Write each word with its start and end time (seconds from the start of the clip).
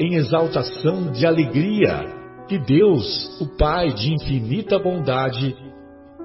em 0.00 0.14
exaltação 0.14 1.12
de 1.12 1.26
alegria 1.26 2.06
que 2.48 2.58
Deus, 2.58 3.38
o 3.38 3.46
Pai 3.58 3.92
de 3.92 4.14
infinita 4.14 4.78
bondade, 4.78 5.54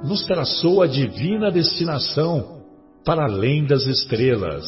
nos 0.01 0.25
traçou 0.25 0.81
a 0.81 0.87
divina 0.87 1.51
destinação 1.51 2.63
para 3.03 3.25
além 3.25 3.65
das 3.65 3.85
estrelas. 3.85 4.65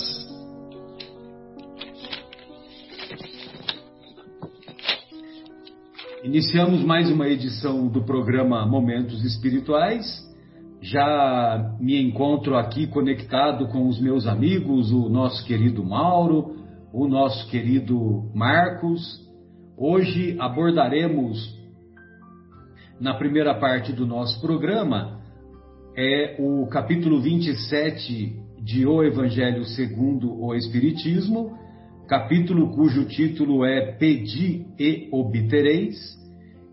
Iniciamos 6.22 6.84
mais 6.84 7.10
uma 7.10 7.30
edição 7.30 7.88
do 7.88 8.04
programa 8.04 8.66
Momentos 8.66 9.24
Espirituais. 9.24 10.06
Já 10.82 11.78
me 11.80 12.00
encontro 12.02 12.58
aqui 12.58 12.86
conectado 12.88 13.70
com 13.70 13.88
os 13.88 14.02
meus 14.02 14.28
amigos, 14.28 14.92
o 14.92 15.08
nosso 15.08 15.46
querido 15.46 15.82
Mauro, 15.82 16.57
o 16.98 17.08
nosso 17.08 17.48
querido 17.52 18.32
Marcos. 18.34 19.22
Hoje 19.78 20.36
abordaremos, 20.40 21.38
na 23.00 23.14
primeira 23.14 23.54
parte 23.54 23.94
do 23.94 24.08
nosso 24.08 24.42
programa, 24.42 25.22
é 25.96 26.38
o 26.40 26.66
capítulo 26.66 27.22
27 27.22 28.36
de 28.64 28.88
O 28.88 29.04
Evangelho 29.04 29.64
segundo 29.66 30.44
o 30.44 30.56
Espiritismo, 30.56 31.56
capítulo 32.08 32.74
cujo 32.74 33.06
título 33.06 33.64
é 33.64 33.92
Pedi 33.92 34.66
e 34.80 35.08
obtereis, 35.12 35.96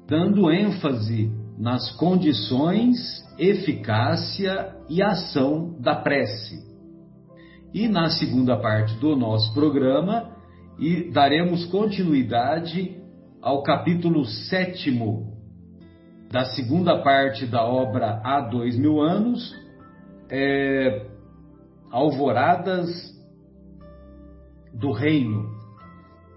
dando 0.09 0.51
ênfase 0.51 1.31
nas 1.59 1.95
condições, 1.99 2.97
eficácia 3.39 4.75
e 4.89 5.03
ação 5.03 5.79
da 5.81 5.95
prece. 5.97 6.74
E 7.75 7.89
na 7.89 8.09
segunda 8.09 8.57
parte 8.57 8.95
do 9.01 9.17
nosso 9.17 9.53
programa, 9.53 10.31
e 10.79 11.11
daremos 11.11 11.67
continuidade 11.67 12.97
ao 13.43 13.65
capítulo 13.65 14.25
sétimo 14.25 15.35
da 16.31 16.45
segunda 16.47 17.03
parte 17.03 17.47
da 17.47 17.65
obra 17.65 18.21
Há 18.25 18.41
Dois 18.43 18.79
Mil 18.79 19.01
Anos, 19.01 19.55
é, 20.31 21.07
Alvoradas 21.91 22.89
do 24.73 24.93
Reino. 24.93 25.53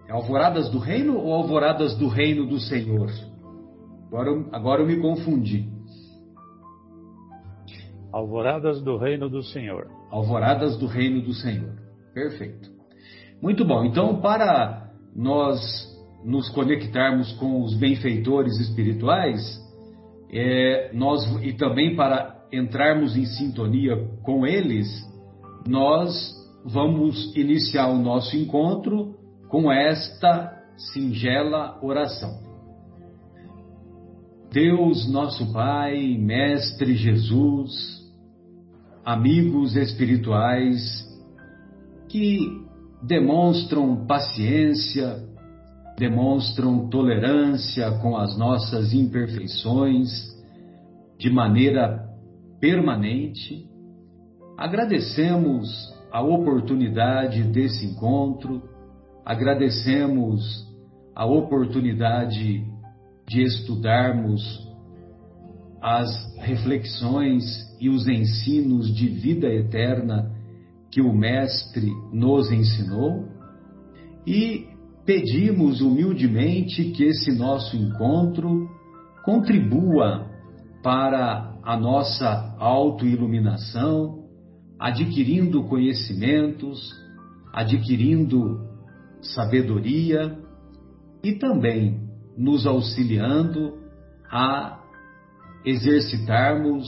É 0.07 0.13
Alvoradas 0.13 0.69
do 0.69 0.79
Reino 0.79 1.17
ou 1.17 1.33
Alvoradas 1.33 1.95
do 1.97 2.07
Reino 2.07 2.47
do 2.47 2.59
Senhor? 2.59 3.11
Agora, 4.07 4.31
agora 4.51 4.81
eu 4.81 4.87
me 4.87 4.99
confundi. 4.99 5.76
Alvoradas 8.17 8.81
do 8.81 8.97
Reino 8.97 9.29
do 9.29 9.43
Senhor. 9.43 9.91
Alvoradas 10.09 10.75
do 10.77 10.87
Reino 10.87 11.21
do 11.21 11.33
Senhor. 11.33 11.75
Perfeito. 12.15 12.67
Muito 13.39 13.63
bom. 13.63 13.85
Então, 13.85 14.19
para 14.19 14.89
nós 15.15 15.61
nos 16.25 16.49
conectarmos 16.49 17.31
com 17.33 17.61
os 17.61 17.75
benfeitores 17.77 18.59
espirituais, 18.59 19.39
é, 20.33 20.89
nós 20.95 21.21
e 21.43 21.53
também 21.53 21.95
para 21.95 22.43
entrarmos 22.51 23.15
em 23.15 23.25
sintonia 23.25 23.95
com 24.23 24.47
eles, 24.47 24.87
nós 25.67 26.11
vamos 26.65 27.35
iniciar 27.35 27.87
o 27.87 27.99
nosso 27.99 28.35
encontro 28.35 29.13
com 29.47 29.71
esta 29.71 30.57
singela 30.91 31.77
oração. 31.83 32.47
Deus, 34.51 35.07
nosso 35.11 35.53
Pai, 35.53 36.17
Mestre 36.17 36.95
Jesus, 36.95 37.96
amigos 39.07 39.77
espirituais 39.77 41.07
que 42.09 42.39
demonstram 43.01 44.05
paciência, 44.05 45.23
demonstram 45.97 46.89
tolerância 46.89 47.89
com 48.01 48.17
as 48.17 48.37
nossas 48.37 48.93
imperfeições 48.93 50.09
de 51.17 51.29
maneira 51.29 52.05
permanente. 52.59 53.65
Agradecemos 54.57 55.69
a 56.11 56.21
oportunidade 56.21 57.43
desse 57.43 57.85
encontro, 57.85 58.61
agradecemos 59.25 60.67
a 61.15 61.25
oportunidade 61.25 62.61
de 63.25 63.41
estudarmos 63.41 64.66
as 65.81 66.35
reflexões 66.37 67.43
e 67.79 67.89
os 67.89 68.07
ensinos 68.07 68.93
de 68.93 69.07
vida 69.07 69.47
eterna 69.47 70.31
que 70.91 71.01
o 71.01 71.13
Mestre 71.13 71.91
nos 72.11 72.51
ensinou 72.51 73.27
e 74.25 74.67
pedimos 75.05 75.81
humildemente 75.81 76.91
que 76.91 77.03
esse 77.03 77.31
nosso 77.31 77.75
encontro 77.77 78.69
contribua 79.23 80.27
para 80.83 81.57
a 81.63 81.77
nossa 81.77 82.55
autoiluminação, 82.57 84.23
adquirindo 84.79 85.63
conhecimentos, 85.63 86.79
adquirindo 87.53 88.67
sabedoria 89.21 90.37
e 91.23 91.33
também 91.33 92.07
nos 92.37 92.65
auxiliando 92.65 93.77
a 94.31 94.76
exercitarmos 95.67 96.87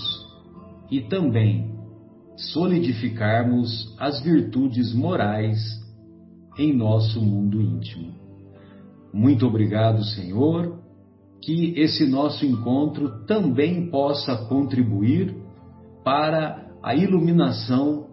e 0.90 1.01
também 1.01 1.78
solidificarmos 2.38 3.94
as 4.00 4.22
virtudes 4.22 4.94
morais 4.94 5.59
em 6.57 6.73
nosso 6.73 7.22
mundo 7.22 7.62
íntimo. 7.62 8.13
Muito 9.13 9.45
obrigado, 9.45 10.01
Senhor, 10.06 10.79
que 11.41 11.78
esse 11.78 12.07
nosso 12.07 12.45
encontro 12.45 13.25
também 13.25 13.90
possa 13.90 14.45
contribuir 14.47 15.35
para 16.01 16.72
a 16.81 16.96
iluminação 16.96 18.07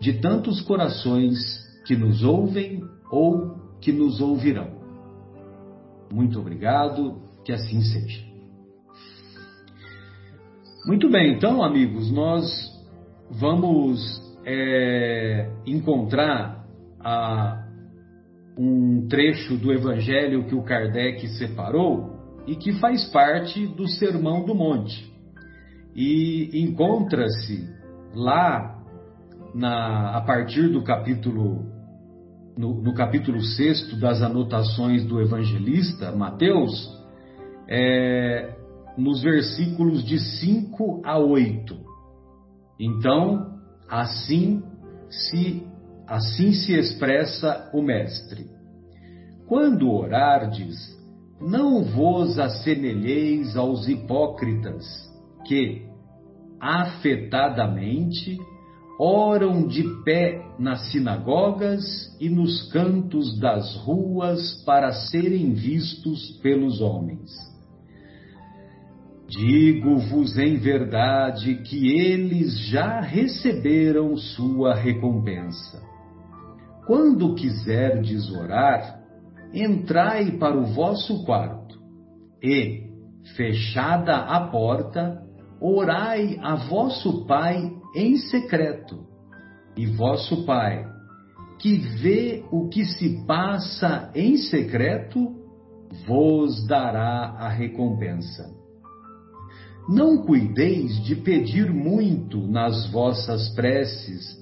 de 0.00 0.14
tantos 0.14 0.60
corações 0.60 1.38
que 1.86 1.94
nos 1.94 2.24
ouvem 2.24 2.82
ou 3.12 3.54
que 3.80 3.92
nos 3.92 4.20
ouvirão. 4.20 4.82
Muito 6.12 6.40
obrigado, 6.40 7.22
que 7.44 7.52
assim 7.52 7.80
seja. 7.82 8.31
Muito 10.84 11.08
bem, 11.08 11.34
então, 11.34 11.62
amigos, 11.62 12.10
nós 12.10 12.44
vamos 13.30 14.00
é, 14.44 15.48
encontrar 15.64 16.66
a, 16.98 17.64
um 18.58 19.06
trecho 19.06 19.56
do 19.56 19.72
Evangelho 19.72 20.44
que 20.48 20.56
o 20.56 20.64
Kardec 20.64 21.24
separou 21.38 22.16
e 22.48 22.56
que 22.56 22.72
faz 22.80 23.04
parte 23.12 23.64
do 23.64 23.86
Sermão 23.86 24.44
do 24.44 24.56
Monte. 24.56 25.08
E 25.94 26.50
encontra-se 26.52 27.64
lá, 28.12 28.82
na, 29.54 30.16
a 30.16 30.20
partir 30.22 30.66
do 30.68 30.82
capítulo, 30.82 31.64
no, 32.58 32.82
no 32.82 32.92
capítulo 32.92 33.40
6 33.40 34.00
das 34.00 34.20
anotações 34.20 35.04
do 35.04 35.20
evangelista 35.20 36.10
Mateus, 36.10 36.90
é, 37.68 38.61
nos 38.96 39.22
versículos 39.22 40.04
de 40.04 40.18
5 40.18 41.02
a 41.04 41.18
8. 41.18 41.76
Então, 42.78 43.58
assim 43.88 44.62
se 45.08 45.66
assim 46.06 46.52
se 46.52 46.74
expressa 46.74 47.70
o 47.72 47.80
mestre. 47.80 48.46
Quando 49.46 49.90
orardes, 49.90 50.76
não 51.40 51.82
vos 51.84 52.38
assemelheis 52.38 53.56
aos 53.56 53.88
hipócritas, 53.88 54.84
que, 55.46 55.82
afetadamente, 56.60 58.38
oram 58.98 59.66
de 59.66 59.82
pé 60.04 60.44
nas 60.58 60.90
sinagogas 60.90 61.82
e 62.20 62.28
nos 62.28 62.70
cantos 62.70 63.38
das 63.38 63.74
ruas 63.76 64.62
para 64.64 64.92
serem 64.92 65.52
vistos 65.52 66.38
pelos 66.42 66.80
homens. 66.80 67.51
Digo-vos 69.32 70.36
em 70.36 70.58
verdade 70.58 71.54
que 71.62 71.98
eles 71.98 72.68
já 72.68 73.00
receberam 73.00 74.14
sua 74.14 74.74
recompensa. 74.74 75.82
Quando 76.86 77.34
quiserdes 77.34 78.30
orar, 78.30 79.00
entrai 79.54 80.32
para 80.32 80.54
o 80.54 80.66
vosso 80.66 81.24
quarto 81.24 81.80
e, 82.42 82.90
fechada 83.34 84.16
a 84.16 84.48
porta, 84.48 85.22
orai 85.58 86.38
a 86.42 86.54
vosso 86.54 87.24
Pai 87.24 87.72
em 87.96 88.18
secreto. 88.18 88.98
E 89.74 89.86
vosso 89.86 90.44
Pai, 90.44 90.84
que 91.58 91.78
vê 91.78 92.44
o 92.52 92.68
que 92.68 92.84
se 92.84 93.24
passa 93.26 94.10
em 94.14 94.36
secreto, 94.36 95.34
vos 96.06 96.66
dará 96.66 97.34
a 97.38 97.48
recompensa. 97.48 98.61
Não 99.88 100.18
cuideis 100.18 101.02
de 101.04 101.16
pedir 101.16 101.72
muito 101.72 102.38
nas 102.46 102.90
vossas 102.90 103.48
preces, 103.54 104.36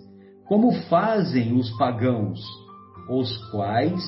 como 0.46 0.72
fazem 0.88 1.54
os 1.54 1.70
pagãos, 1.78 2.40
os 3.08 3.36
quais 3.50 4.02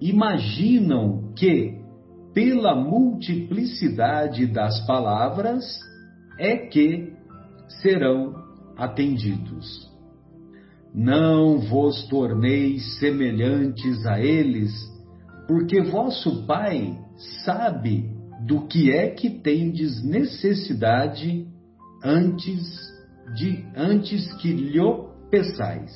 imaginam 0.00 1.32
que, 1.34 1.78
pela 2.34 2.74
multiplicidade 2.74 4.46
das 4.46 4.84
palavras, 4.86 5.64
é 6.38 6.56
que 6.56 7.12
serão 7.80 8.34
atendidos. 8.76 9.90
Não 10.94 11.58
vos 11.58 12.06
torneis 12.08 12.98
semelhantes 12.98 14.04
a 14.06 14.20
eles, 14.20 14.72
porque 15.46 15.80
vosso 15.82 16.46
Pai 16.46 16.98
sabe 17.44 18.15
do 18.46 18.66
que 18.68 18.92
é 18.92 19.10
que 19.10 19.28
tendes 19.28 20.04
necessidade 20.04 21.46
antes 22.02 22.62
de 23.34 23.64
antes 23.74 24.32
que 24.34 24.52
lhe 24.52 24.78
peçais. 25.28 25.92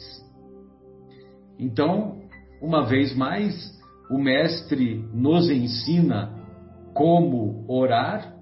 Então, 1.56 2.19
uma 2.61 2.85
vez 2.85 3.14
mais, 3.14 3.55
o 4.11 4.19
mestre 4.19 5.05
nos 5.14 5.49
ensina 5.49 6.35
como 6.93 7.64
orar. 7.69 8.35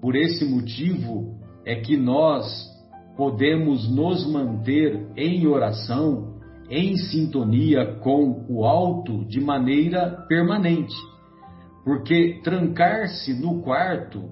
Por 0.00 0.16
esse 0.16 0.46
motivo 0.46 1.38
é 1.66 1.76
que 1.76 1.98
nós 1.98 2.66
podemos 3.14 3.94
nos 3.94 4.26
manter 4.26 5.06
em 5.14 5.46
oração, 5.46 6.40
em 6.70 6.96
sintonia 6.96 7.96
com 7.96 8.46
o 8.48 8.64
alto 8.64 9.26
de 9.26 9.38
maneira 9.38 10.24
permanente. 10.26 10.96
Porque 11.84 12.40
trancar-se 12.42 13.34
no 13.34 13.62
quarto 13.62 14.30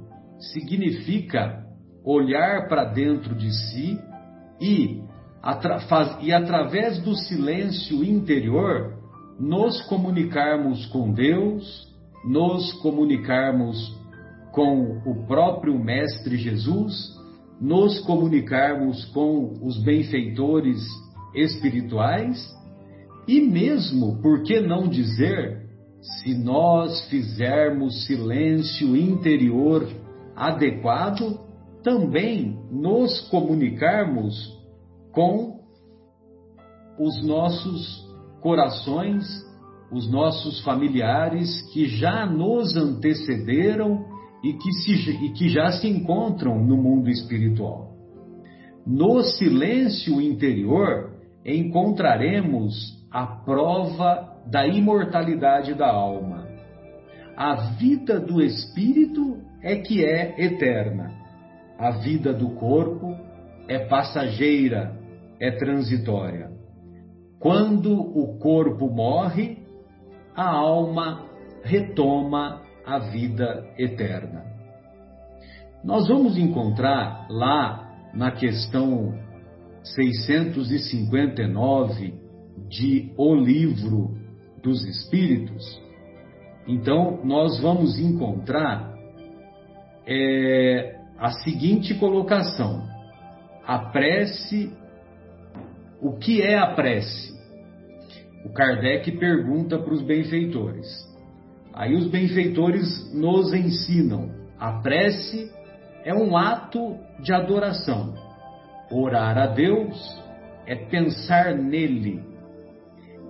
significa 0.52 1.64
olhar 2.04 2.68
para 2.68 2.84
dentro 2.84 3.34
de 3.34 3.52
si 3.52 3.98
e 4.60 5.02
atra 5.42 5.80
faz, 5.80 6.16
e 6.22 6.32
através 6.32 6.98
do 6.98 7.14
silêncio 7.14 8.04
interior 8.04 8.94
nos 9.38 9.80
comunicarmos 9.82 10.86
com 10.86 11.12
Deus, 11.12 11.86
nos 12.24 12.72
comunicarmos 12.80 13.96
com 14.52 15.00
o 15.06 15.26
próprio 15.26 15.78
Mestre 15.78 16.36
Jesus, 16.36 17.16
nos 17.60 18.00
comunicarmos 18.00 19.04
com 19.06 19.58
os 19.62 19.82
benfeitores 19.82 20.80
espirituais 21.34 22.38
e 23.26 23.40
mesmo, 23.40 24.20
por 24.22 24.42
que 24.42 24.58
não 24.60 24.88
dizer, 24.88 25.67
se 26.00 26.34
nós 26.34 27.08
fizermos 27.08 28.06
silêncio 28.06 28.96
interior 28.96 29.88
adequado, 30.36 31.40
também 31.82 32.58
nos 32.70 33.20
comunicarmos 33.28 34.56
com 35.12 35.58
os 36.98 37.24
nossos 37.24 38.06
corações, 38.40 39.24
os 39.90 40.10
nossos 40.10 40.60
familiares 40.62 41.62
que 41.72 41.88
já 41.88 42.26
nos 42.26 42.76
antecederam 42.76 44.04
e 44.44 44.52
que, 44.52 44.72
se, 44.72 45.10
e 45.10 45.32
que 45.32 45.48
já 45.48 45.72
se 45.72 45.88
encontram 45.88 46.64
no 46.64 46.76
mundo 46.76 47.08
espiritual. 47.08 47.92
No 48.86 49.22
silêncio 49.22 50.20
interior 50.20 51.12
encontraremos 51.44 52.98
a 53.10 53.26
prova 53.26 54.27
da 54.50 54.66
imortalidade 54.66 55.74
da 55.74 55.90
alma. 55.90 56.48
A 57.36 57.54
vida 57.78 58.18
do 58.18 58.42
espírito 58.42 59.38
é 59.62 59.76
que 59.76 60.04
é 60.04 60.44
eterna. 60.44 61.12
A 61.78 61.92
vida 61.92 62.32
do 62.32 62.50
corpo 62.54 63.16
é 63.68 63.78
passageira, 63.78 64.98
é 65.38 65.52
transitória. 65.52 66.50
Quando 67.38 67.94
o 67.94 68.36
corpo 68.38 68.88
morre, 68.88 69.58
a 70.34 70.48
alma 70.48 71.26
retoma 71.62 72.62
a 72.84 72.98
vida 72.98 73.72
eterna. 73.78 74.44
Nós 75.84 76.08
vamos 76.08 76.36
encontrar 76.36 77.28
lá 77.30 77.88
na 78.14 78.32
questão 78.32 79.14
659 79.82 82.14
de 82.68 83.12
O 83.16 83.32
Livro 83.34 84.17
dos 84.62 84.84
Espíritos, 84.84 85.80
então 86.66 87.20
nós 87.24 87.60
vamos 87.60 87.98
encontrar 87.98 88.94
é, 90.06 90.96
a 91.18 91.30
seguinte 91.30 91.94
colocação: 91.94 92.82
a 93.66 93.78
prece 93.78 94.72
o 96.00 96.12
que 96.12 96.40
é 96.42 96.56
a 96.56 96.74
prece? 96.74 97.36
O 98.44 98.50
Kardec 98.50 99.10
pergunta 99.18 99.78
para 99.78 99.92
os 99.92 100.00
benfeitores. 100.00 100.86
Aí 101.74 101.94
os 101.94 102.06
benfeitores 102.08 103.12
nos 103.12 103.52
ensinam. 103.52 104.30
A 104.58 104.80
prece 104.80 105.50
é 106.04 106.14
um 106.14 106.36
ato 106.36 106.96
de 107.20 107.32
adoração. 107.32 108.14
Orar 108.92 109.36
a 109.36 109.46
Deus 109.46 110.22
é 110.66 110.76
pensar 110.76 111.56
nele, 111.56 112.22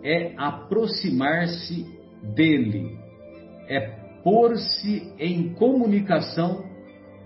é 0.03 0.35
aproximar-se 0.37 1.87
dele, 2.35 2.99
é 3.69 3.81
pôr-se 4.23 5.13
em 5.19 5.55
comunicação 5.55 6.65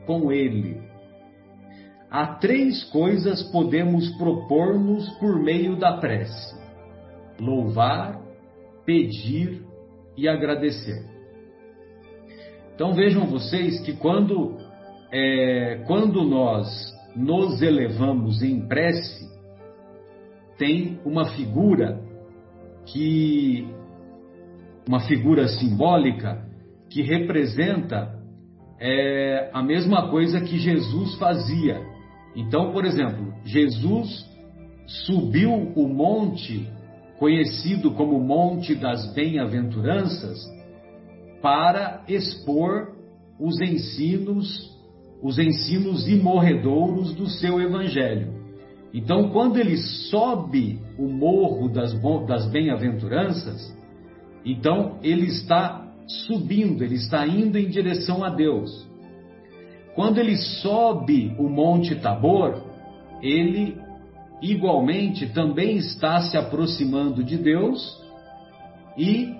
com 0.06 0.32
ele 0.32 0.92
há 2.12 2.26
três 2.26 2.84
coisas 2.90 3.42
podemos 3.50 4.10
propor-nos 4.18 5.08
por 5.18 5.42
meio 5.42 5.76
da 5.76 5.96
prece: 5.96 6.54
louvar, 7.40 8.20
pedir 8.84 9.64
e 10.14 10.28
agradecer. 10.28 11.10
Então 12.74 12.92
vejam 12.92 13.26
vocês 13.26 13.80
que 13.80 13.94
quando, 13.94 14.58
é, 15.10 15.82
quando 15.86 16.22
nós 16.22 16.68
nos 17.16 17.62
elevamos 17.62 18.42
em 18.42 18.66
prece, 18.68 19.30
tem 20.58 21.00
uma 21.04 21.30
figura 21.30 22.02
que 22.86 23.66
uma 24.86 25.00
figura 25.00 25.48
simbólica 25.48 26.44
que 26.90 27.02
representa 27.02 28.20
é, 28.80 29.50
a 29.52 29.62
mesma 29.62 30.08
coisa 30.10 30.40
que 30.40 30.58
Jesus 30.58 31.14
fazia 31.14 31.92
então, 32.34 32.72
por 32.72 32.84
exemplo, 32.84 33.34
Jesus 33.44 34.26
subiu 35.06 35.52
o 35.52 35.88
monte 35.88 36.68
conhecido 37.18 37.92
como 37.92 38.18
Monte 38.18 38.74
das 38.74 39.14
Bem-aventuranças 39.14 40.38
para 41.40 42.02
expor 42.08 42.96
os 43.38 43.60
ensinos, 43.60 44.76
os 45.22 45.38
ensinos 45.38 46.08
imorredouros 46.08 47.14
do 47.14 47.28
seu 47.28 47.60
evangelho. 47.60 48.41
Então, 48.94 49.30
quando 49.30 49.58
ele 49.58 49.76
sobe 50.10 50.78
o 50.98 51.08
morro 51.08 51.68
das, 51.68 51.94
das 52.26 52.50
bem-aventuranças, 52.50 53.74
então 54.44 54.98
ele 55.02 55.26
está 55.26 55.90
subindo, 56.26 56.84
ele 56.84 56.96
está 56.96 57.26
indo 57.26 57.58
em 57.58 57.68
direção 57.68 58.22
a 58.22 58.28
Deus. 58.28 58.86
Quando 59.94 60.18
ele 60.18 60.36
sobe 60.36 61.34
o 61.38 61.48
Monte 61.48 61.94
Tabor, 61.96 62.62
ele 63.22 63.76
igualmente 64.42 65.26
também 65.32 65.76
está 65.76 66.20
se 66.22 66.36
aproximando 66.36 67.22
de 67.22 67.38
Deus 67.38 68.02
e 68.98 69.34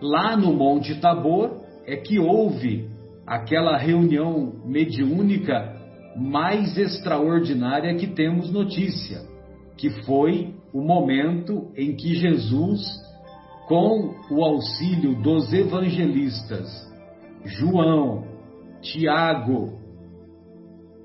lá 0.00 0.36
no 0.36 0.52
Monte 0.52 0.94
Tabor 1.00 1.62
é 1.84 1.96
que 1.96 2.18
houve 2.18 2.88
aquela 3.26 3.76
reunião 3.76 4.52
mediúnica 4.64 5.75
mais 6.16 6.76
extraordinária 6.78 7.94
que 7.96 8.06
temos 8.06 8.50
notícia, 8.50 9.20
que 9.76 9.90
foi 10.04 10.54
o 10.72 10.80
momento 10.80 11.70
em 11.76 11.94
que 11.94 12.14
Jesus, 12.14 12.82
com 13.68 14.14
o 14.30 14.44
auxílio 14.44 15.20
dos 15.22 15.52
evangelistas 15.52 16.86
João, 17.44 18.24
Tiago 18.80 19.78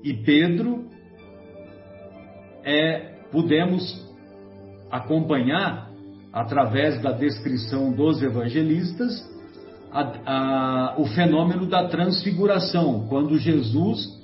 e 0.02 0.14
Pedro, 0.14 0.86
é, 2.64 3.14
pudemos 3.30 4.10
acompanhar, 4.90 5.90
através 6.32 7.00
da 7.02 7.12
descrição 7.12 7.92
dos 7.92 8.22
evangelistas, 8.22 9.30
a, 9.90 10.00
a, 10.90 10.94
o 10.98 11.06
fenômeno 11.06 11.66
da 11.66 11.88
transfiguração, 11.88 13.06
quando 13.08 13.38
Jesus 13.38 14.21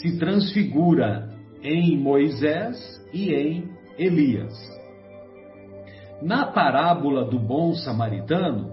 se 0.00 0.18
transfigura 0.18 1.28
em 1.62 1.98
Moisés 1.98 2.76
e 3.12 3.32
em 3.32 3.68
Elias. 3.98 4.52
Na 6.22 6.46
parábola 6.46 7.24
do 7.24 7.38
bom 7.38 7.74
samaritano, 7.74 8.70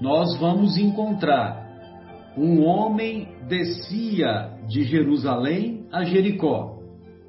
nós 0.00 0.38
vamos 0.38 0.76
encontrar 0.76 1.62
um 2.36 2.64
homem 2.64 3.28
descia 3.48 4.50
de 4.68 4.84
Jerusalém 4.84 5.86
a 5.92 6.04
Jericó, 6.04 6.78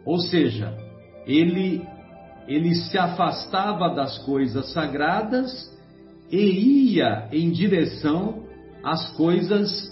ou 0.05 0.19
seja, 0.19 0.75
ele 1.25 1.81
ele 2.45 2.75
se 2.75 2.97
afastava 2.97 3.95
das 3.95 4.17
coisas 4.25 4.73
sagradas 4.73 5.49
e 6.29 6.95
ia 6.95 7.29
em 7.31 7.51
direção 7.51 8.43
às 8.83 9.15
coisas 9.15 9.89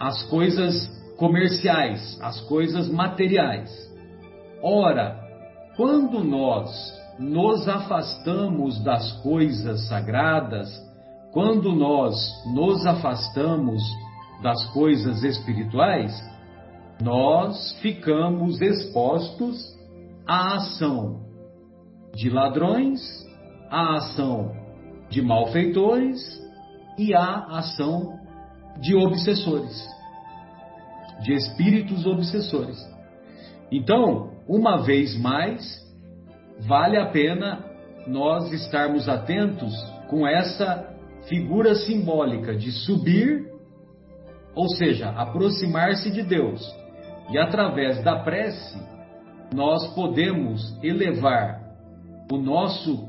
às 0.00 0.22
coisas 0.24 0.99
comerciais, 1.20 2.18
as 2.22 2.40
coisas 2.48 2.88
materiais. 2.88 3.70
Ora, 4.62 5.20
quando 5.76 6.24
nós 6.24 6.70
nos 7.18 7.68
afastamos 7.68 8.82
das 8.82 9.12
coisas 9.22 9.86
sagradas, 9.86 10.66
quando 11.30 11.74
nós 11.74 12.16
nos 12.54 12.86
afastamos 12.86 13.82
das 14.42 14.64
coisas 14.72 15.22
espirituais, 15.22 16.10
nós 17.02 17.78
ficamos 17.82 18.58
expostos 18.62 19.62
à 20.26 20.56
ação 20.56 21.20
de 22.14 22.30
ladrões, 22.30 22.98
à 23.70 23.96
ação 23.96 24.52
de 25.10 25.20
malfeitores 25.20 26.18
e 26.96 27.14
à 27.14 27.44
ação 27.58 28.18
de 28.80 28.94
obsessores 28.94 29.99
de 31.22 31.32
espíritos 31.32 32.06
obsessores. 32.06 32.78
Então, 33.70 34.32
uma 34.48 34.78
vez 34.82 35.18
mais, 35.18 35.62
vale 36.66 36.96
a 36.96 37.06
pena 37.06 37.64
nós 38.06 38.52
estarmos 38.52 39.08
atentos 39.08 39.72
com 40.08 40.26
essa 40.26 40.88
figura 41.28 41.74
simbólica 41.74 42.56
de 42.56 42.72
subir, 42.72 43.48
ou 44.54 44.68
seja, 44.68 45.10
aproximar-se 45.10 46.10
de 46.10 46.22
Deus. 46.22 46.60
E 47.30 47.38
através 47.38 48.02
da 48.02 48.18
prece, 48.18 48.76
nós 49.54 49.94
podemos 49.94 50.76
elevar 50.82 51.60
o 52.30 52.38
nosso 52.38 53.08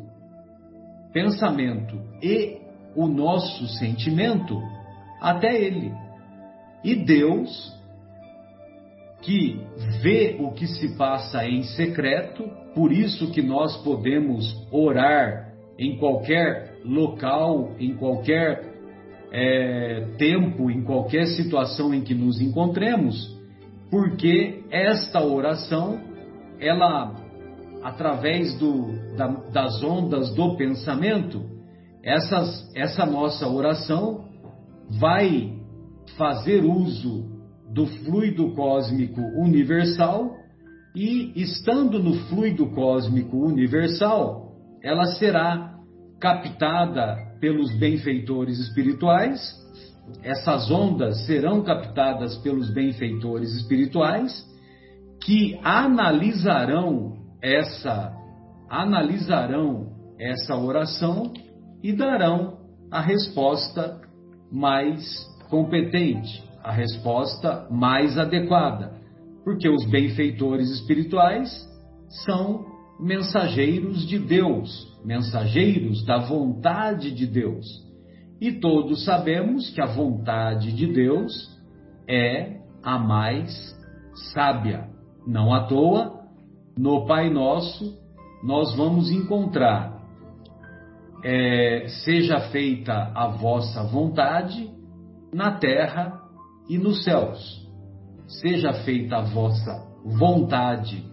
pensamento 1.12 2.00
e 2.22 2.62
o 2.96 3.08
nosso 3.08 3.68
sentimento 3.68 4.62
até 5.20 5.60
Ele. 5.60 5.92
E 6.84 6.96
Deus 6.96 7.81
que 9.22 9.60
vê 10.02 10.36
o 10.40 10.52
que 10.52 10.68
se 10.68 10.96
passa 10.98 11.46
em 11.46 11.64
secreto, 11.64 12.44
por 12.74 12.92
isso 12.92 13.32
que 13.32 13.42
nós 13.42 13.78
podemos 13.84 14.56
orar 14.72 15.54
em 15.78 15.98
qualquer 15.98 16.80
local, 16.84 17.72
em 17.80 17.96
qualquer 17.96 18.72
é, 19.32 20.08
tempo, 20.18 20.70
em 20.70 20.84
qualquer 20.84 21.28
situação 21.28 21.94
em 21.94 22.02
que 22.02 22.14
nos 22.14 22.42
encontremos, 22.42 23.40
porque 23.90 24.64
esta 24.70 25.24
oração, 25.24 26.00
ela, 26.60 27.16
através 27.84 28.58
do, 28.58 29.16
da, 29.16 29.28
das 29.28 29.84
ondas 29.84 30.34
do 30.34 30.56
pensamento, 30.56 31.44
essas, 32.04 32.70
essa 32.76 33.06
nossa 33.06 33.48
oração 33.48 34.26
vai 35.00 35.54
fazer 36.18 36.64
uso 36.64 37.31
do 37.74 37.86
fluido 37.88 38.54
cósmico 38.54 39.22
universal 39.22 40.36
e, 40.96 41.32
estando 41.36 42.00
no 42.00 42.16
fluido 42.28 42.70
cósmico 42.72 43.38
universal, 43.38 44.52
ela 44.84 45.06
será 45.16 45.80
captada 46.20 47.16
pelos 47.40 47.72
benfeitores 47.80 48.60
espirituais, 48.60 49.40
essas 50.22 50.70
ondas 50.70 51.26
serão 51.26 51.64
captadas 51.64 52.38
pelos 52.40 52.70
benfeitores 52.74 53.52
espirituais 53.56 54.46
que 55.24 55.58
analisarão 55.64 57.18
essa 57.42 58.14
analisarão 58.70 59.92
essa 60.20 60.56
oração 60.56 61.34
e 61.84 61.94
darão 61.94 62.58
a 62.92 63.02
resposta 63.02 64.00
mais 64.52 65.04
competente 65.50 66.51
a 66.64 66.72
resposta 66.72 67.68
mais 67.70 68.18
adequada, 68.18 68.94
porque 69.44 69.68
os 69.68 69.86
benfeitores 69.90 70.70
espirituais 70.70 71.50
são 72.26 72.66
mensageiros 73.00 74.06
de 74.08 74.20
Deus, 74.20 74.70
mensageiros 75.04 76.06
da 76.06 76.20
vontade 76.20 77.12
de 77.12 77.26
Deus. 77.26 77.66
E 78.40 78.52
todos 78.54 79.06
sabemos 79.06 79.70
que 79.72 79.82
a 79.82 79.86
vontade 79.86 80.72
de 80.72 80.88
Deus 80.88 81.32
é 82.08 82.60
a 82.84 82.98
mais 82.98 83.52
sábia. 84.34 84.90
Não 85.26 85.54
à 85.54 85.66
toa, 85.66 86.22
no 86.78 87.06
Pai 87.06 87.30
Nosso, 87.30 87.98
nós 88.44 88.76
vamos 88.76 89.12
encontrar: 89.12 90.02
é, 91.24 91.86
seja 92.04 92.40
feita 92.52 93.12
a 93.14 93.28
vossa 93.28 93.84
vontade 93.84 94.70
na 95.34 95.52
terra 95.52 96.21
e 96.70 96.78
nos 96.78 97.04
céus. 97.04 97.62
Seja 98.28 98.74
feita 98.86 99.18
a 99.18 99.22
vossa 99.22 99.88
vontade 100.06 101.04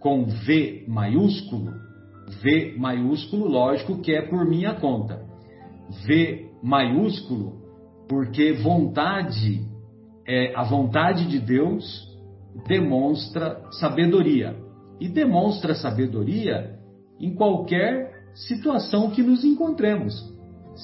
com 0.00 0.24
V 0.24 0.84
maiúsculo, 0.88 1.72
V 2.42 2.76
maiúsculo, 2.78 3.48
lógico 3.48 4.00
que 4.00 4.12
é 4.12 4.22
por 4.22 4.44
minha 4.46 4.74
conta. 4.74 5.26
V 6.06 6.50
maiúsculo, 6.62 7.58
porque 8.08 8.52
vontade, 8.52 9.66
é, 10.26 10.54
a 10.54 10.62
vontade 10.62 11.26
de 11.26 11.40
Deus 11.40 12.06
demonstra 12.66 13.62
sabedoria. 13.72 14.56
E 15.00 15.08
demonstra 15.08 15.74
sabedoria 15.74 16.78
em 17.20 17.34
qualquer 17.34 18.12
situação 18.34 19.10
que 19.10 19.22
nos 19.22 19.44
encontremos. 19.44 20.14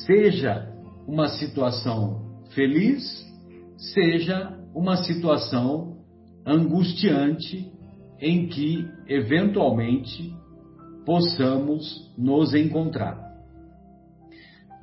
Seja 0.06 0.72
uma 1.06 1.28
situação 1.28 2.40
feliz 2.54 3.02
seja 3.92 4.56
uma 4.74 4.96
situação 4.96 5.98
angustiante 6.46 7.70
em 8.20 8.46
que, 8.48 8.86
eventualmente, 9.08 10.34
possamos 11.04 12.12
nos 12.16 12.54
encontrar. 12.54 13.22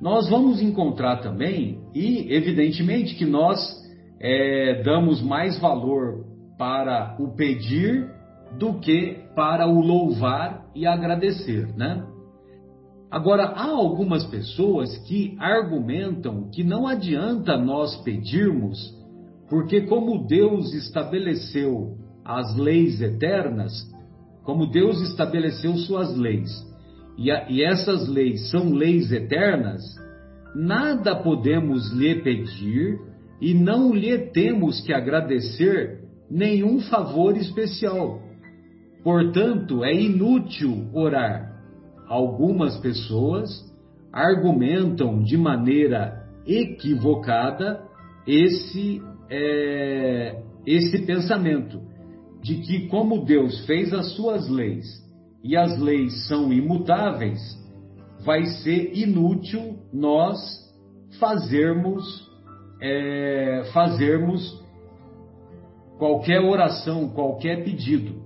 Nós 0.00 0.28
vamos 0.28 0.60
encontrar 0.60 1.18
também, 1.18 1.80
e 1.94 2.32
evidentemente 2.34 3.14
que 3.14 3.24
nós 3.24 3.58
é, 4.20 4.82
damos 4.82 5.22
mais 5.22 5.58
valor 5.58 6.24
para 6.58 7.16
o 7.18 7.34
pedir 7.36 8.10
do 8.58 8.80
que 8.80 9.20
para 9.34 9.66
o 9.66 9.80
louvar 9.80 10.66
e 10.74 10.86
agradecer, 10.86 11.66
né? 11.76 12.04
Agora, 13.12 13.44
há 13.44 13.66
algumas 13.68 14.24
pessoas 14.24 14.96
que 15.06 15.36
argumentam 15.38 16.48
que 16.50 16.64
não 16.64 16.86
adianta 16.86 17.58
nós 17.58 17.94
pedirmos, 17.96 18.78
porque, 19.50 19.82
como 19.82 20.26
Deus 20.26 20.72
estabeleceu 20.72 21.98
as 22.24 22.56
leis 22.56 23.02
eternas, 23.02 23.70
como 24.44 24.66
Deus 24.66 24.98
estabeleceu 25.02 25.76
suas 25.76 26.16
leis, 26.16 26.48
e, 27.18 27.30
a, 27.30 27.50
e 27.50 27.62
essas 27.62 28.08
leis 28.08 28.48
são 28.50 28.72
leis 28.72 29.12
eternas, 29.12 29.82
nada 30.54 31.14
podemos 31.14 31.92
lhe 31.92 32.14
pedir 32.22 32.98
e 33.42 33.52
não 33.52 33.92
lhe 33.92 34.16
temos 34.30 34.80
que 34.80 34.94
agradecer 34.94 36.00
nenhum 36.30 36.80
favor 36.80 37.36
especial. 37.36 38.22
Portanto, 39.04 39.84
é 39.84 39.92
inútil 39.92 40.88
orar 40.94 41.51
algumas 42.12 42.76
pessoas 42.76 43.48
argumentam 44.12 45.22
de 45.22 45.38
maneira 45.38 46.28
equivocada 46.46 47.82
esse, 48.26 49.00
é, 49.30 50.42
esse 50.66 51.06
pensamento 51.06 51.80
de 52.42 52.56
que, 52.56 52.86
como 52.88 53.24
Deus 53.24 53.64
fez 53.64 53.94
as 53.94 54.12
suas 54.14 54.46
leis 54.46 54.84
e 55.42 55.56
as 55.56 55.78
leis 55.78 56.28
são 56.28 56.52
imutáveis, 56.52 57.40
vai 58.22 58.44
ser 58.44 58.92
inútil 58.94 59.78
nós 59.90 60.38
fazermos, 61.18 62.30
é, 62.82 63.70
fazermos 63.72 64.62
qualquer 65.98 66.42
oração, 66.42 67.08
qualquer 67.08 67.64
pedido. 67.64 68.21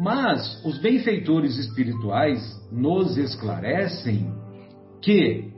Mas 0.00 0.64
os 0.64 0.78
benfeitores 0.78 1.58
espirituais 1.58 2.40
nos 2.72 3.18
esclarecem 3.18 4.32
que 5.02 5.52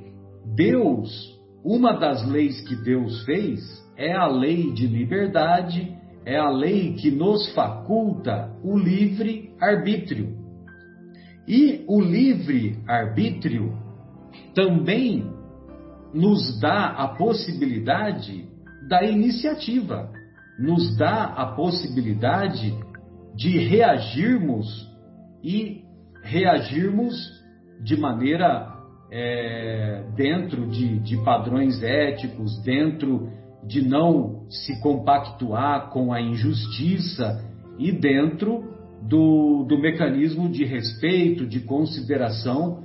Deus, 0.56 1.38
uma 1.64 1.92
das 1.92 2.26
leis 2.26 2.60
que 2.62 2.74
Deus 2.74 3.24
fez, 3.24 3.60
é 3.96 4.12
a 4.12 4.26
lei 4.26 4.72
de 4.72 4.88
liberdade, 4.88 5.96
é 6.26 6.36
a 6.36 6.50
lei 6.50 6.94
que 6.94 7.08
nos 7.08 7.54
faculta 7.54 8.52
o 8.64 8.76
livre 8.76 9.54
arbítrio. 9.60 10.36
E 11.46 11.84
o 11.86 12.00
livre 12.00 12.80
arbítrio 12.88 13.72
também 14.56 15.24
nos 16.12 16.58
dá 16.58 16.86
a 16.86 17.14
possibilidade 17.14 18.48
da 18.88 19.04
iniciativa, 19.04 20.10
nos 20.58 20.96
dá 20.96 21.26
a 21.26 21.46
possibilidade 21.54 22.74
de 23.34 23.58
reagirmos 23.58 24.88
e 25.42 25.82
reagirmos 26.22 27.14
de 27.82 27.96
maneira 27.96 28.72
é, 29.10 30.04
dentro 30.14 30.66
de, 30.68 30.98
de 31.00 31.16
padrões 31.24 31.82
éticos, 31.82 32.62
dentro 32.62 33.30
de 33.66 33.86
não 33.86 34.46
se 34.48 34.80
compactuar 34.80 35.90
com 35.90 36.12
a 36.12 36.20
injustiça 36.20 37.44
e 37.78 37.92
dentro 37.92 38.72
do, 39.02 39.64
do 39.64 39.78
mecanismo 39.78 40.48
de 40.48 40.64
respeito, 40.64 41.46
de 41.46 41.60
consideração 41.60 42.82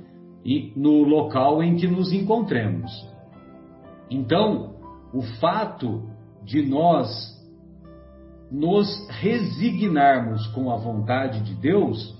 no 0.76 1.02
local 1.02 1.62
em 1.62 1.76
que 1.76 1.86
nos 1.86 2.12
encontremos. 2.12 2.90
Então, 4.10 4.74
o 5.12 5.22
fato 5.40 6.08
de 6.44 6.62
nós 6.62 7.37
nos 8.50 9.08
resignarmos 9.10 10.46
com 10.48 10.70
a 10.70 10.76
vontade 10.76 11.40
de 11.42 11.54
Deus, 11.54 12.16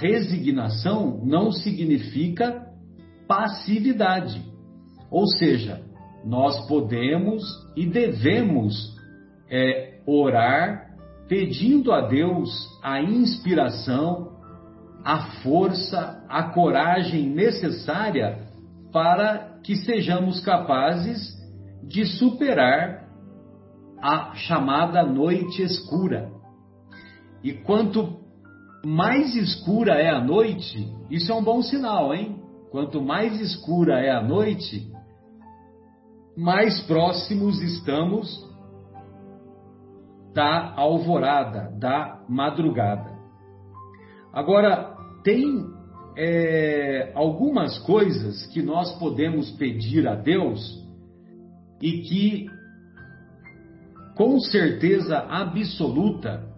resignação 0.00 1.20
não 1.24 1.52
significa 1.52 2.66
passividade. 3.28 4.42
Ou 5.10 5.26
seja, 5.26 5.82
nós 6.24 6.66
podemos 6.66 7.42
e 7.76 7.86
devemos 7.86 8.96
é, 9.50 10.00
orar 10.06 10.92
pedindo 11.28 11.92
a 11.92 12.08
Deus 12.08 12.50
a 12.82 13.00
inspiração, 13.00 14.32
a 15.04 15.40
força, 15.42 16.24
a 16.28 16.42
coragem 16.44 17.28
necessária 17.28 18.46
para 18.92 19.58
que 19.62 19.76
sejamos 19.76 20.40
capazes 20.40 21.34
de 21.82 22.04
superar 22.04 23.01
a 24.02 24.34
chamada 24.34 25.04
noite 25.04 25.62
escura. 25.62 26.30
E 27.42 27.52
quanto 27.52 28.20
mais 28.84 29.36
escura 29.36 29.94
é 29.94 30.10
a 30.10 30.22
noite, 30.22 30.92
isso 31.10 31.30
é 31.30 31.34
um 31.34 31.42
bom 31.42 31.62
sinal, 31.62 32.12
hein? 32.12 32.42
Quanto 32.70 33.00
mais 33.00 33.40
escura 33.40 34.00
é 34.00 34.10
a 34.10 34.22
noite, 34.22 34.90
mais 36.36 36.80
próximos 36.86 37.60
estamos 37.60 38.50
da 40.34 40.72
alvorada, 40.74 41.70
da 41.78 42.24
madrugada. 42.28 43.12
Agora, 44.32 44.96
tem 45.22 45.66
é, 46.16 47.12
algumas 47.14 47.78
coisas 47.80 48.46
que 48.46 48.62
nós 48.62 48.98
podemos 48.98 49.50
pedir 49.52 50.08
a 50.08 50.14
Deus 50.14 50.82
e 51.80 52.02
que, 52.02 52.46
com 54.14 54.38
certeza 54.40 55.18
absoluta, 55.18 56.48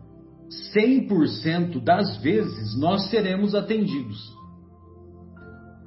100% 0.77 1.83
das 1.83 2.17
vezes 2.19 2.79
nós 2.79 3.09
seremos 3.11 3.55
atendidos. 3.55 4.19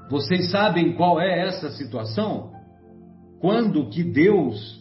Vocês 0.09 0.51
sabem 0.51 0.95
qual 0.95 1.19
é 1.19 1.47
essa 1.47 1.69
situação? 1.71 2.51
Quando 3.39 3.89
que 3.89 4.03
Deus 4.03 4.77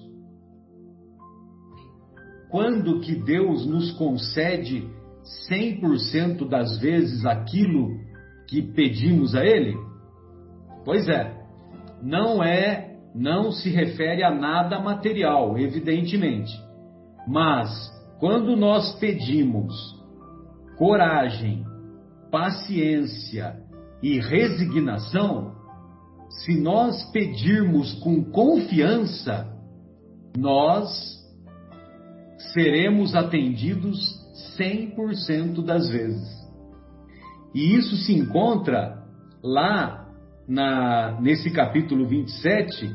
quando 2.49 3.01
que 3.01 3.15
Deus 3.15 3.67
nos 3.67 3.91
concede 3.93 4.89
100% 5.51 6.49
das 6.49 6.79
vezes 6.79 7.27
aquilo 7.27 7.99
que 8.49 8.63
pedimos 8.63 9.35
a 9.35 9.45
ele? 9.45 9.77
Pois 10.85 11.09
é, 11.09 11.37
não 12.01 12.43
é, 12.43 12.97
não 13.15 13.51
se 13.51 13.69
refere 13.69 14.23
a 14.23 14.31
nada 14.31 14.79
material, 14.79 15.59
evidentemente. 15.59 16.53
Mas 17.27 17.69
quando 18.19 18.57
nós 18.57 18.95
pedimos 18.99 19.75
coragem, 20.77 21.65
paciência, 22.31 23.67
e 24.03 24.21
resignação, 24.21 25.55
se 26.29 26.61
nós 26.61 27.11
pedirmos 27.11 27.95
com 28.01 28.25
confiança, 28.31 29.53
nós 30.37 30.89
seremos 32.53 33.15
atendidos 33.15 33.99
100% 34.59 35.65
das 35.65 35.89
vezes. 35.89 36.47
E 37.55 37.75
isso 37.75 37.97
se 37.97 38.15
encontra 38.15 39.03
lá 39.43 40.09
na, 40.47 41.19
nesse 41.21 41.51
capítulo 41.51 42.07
27, 42.07 42.95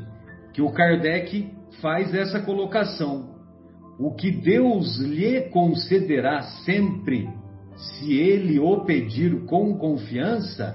que 0.52 0.62
o 0.62 0.72
Kardec 0.72 1.52
faz 1.80 2.14
essa 2.14 2.40
colocação. 2.40 3.31
O 3.98 4.14
que 4.14 4.30
Deus 4.30 4.98
lhe 4.98 5.42
concederá 5.50 6.42
sempre, 6.64 7.28
se 7.76 8.12
ele 8.12 8.58
o 8.58 8.84
pedir 8.84 9.44
com 9.46 9.76
confiança, 9.76 10.74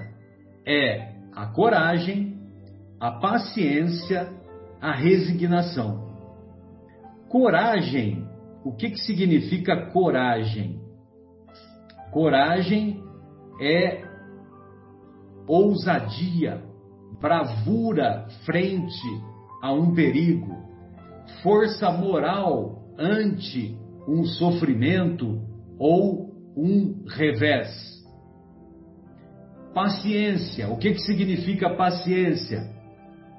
é 0.66 1.14
a 1.34 1.46
coragem, 1.46 2.36
a 3.00 3.12
paciência, 3.12 4.28
a 4.80 4.92
resignação. 4.92 6.08
Coragem, 7.28 8.26
o 8.64 8.72
que, 8.72 8.90
que 8.90 8.98
significa 8.98 9.90
coragem? 9.90 10.80
Coragem 12.10 13.02
é 13.60 14.02
ousadia, 15.46 16.62
bravura 17.20 18.26
frente 18.44 19.08
a 19.62 19.72
um 19.72 19.94
perigo, 19.94 20.56
força 21.42 21.90
moral 21.90 22.77
ante 22.98 23.76
um 24.08 24.24
sofrimento 24.24 25.40
ou 25.78 26.32
um 26.56 27.04
revés. 27.06 27.68
Paciência. 29.72 30.68
O 30.68 30.76
que, 30.76 30.92
que 30.92 31.00
significa 31.02 31.76
paciência? 31.76 32.68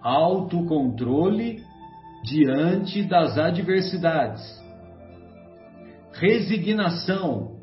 Autocontrole 0.01 1.61
diante 2.23 3.03
das 3.03 3.37
adversidades. 3.37 4.41
Resignação. 6.13 7.59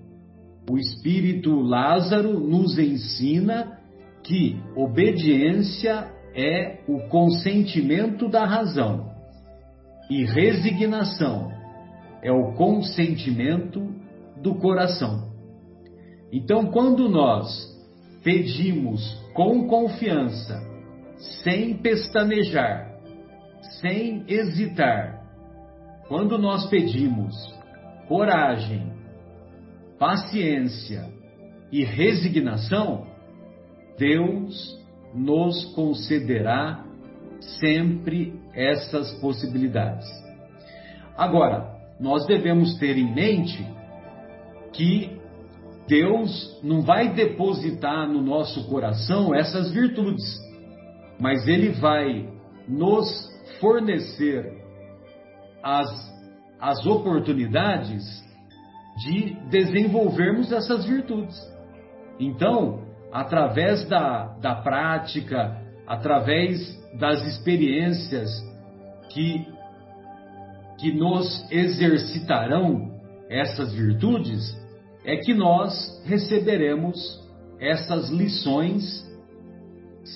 O 0.68 0.76
espírito 0.76 1.60
Lázaro 1.60 2.40
nos 2.40 2.76
ensina 2.76 3.78
que 4.24 4.60
obediência 4.74 6.10
é 6.34 6.80
o 6.88 7.08
consentimento 7.08 8.28
da 8.28 8.44
razão 8.44 9.12
e 10.10 10.24
resignação 10.24 11.55
é 12.22 12.32
o 12.32 12.52
consentimento 12.54 13.94
do 14.42 14.54
coração. 14.56 15.30
Então, 16.32 16.66
quando 16.66 17.08
nós 17.08 17.48
pedimos 18.22 19.14
com 19.32 19.66
confiança, 19.66 20.60
sem 21.42 21.74
pestanejar, 21.78 22.98
sem 23.80 24.24
hesitar, 24.28 25.22
quando 26.08 26.38
nós 26.38 26.66
pedimos 26.66 27.34
coragem, 28.08 28.92
paciência 29.98 31.08
e 31.72 31.84
resignação, 31.84 33.06
Deus 33.98 34.78
nos 35.14 35.64
concederá 35.74 36.84
sempre 37.60 38.38
essas 38.54 39.12
possibilidades. 39.20 40.06
Agora, 41.16 41.75
nós 41.98 42.26
devemos 42.26 42.76
ter 42.78 42.96
em 42.96 43.14
mente 43.14 43.66
que 44.72 45.18
Deus 45.88 46.60
não 46.62 46.82
vai 46.82 47.14
depositar 47.14 48.08
no 48.08 48.20
nosso 48.20 48.68
coração 48.68 49.34
essas 49.34 49.70
virtudes, 49.70 50.24
mas 51.18 51.46
Ele 51.46 51.70
vai 51.70 52.28
nos 52.68 53.06
fornecer 53.60 54.52
as, 55.62 55.88
as 56.60 56.84
oportunidades 56.86 58.04
de 59.04 59.36
desenvolvermos 59.48 60.50
essas 60.52 60.84
virtudes. 60.84 61.36
Então, 62.18 62.82
através 63.12 63.86
da, 63.88 64.36
da 64.40 64.56
prática, 64.56 65.62
através 65.86 66.58
das 66.98 67.22
experiências 67.26 68.28
que, 69.10 69.46
que 70.78 70.92
nos 70.92 71.50
exercitarão 71.50 72.94
essas 73.28 73.72
virtudes, 73.74 74.54
é 75.04 75.16
que 75.16 75.32
nós 75.34 75.72
receberemos 76.04 76.98
essas 77.60 78.10
lições 78.10 79.04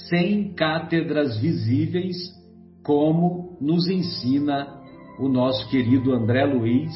sem 0.08 0.52
cátedras 0.52 1.38
visíveis, 1.38 2.16
como 2.84 3.56
nos 3.60 3.88
ensina 3.88 4.80
o 5.18 5.28
nosso 5.28 5.68
querido 5.70 6.12
André 6.12 6.44
Luiz 6.44 6.92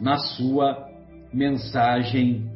na 0.00 0.16
sua 0.16 0.88
mensagem 1.32 2.50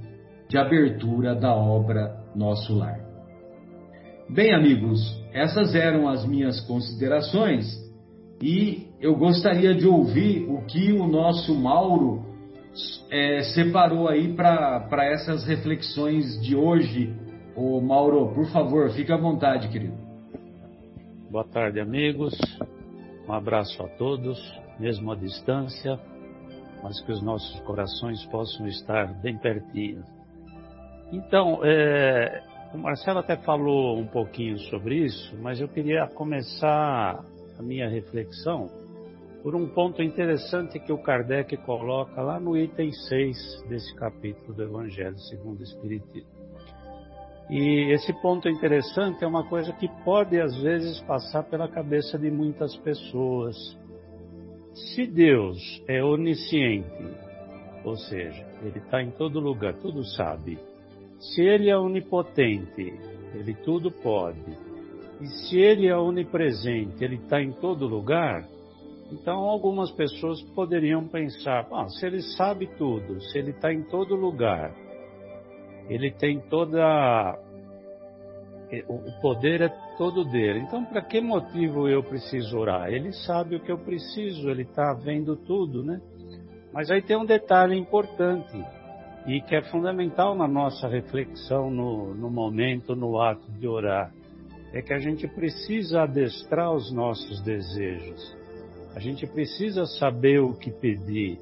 de 0.48 0.56
abertura 0.56 1.34
da 1.34 1.54
obra 1.54 2.24
Nosso 2.34 2.74
Lar. 2.74 3.00
Bem, 4.30 4.54
amigos, 4.54 5.00
essas 5.32 5.74
eram 5.74 6.08
as 6.08 6.24
minhas 6.26 6.60
considerações 6.60 7.66
e 8.40 8.86
eu 9.00 9.16
gostaria 9.16 9.74
de 9.74 9.86
ouvir 9.86 10.48
o 10.48 10.62
que 10.62 10.92
o 10.92 11.06
nosso 11.06 11.54
Mauro 11.54 12.24
é, 13.10 13.42
separou 13.54 14.08
aí 14.08 14.32
para 14.34 15.04
essas 15.12 15.44
reflexões 15.44 16.40
de 16.40 16.54
hoje. 16.54 17.12
Ô 17.56 17.80
Mauro, 17.80 18.32
por 18.34 18.46
favor, 18.52 18.90
fique 18.90 19.12
à 19.12 19.16
vontade, 19.16 19.68
querido. 19.68 19.96
Boa 21.30 21.44
tarde, 21.44 21.80
amigos. 21.80 22.34
Um 23.28 23.32
abraço 23.32 23.82
a 23.82 23.88
todos, 23.88 24.38
mesmo 24.78 25.10
à 25.10 25.16
distância, 25.16 25.98
mas 26.82 27.00
que 27.00 27.10
os 27.10 27.20
nossos 27.20 27.58
corações 27.60 28.24
possam 28.26 28.66
estar 28.68 29.20
bem 29.20 29.36
pertinho. 29.36 30.04
Então, 31.12 31.60
é, 31.64 32.42
o 32.72 32.78
Marcelo 32.78 33.18
até 33.18 33.36
falou 33.36 33.98
um 33.98 34.06
pouquinho 34.06 34.58
sobre 34.70 35.04
isso, 35.04 35.36
mas 35.42 35.60
eu 35.60 35.68
queria 35.68 36.06
começar 36.06 37.20
a 37.58 37.62
minha 37.62 37.88
reflexão 37.88 38.70
por 39.42 39.54
um 39.54 39.68
ponto 39.68 40.02
interessante 40.02 40.78
que 40.78 40.92
o 40.92 40.98
Kardec 40.98 41.56
coloca 41.58 42.20
lá 42.20 42.40
no 42.40 42.56
item 42.56 42.92
6 42.92 43.64
desse 43.68 43.94
capítulo 43.94 44.52
do 44.52 44.62
Evangelho 44.62 45.18
segundo 45.18 45.60
o 45.60 45.62
Espiritismo. 45.62 46.38
E 47.48 47.92
esse 47.92 48.12
ponto 48.20 48.48
interessante 48.48 49.24
é 49.24 49.26
uma 49.26 49.48
coisa 49.48 49.72
que 49.72 49.88
pode 50.04 50.38
às 50.38 50.54
vezes 50.60 51.00
passar 51.02 51.44
pela 51.44 51.66
cabeça 51.66 52.18
de 52.18 52.30
muitas 52.30 52.76
pessoas. 52.76 53.56
Se 54.74 55.06
Deus 55.06 55.82
é 55.88 56.04
onisciente, 56.04 57.16
ou 57.84 57.96
seja, 57.96 58.46
Ele 58.62 58.78
está 58.78 59.02
em 59.02 59.10
todo 59.12 59.40
lugar, 59.40 59.74
tudo 59.74 60.04
sabe. 60.04 60.58
Se 61.18 61.40
Ele 61.40 61.70
é 61.70 61.78
onipotente, 61.78 62.92
Ele 63.34 63.54
tudo 63.64 63.90
pode. 63.90 64.67
E 65.20 65.26
se 65.26 65.58
Ele 65.58 65.86
é 65.86 65.96
onipresente, 65.96 67.02
Ele 67.02 67.16
está 67.16 67.42
em 67.42 67.52
todo 67.52 67.86
lugar, 67.86 68.46
então, 69.10 69.38
algumas 69.44 69.90
pessoas 69.92 70.40
poderiam 70.54 71.06
pensar: 71.08 71.66
ah, 71.72 71.88
se 71.88 72.06
ele 72.06 72.20
sabe 72.36 72.66
tudo, 72.76 73.20
se 73.20 73.38
ele 73.38 73.50
está 73.50 73.72
em 73.72 73.82
todo 73.82 74.14
lugar, 74.14 74.72
ele 75.88 76.10
tem 76.10 76.40
toda. 76.40 77.38
O 78.86 79.20
poder 79.22 79.62
é 79.62 79.68
todo 79.96 80.26
dele. 80.26 80.60
Então, 80.60 80.84
para 80.84 81.00
que 81.00 81.22
motivo 81.22 81.88
eu 81.88 82.02
preciso 82.02 82.58
orar? 82.58 82.92
Ele 82.92 83.12
sabe 83.12 83.56
o 83.56 83.60
que 83.60 83.72
eu 83.72 83.78
preciso, 83.78 84.50
ele 84.50 84.62
está 84.62 84.92
vendo 84.92 85.34
tudo, 85.36 85.82
né? 85.82 85.98
Mas 86.70 86.90
aí 86.90 87.00
tem 87.00 87.16
um 87.16 87.24
detalhe 87.24 87.74
importante 87.74 88.62
e 89.26 89.40
que 89.40 89.56
é 89.56 89.62
fundamental 89.62 90.34
na 90.34 90.46
nossa 90.46 90.86
reflexão 90.86 91.70
no, 91.70 92.14
no 92.14 92.30
momento, 92.30 92.94
no 92.94 93.18
ato 93.18 93.50
de 93.52 93.66
orar. 93.66 94.12
É 94.72 94.82
que 94.82 94.92
a 94.92 94.98
gente 94.98 95.26
precisa 95.26 96.02
adestrar 96.02 96.72
os 96.72 96.92
nossos 96.92 97.40
desejos. 97.42 98.36
A 98.94 99.00
gente 99.00 99.26
precisa 99.26 99.86
saber 99.86 100.40
o 100.40 100.54
que 100.54 100.70
pedir. 100.70 101.38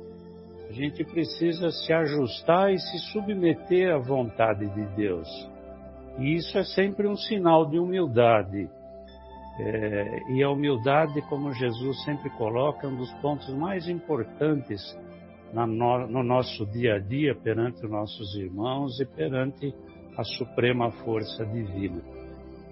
A 0.69 0.73
gente 0.73 1.05
precisa 1.05 1.71
se 1.71 1.93
ajustar 1.93 2.73
e 2.73 2.79
se 2.79 2.99
submeter 3.13 3.95
à 3.95 3.99
vontade 3.99 4.67
de 4.69 4.85
Deus. 4.97 5.29
E 6.19 6.35
isso 6.35 6.57
é 6.59 6.65
sempre 6.65 7.07
um 7.07 7.17
sinal 7.17 7.67
de 7.67 7.79
humildade. 7.79 8.69
É, 9.59 10.33
e 10.33 10.43
a 10.43 10.51
humildade, 10.51 11.23
como 11.29 11.53
Jesus 11.53 12.05
sempre 12.05 12.29
coloca, 12.31 12.87
é 12.87 12.91
um 12.91 12.97
dos 12.97 13.13
pontos 13.15 13.49
mais 13.55 13.89
importantes 13.89 14.83
no, 15.53 16.07
no 16.07 16.23
nosso 16.23 16.67
dia 16.67 16.97
a 16.97 16.99
dia 16.99 17.35
perante 17.35 17.85
os 17.85 17.91
nossos 17.91 18.35
irmãos 18.37 19.01
e 19.01 19.07
perante 19.07 19.75
a 20.17 20.25
suprema 20.25 20.91
força 20.91 21.45
divina. 21.47 22.03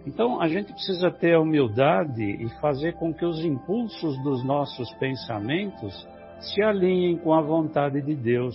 Então, 0.06 0.40
a 0.40 0.48
gente 0.48 0.72
precisa 0.72 1.10
ter 1.10 1.34
a 1.34 1.40
humildade 1.40 2.22
e 2.22 2.48
fazer 2.60 2.94
com 2.94 3.12
que 3.12 3.24
os 3.24 3.42
impulsos 3.44 4.22
dos 4.22 4.44
nossos 4.44 4.92
pensamentos 4.94 6.06
se 6.40 6.62
alinhem 6.62 7.16
com 7.16 7.32
a 7.32 7.40
vontade 7.40 8.02
de 8.02 8.14
Deus. 8.14 8.54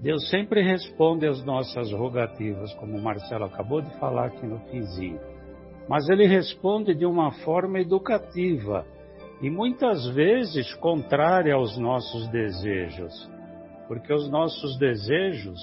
Deus 0.00 0.28
sempre 0.30 0.62
responde 0.62 1.26
às 1.26 1.44
nossas 1.44 1.92
rogativas, 1.92 2.72
como 2.74 2.96
o 2.96 3.02
Marcelo 3.02 3.44
acabou 3.44 3.80
de 3.80 3.90
falar 3.98 4.26
aqui 4.26 4.46
no 4.46 4.58
finzinho. 4.70 5.20
Mas 5.88 6.08
ele 6.08 6.26
responde 6.26 6.94
de 6.94 7.04
uma 7.04 7.30
forma 7.44 7.78
educativa 7.78 8.86
e 9.42 9.50
muitas 9.50 10.06
vezes 10.14 10.74
contrária 10.76 11.54
aos 11.54 11.76
nossos 11.76 12.26
desejos, 12.28 13.30
porque 13.86 14.12
os 14.12 14.30
nossos 14.30 14.78
desejos 14.78 15.60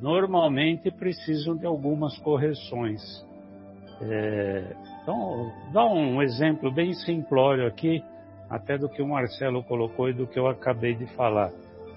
normalmente 0.00 0.90
precisam 0.90 1.56
de 1.56 1.66
algumas 1.66 2.16
correções. 2.18 3.00
É, 4.02 4.74
então, 5.02 5.52
dá 5.72 5.84
um 5.84 6.22
exemplo 6.22 6.72
bem 6.72 6.92
simplório 6.92 7.66
aqui, 7.66 8.02
até 8.48 8.78
do 8.78 8.88
que 8.88 9.02
o 9.02 9.08
Marcelo 9.08 9.62
colocou 9.64 10.08
e 10.08 10.14
do 10.14 10.26
que 10.26 10.38
eu 10.38 10.46
acabei 10.46 10.94
de 10.94 11.06
falar. 11.14 11.50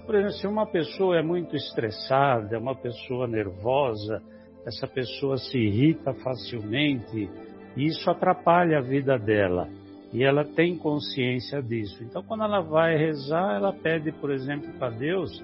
Por 0.04 0.14
exemplo, 0.14 0.34
se 0.34 0.46
uma 0.46 0.66
pessoa 0.66 1.18
é 1.18 1.22
muito 1.22 1.56
estressada, 1.56 2.54
é 2.54 2.58
uma 2.58 2.74
pessoa 2.74 3.26
nervosa, 3.26 4.22
essa 4.66 4.86
pessoa 4.86 5.36
se 5.38 5.58
irrita 5.58 6.12
facilmente, 6.14 7.28
e 7.76 7.86
isso 7.86 8.08
atrapalha 8.10 8.78
a 8.78 8.82
vida 8.82 9.18
dela. 9.18 9.68
E 10.12 10.22
ela 10.22 10.44
tem 10.44 10.76
consciência 10.78 11.60
disso. 11.60 12.04
Então, 12.04 12.22
quando 12.22 12.44
ela 12.44 12.60
vai 12.60 12.96
rezar, 12.96 13.56
ela 13.56 13.72
pede, 13.72 14.12
por 14.12 14.30
exemplo, 14.30 14.72
para 14.78 14.90
Deus, 14.90 15.42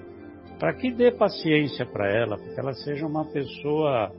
para 0.59 0.73
que 0.73 0.91
dê 0.93 1.11
paciência 1.11 1.85
para 1.85 2.09
ela, 2.09 2.37
para 2.37 2.53
que 2.53 2.59
ela 2.59 2.73
seja 2.73 3.05
uma 3.05 3.25
pessoa 3.25 4.11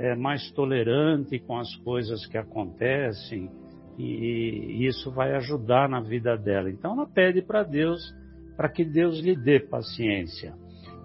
é, 0.00 0.16
mais 0.16 0.50
tolerante 0.52 1.38
com 1.38 1.56
as 1.56 1.74
coisas 1.76 2.26
que 2.26 2.38
acontecem 2.38 3.50
e, 3.98 4.82
e 4.82 4.86
isso 4.86 5.10
vai 5.10 5.34
ajudar 5.34 5.88
na 5.88 6.00
vida 6.00 6.36
dela. 6.36 6.70
Então 6.70 6.92
ela 6.92 7.06
pede 7.06 7.42
para 7.42 7.62
Deus 7.62 8.00
para 8.56 8.68
que 8.68 8.84
Deus 8.84 9.20
lhe 9.20 9.36
dê 9.36 9.60
paciência. 9.60 10.54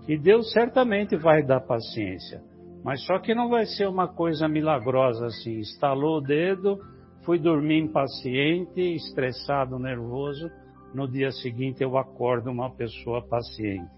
E 0.07 0.17
Deus 0.17 0.51
certamente 0.51 1.15
vai 1.15 1.43
dar 1.43 1.61
paciência, 1.61 2.41
mas 2.83 3.03
só 3.05 3.17
que 3.19 3.33
não 3.33 3.49
vai 3.49 3.65
ser 3.65 3.87
uma 3.87 4.07
coisa 4.07 4.47
milagrosa 4.47 5.25
assim. 5.25 5.59
Estalou 5.59 6.17
o 6.17 6.21
dedo, 6.21 6.79
fui 7.23 7.39
dormir 7.39 7.79
impaciente, 7.79 8.79
estressado, 8.79 9.79
nervoso. 9.79 10.49
No 10.93 11.07
dia 11.09 11.31
seguinte 11.31 11.83
eu 11.83 11.97
acordo 11.97 12.51
uma 12.51 12.69
pessoa 12.69 13.27
paciente. 13.27 13.89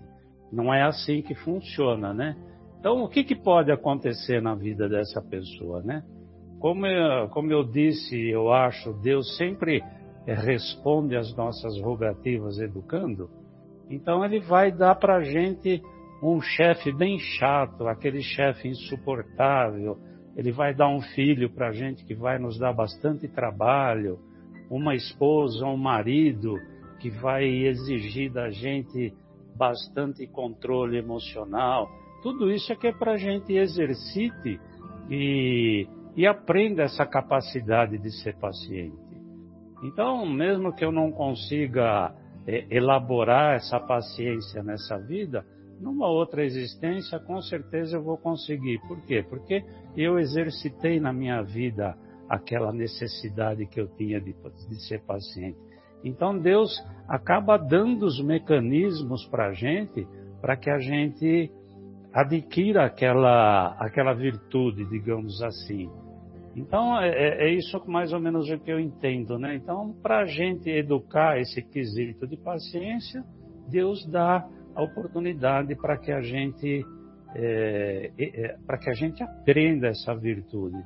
Não 0.51 0.73
é 0.73 0.83
assim 0.83 1.21
que 1.21 1.35
funciona, 1.35 2.13
né? 2.13 2.35
Então, 2.79 3.03
o 3.03 3.09
que, 3.09 3.23
que 3.23 3.35
pode 3.35 3.71
acontecer 3.71 4.41
na 4.41 4.53
vida 4.53 4.87
dessa 4.87 5.21
pessoa, 5.21 5.81
né? 5.81 6.03
Como 6.59 6.85
eu, 6.85 7.27
como 7.29 7.51
eu 7.51 7.63
disse, 7.63 8.15
eu 8.29 8.51
acho, 8.51 8.93
Deus 9.01 9.35
sempre 9.37 9.83
eh, 10.25 10.33
responde 10.33 11.15
às 11.15 11.35
nossas 11.35 11.79
rogativas 11.81 12.59
educando. 12.59 13.29
Então, 13.89 14.23
Ele 14.23 14.39
vai 14.39 14.71
dar 14.71 14.95
para 14.95 15.17
a 15.17 15.23
gente 15.23 15.81
um 16.21 16.41
chefe 16.41 16.91
bem 16.91 17.19
chato, 17.19 17.87
aquele 17.87 18.21
chefe 18.21 18.67
insuportável. 18.67 19.97
Ele 20.35 20.51
vai 20.51 20.73
dar 20.73 20.89
um 20.89 21.01
filho 21.01 21.49
para 21.49 21.69
a 21.69 21.71
gente 21.71 22.05
que 22.05 22.13
vai 22.13 22.37
nos 22.37 22.59
dar 22.59 22.73
bastante 22.73 23.27
trabalho, 23.27 24.19
uma 24.69 24.95
esposa, 24.95 25.65
um 25.65 25.77
marido 25.77 26.55
que 26.99 27.09
vai 27.09 27.45
exigir 27.45 28.31
da 28.31 28.49
gente 28.49 29.13
bastante 29.55 30.27
controle 30.27 30.97
emocional 30.97 31.89
tudo 32.21 32.51
isso 32.51 32.71
é 32.71 32.75
que 32.75 32.87
é 32.87 32.91
para 32.91 33.13
a 33.13 33.17
gente 33.17 33.53
exercite 33.53 34.59
e, 35.09 35.87
e 36.15 36.25
aprenda 36.27 36.83
essa 36.83 37.05
capacidade 37.05 37.97
de 37.97 38.11
ser 38.21 38.35
paciente. 38.37 38.97
Então, 39.83 40.25
mesmo 40.25 40.73
que 40.73 40.83
eu 40.83 40.91
não 40.91 41.11
consiga 41.11 42.13
é, 42.47 42.65
elaborar 42.69 43.55
essa 43.55 43.79
paciência 43.79 44.63
nessa 44.63 44.97
vida, 44.97 45.45
numa 45.79 46.07
outra 46.07 46.43
existência, 46.43 47.19
com 47.19 47.39
certeza 47.41 47.97
eu 47.97 48.03
vou 48.03 48.17
conseguir. 48.17 48.79
Por 48.87 48.99
quê? 49.05 49.23
Porque 49.27 49.63
eu 49.95 50.17
exercitei 50.17 50.99
na 50.99 51.13
minha 51.13 51.41
vida 51.43 51.95
aquela 52.27 52.73
necessidade 52.73 53.65
que 53.67 53.79
eu 53.79 53.87
tinha 53.95 54.19
de, 54.19 54.33
de 54.33 54.87
ser 54.87 55.01
paciente. 55.03 55.57
Então 56.03 56.37
Deus 56.37 56.71
acaba 57.07 57.57
dando 57.57 58.05
os 58.05 58.21
mecanismos 58.21 59.25
para 59.27 59.47
a 59.47 59.53
gente, 59.53 60.07
para 60.41 60.55
que 60.57 60.69
a 60.69 60.79
gente 60.79 61.51
adquira 62.17 62.83
aquela, 62.85 63.75
aquela 63.79 64.13
virtude, 64.13 64.83
digamos 64.85 65.39
assim. 65.43 65.87
Então, 66.55 66.99
é, 66.99 67.09
é, 67.09 67.47
é 67.47 67.53
isso 67.53 67.79
mais 67.85 68.11
ou 68.11 68.19
menos 68.19 68.49
o 68.49 68.57
que 68.57 68.71
eu 68.71 68.79
entendo, 68.79 69.37
né? 69.37 69.55
Então, 69.55 69.93
para 70.01 70.21
a 70.21 70.25
gente 70.25 70.67
educar 70.67 71.39
esse 71.39 71.61
quesito 71.61 72.25
de 72.25 72.35
paciência, 72.35 73.23
Deus 73.69 74.03
dá 74.07 74.43
a 74.75 74.83
oportunidade 74.83 75.75
para 75.75 75.95
que 75.97 76.11
a 76.11 76.21
gente 76.21 76.83
é, 77.35 78.11
é, 78.17 78.55
para 78.65 78.79
que 78.79 78.89
a 78.89 78.93
gente 78.93 79.21
aprenda 79.21 79.87
essa 79.87 80.15
virtude. 80.15 80.77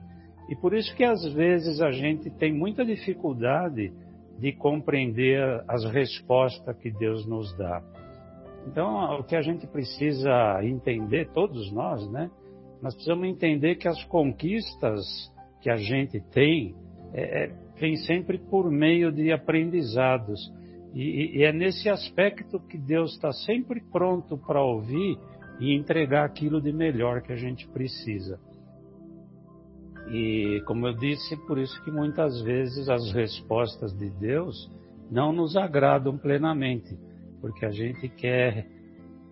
E 0.49 0.55
por 0.57 0.73
isso 0.73 0.93
que 0.97 1.03
às 1.05 1.23
vezes 1.33 1.79
a 1.79 1.91
gente 1.91 2.29
tem 2.31 2.51
muita 2.53 2.83
dificuldade 2.83 3.93
de 4.37 4.51
compreender 4.53 5.63
as 5.65 5.85
respostas 5.85 6.75
que 6.77 6.91
Deus 6.91 7.25
nos 7.25 7.55
dá. 7.57 7.81
Então, 8.67 9.19
o 9.19 9.23
que 9.23 9.35
a 9.35 9.41
gente 9.41 9.65
precisa 9.67 10.63
entender, 10.63 11.29
todos 11.33 11.71
nós, 11.71 12.09
né? 12.11 12.29
Nós 12.81 12.93
precisamos 12.93 13.27
entender 13.27 13.75
que 13.75 13.87
as 13.87 14.03
conquistas 14.05 15.01
que 15.61 15.69
a 15.69 15.77
gente 15.77 16.19
tem 16.31 16.75
é, 17.13 17.45
é 17.45 17.71
vem 17.81 17.95
sempre 17.95 18.37
por 18.37 18.69
meio 18.69 19.11
de 19.11 19.31
aprendizados. 19.31 20.39
E, 20.93 21.39
e 21.39 21.43
é 21.43 21.51
nesse 21.51 21.89
aspecto 21.89 22.59
que 22.59 22.77
Deus 22.77 23.13
está 23.13 23.31
sempre 23.31 23.81
pronto 23.91 24.37
para 24.37 24.61
ouvir 24.61 25.17
e 25.59 25.75
entregar 25.75 26.25
aquilo 26.25 26.61
de 26.61 26.71
melhor 26.71 27.21
que 27.21 27.33
a 27.33 27.35
gente 27.35 27.67
precisa. 27.69 28.39
E, 30.11 30.61
como 30.67 30.87
eu 30.87 30.93
disse, 30.93 31.35
por 31.47 31.57
isso 31.57 31.81
que 31.83 31.91
muitas 31.91 32.41
vezes 32.43 32.87
as 32.87 33.11
respostas 33.13 33.93
de 33.97 34.09
Deus 34.09 34.69
não 35.09 35.31
nos 35.33 35.55
agradam 35.55 36.17
plenamente 36.17 36.95
porque 37.41 37.65
a 37.65 37.71
gente 37.71 38.07
quer, 38.07 38.67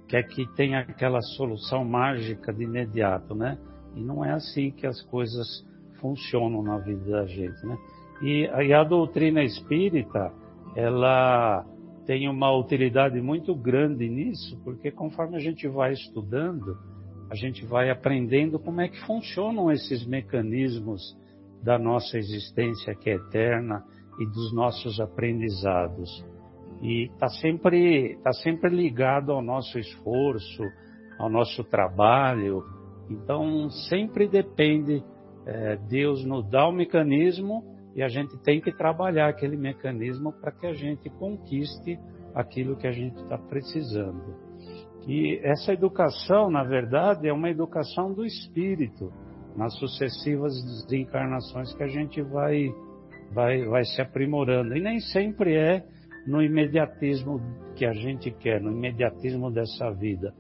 quer 0.08 0.24
que 0.24 0.46
tenha 0.56 0.80
aquela 0.80 1.22
solução 1.22 1.86
mágica 1.86 2.52
de 2.52 2.64
imediato, 2.64 3.36
né? 3.36 3.58
E 3.96 4.02
não 4.02 4.26
é 4.26 4.32
assim 4.32 4.72
que 4.72 4.88
as 4.88 5.02
coisas 5.04 5.66
funcionam 6.02 6.64
na 6.64 6.80
vida 6.80 7.12
da 7.12 7.26
gente, 7.26 7.66
né? 7.66 7.78
E, 8.22 8.50
e 8.68 8.74
a 8.74 8.84
doutrina 8.84 9.44
espírita, 9.44 10.34
ela 10.76 11.66
tem 12.06 12.28
uma 12.28 12.52
utilidade 12.58 13.22
muito 13.22 13.56
grande 13.56 14.10
nisso, 14.10 14.60
porque 14.64 14.92
conforme 14.92 15.38
a 15.38 15.40
gente 15.40 15.68
vai 15.68 15.94
estudando, 15.94 16.78
a 17.30 17.36
gente 17.36 17.64
vai 17.66 17.92
aprendendo 17.92 18.58
como 18.60 18.82
é 18.82 18.90
que 18.90 19.00
funcionam 19.06 19.72
esses 19.72 20.06
mecanismos 20.06 21.16
da 21.64 21.78
nossa 21.78 22.18
existência 22.18 22.96
que 22.96 23.10
é 23.10 23.16
eterna 23.16 23.84
e 24.20 24.26
dos 24.26 24.54
nossos 24.54 25.00
aprendizados 25.00 26.10
e 26.82 27.06
está 27.06 27.28
sempre, 27.28 28.18
tá 28.24 28.32
sempre 28.32 28.70
ligado 28.70 29.32
ao 29.32 29.42
nosso 29.42 29.78
esforço, 29.78 30.64
ao 31.18 31.30
nosso 31.30 31.64
trabalho. 31.64 32.64
Então, 33.10 33.70
sempre 33.90 34.28
depende, 34.28 35.04
é, 35.46 35.76
Deus 35.90 36.24
nos 36.26 36.50
dá 36.50 36.68
o 36.68 36.72
mecanismo 36.72 37.64
e 37.96 38.04
a 38.04 38.08
gente 38.08 38.38
tem 38.44 38.62
que 38.62 38.72
trabalhar 38.72 39.28
aquele 39.30 39.58
mecanismo 39.58 40.32
para 40.32 40.52
que 40.52 40.68
a 40.68 40.74
gente 40.74 41.10
conquiste 41.10 42.00
aquilo 42.34 42.78
que 42.78 42.88
a 42.88 42.92
gente 42.92 43.20
está 43.22 43.38
precisando. 43.38 44.36
E 45.08 45.40
essa 45.44 45.74
educação, 45.74 46.50
na 46.52 46.64
verdade, 46.64 47.28
é 47.28 47.34
uma 47.34 47.50
educação 47.50 48.14
do 48.14 48.26
espírito, 48.26 49.12
nas 49.56 49.78
sucessivas 49.80 50.54
encarnações 50.92 51.74
que 51.74 51.84
a 51.84 51.88
gente 51.88 52.22
vai, 52.22 52.70
vai, 53.34 53.66
vai 53.66 53.84
se 53.84 54.02
aprimorando. 54.02 54.76
E 54.78 54.80
nem 54.80 55.00
sempre 55.00 55.56
é 55.56 55.84
no 56.28 56.42
imediatismo 56.42 57.40
que 57.76 57.86
a 57.86 57.94
gente 57.94 58.32
quer, 58.32 58.62
no 58.62 58.72
imediatismo 58.72 59.52
dessa 59.52 59.92
vida. 59.92 60.34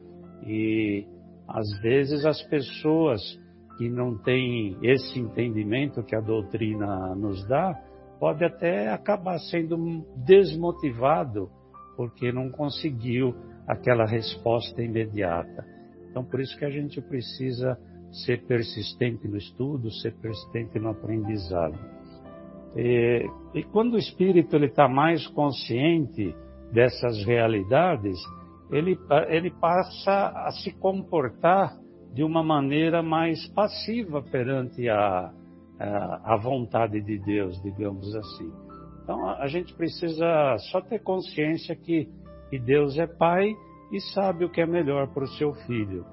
E 0.46 1.06
às 1.48 1.68
vezes 1.82 2.26
as 2.26 2.42
pessoas 2.44 3.22
que 3.78 3.90
não 3.90 4.18
têm 4.18 4.78
esse 4.84 5.18
entendimento 5.18 6.04
que 6.04 6.16
a 6.16 6.20
doutrina 6.20 7.16
nos 7.16 7.48
dá, 7.48 7.74
pode 8.20 8.44
até 8.44 8.90
acabar 8.90 9.40
sendo 9.40 10.06
desmotivado 10.26 11.50
porque 11.96 12.32
não 12.32 12.50
conseguiu 12.50 13.34
aquela 13.66 14.06
resposta 14.06 14.82
imediata. 14.82 15.66
Então, 16.10 16.26
por 16.26 16.42
isso 16.42 16.58
que 16.58 16.66
a 16.66 16.70
gente 16.70 17.02
precisa 17.02 17.78
ser 18.26 18.46
persistente 18.46 19.28
no 19.28 19.38
estudo, 19.38 19.92
ser 19.92 20.14
persistente 20.16 20.80
no 20.80 20.90
aprendizado. 20.90 21.78
E, 22.76 23.26
e 23.54 23.64
quando 23.64 23.94
o 23.94 23.98
espírito 23.98 24.58
está 24.58 24.88
mais 24.88 25.26
consciente 25.28 26.36
dessas 26.72 27.24
realidades, 27.26 28.18
ele, 28.72 28.98
ele 29.28 29.52
passa 29.52 30.30
a 30.46 30.52
se 30.52 30.72
comportar 30.74 31.76
de 32.14 32.24
uma 32.24 32.44
maneira 32.44 33.02
mais 33.02 33.48
passiva 33.50 34.22
perante 34.22 34.88
a, 34.90 35.32
a, 35.80 36.34
a 36.34 36.38
vontade 36.38 37.02
de 37.02 37.18
Deus, 37.20 37.62
digamos 37.62 38.16
assim. 38.16 38.52
Então 39.04 39.28
a 39.28 39.48
gente 39.48 39.74
precisa 39.74 40.58
só 40.72 40.82
ter 40.82 41.00
consciência 41.00 41.76
que, 41.76 42.08
que 42.50 42.60
Deus 42.60 42.98
é 42.98 43.08
Pai 43.08 43.56
e 43.92 44.00
sabe 44.14 44.46
o 44.46 44.50
que 44.50 44.62
é 44.62 44.68
melhor 44.68 45.08
para 45.14 45.24
o 45.24 45.28
seu 45.28 45.54
filho. 45.66 46.06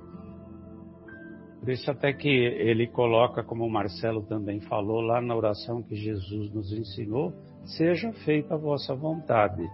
Por 1.66 1.72
isso 1.72 1.90
até 1.90 2.12
que 2.12 2.28
ele 2.28 2.86
coloca, 2.86 3.42
como 3.42 3.64
o 3.64 3.68
Marcelo 3.68 4.22
também 4.22 4.60
falou 4.60 5.00
lá 5.00 5.20
na 5.20 5.34
oração 5.34 5.82
que 5.82 5.96
Jesus 5.96 6.54
nos 6.54 6.72
ensinou, 6.72 7.32
seja 7.76 8.12
feita 8.24 8.54
a 8.54 8.56
vossa 8.56 8.94
vontade. 8.94 9.68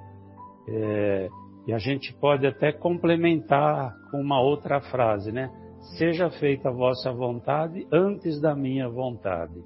É, 0.71 1.29
e 1.67 1.73
a 1.75 1.77
gente 1.77 2.15
pode 2.15 2.47
até 2.47 2.73
complementar 2.73 3.95
com 4.11 4.23
uma 4.23 4.41
outra 4.41 4.81
frase, 4.81 5.33
né? 5.33 5.51
Seja 5.99 6.31
feita 6.31 6.71
a 6.71 6.73
vossa 6.73 7.13
vontade 7.13 7.87
antes 7.93 8.41
da 8.41 8.57
minha 8.57 8.89
vontade. 8.89 9.63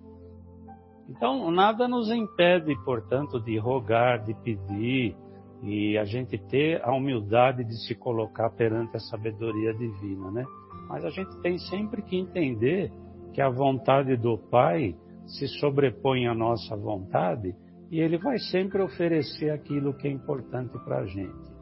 Então, 1.08 1.48
nada 1.52 1.86
nos 1.86 2.10
impede, 2.10 2.74
portanto, 2.84 3.38
de 3.38 3.56
rogar, 3.56 4.24
de 4.24 4.34
pedir, 4.42 5.14
e 5.62 5.96
a 5.96 6.04
gente 6.04 6.36
ter 6.36 6.82
a 6.84 6.92
humildade 6.92 7.62
de 7.62 7.86
se 7.86 7.94
colocar 7.94 8.50
perante 8.50 8.96
a 8.96 9.00
sabedoria 9.00 9.72
divina, 9.72 10.32
né? 10.32 10.44
Mas 10.88 11.04
a 11.04 11.10
gente 11.10 11.40
tem 11.42 11.58
sempre 11.58 12.02
que 12.02 12.16
entender 12.16 12.92
que 13.32 13.40
a 13.40 13.50
vontade 13.50 14.16
do 14.16 14.38
Pai 14.38 14.94
se 15.26 15.48
sobrepõe 15.60 16.26
à 16.26 16.34
nossa 16.34 16.76
vontade 16.76 17.54
e 17.90 18.00
Ele 18.00 18.18
vai 18.18 18.38
sempre 18.38 18.82
oferecer 18.82 19.50
aquilo 19.50 19.94
que 19.94 20.08
é 20.08 20.10
importante 20.10 20.72
para 20.84 20.98
a 20.98 21.06
gente. 21.06 21.56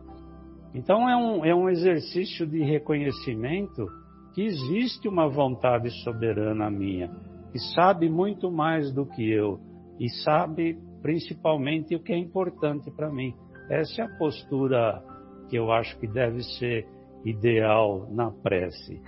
Então 0.75 1.09
é 1.09 1.17
um, 1.17 1.45
é 1.45 1.55
um 1.55 1.69
exercício 1.69 2.47
de 2.47 2.63
reconhecimento 2.63 3.87
que 4.35 4.43
existe 4.43 5.09
uma 5.09 5.29
vontade 5.29 5.89
soberana 6.03 6.69
minha, 6.69 7.09
que 7.53 7.59
sabe 7.75 8.09
muito 8.09 8.51
mais 8.51 8.93
do 8.93 9.07
que 9.07 9.31
eu 9.31 9.61
e 10.01 10.09
sabe 10.25 10.77
principalmente 11.01 11.95
o 11.95 12.03
que 12.03 12.13
é 12.13 12.19
importante 12.19 12.91
para 12.91 13.11
mim. 13.11 13.33
Essa 13.71 14.03
é 14.03 14.05
a 14.05 14.19
postura 14.19 15.03
que 15.49 15.57
eu 15.57 15.71
acho 15.71 15.99
que 16.01 16.09
deve 16.09 16.43
ser 16.59 16.87
ideal 17.25 18.09
na 18.11 18.31
prece. 18.31 19.01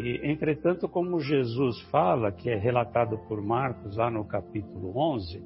E, 0.00 0.30
entretanto, 0.30 0.88
como 0.88 1.20
Jesus 1.20 1.80
fala, 1.90 2.32
que 2.32 2.48
é 2.48 2.56
relatado 2.56 3.18
por 3.28 3.42
Marcos 3.42 3.96
lá 3.96 4.10
no 4.10 4.24
capítulo 4.24 4.92
11, 4.96 5.42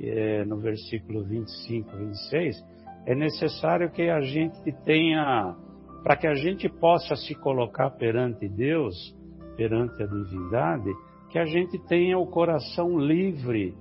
é, 0.00 0.44
no 0.44 0.58
versículo 0.58 1.22
25 1.22 1.90
e 1.94 1.98
26, 2.06 2.64
é 3.06 3.14
necessário 3.14 3.90
que 3.90 4.08
a 4.08 4.20
gente 4.22 4.72
tenha, 4.84 5.54
para 6.02 6.16
que 6.16 6.26
a 6.26 6.34
gente 6.34 6.68
possa 6.68 7.14
se 7.14 7.34
colocar 7.34 7.90
perante 7.90 8.48
Deus, 8.48 9.14
perante 9.56 10.02
a 10.02 10.06
divindade, 10.06 10.90
que 11.30 11.38
a 11.38 11.44
gente 11.44 11.78
tenha 11.86 12.18
o 12.18 12.26
coração 12.26 12.98
livre 12.98 13.74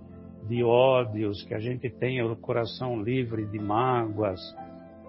de 0.48 0.64
ódios, 0.64 1.44
que 1.46 1.54
a 1.54 1.60
gente 1.60 1.90
tenha 1.90 2.26
o 2.26 2.36
coração 2.36 3.02
livre 3.02 3.46
de 3.46 3.60
mágoas, 3.60 4.42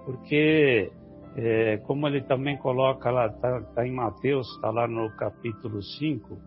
porque 0.04 0.92
é, 1.36 1.78
como 1.78 2.06
ele 2.06 2.22
também 2.22 2.56
coloca 2.56 3.10
lá, 3.10 3.26
está 3.26 3.60
tá 3.74 3.86
em 3.86 3.92
Mateus, 3.92 4.48
está 4.54 4.70
lá 4.70 4.86
no 4.86 5.10
capítulo 5.16 5.82
5, 5.82 6.38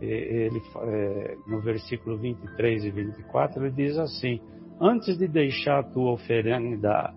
é, 0.00 0.06
ele, 0.06 0.62
é, 0.82 1.36
no 1.46 1.60
versículo 1.60 2.16
23 2.16 2.84
e 2.84 2.90
24, 2.90 3.64
ele 3.64 3.74
diz 3.74 3.98
assim: 3.98 4.40
Antes 4.80 5.18
de 5.18 5.28
deixar 5.28 5.80
a 5.80 5.82
tua 5.82 6.12
oferenda 6.12 7.12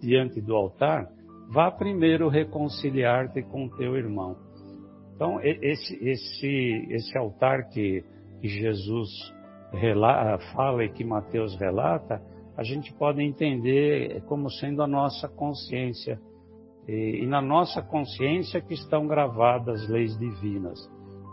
diante 0.00 0.40
do 0.40 0.54
altar, 0.54 1.08
vá 1.50 1.70
primeiro 1.70 2.28
reconciliar-te 2.28 3.42
com 3.42 3.68
teu 3.70 3.96
irmão. 3.96 4.36
Então, 5.14 5.40
esse, 5.42 5.96
esse, 6.02 6.86
esse 6.90 7.18
altar 7.18 7.68
que, 7.68 8.04
que 8.40 8.48
Jesus 8.48 9.08
relata, 9.72 10.38
fala 10.54 10.84
e 10.84 10.88
que 10.88 11.04
Mateus 11.04 11.54
relata, 11.58 12.22
a 12.56 12.62
gente 12.62 12.92
pode 12.94 13.22
entender 13.22 14.22
como 14.22 14.50
sendo 14.50 14.82
a 14.82 14.86
nossa 14.86 15.28
consciência 15.28 16.20
e, 16.90 17.22
e 17.22 17.26
na 17.26 17.40
nossa 17.40 17.80
consciência 17.80 18.60
que 18.60 18.74
estão 18.74 19.06
gravadas 19.06 19.82
as 19.82 19.88
leis 19.88 20.18
divinas. 20.18 20.78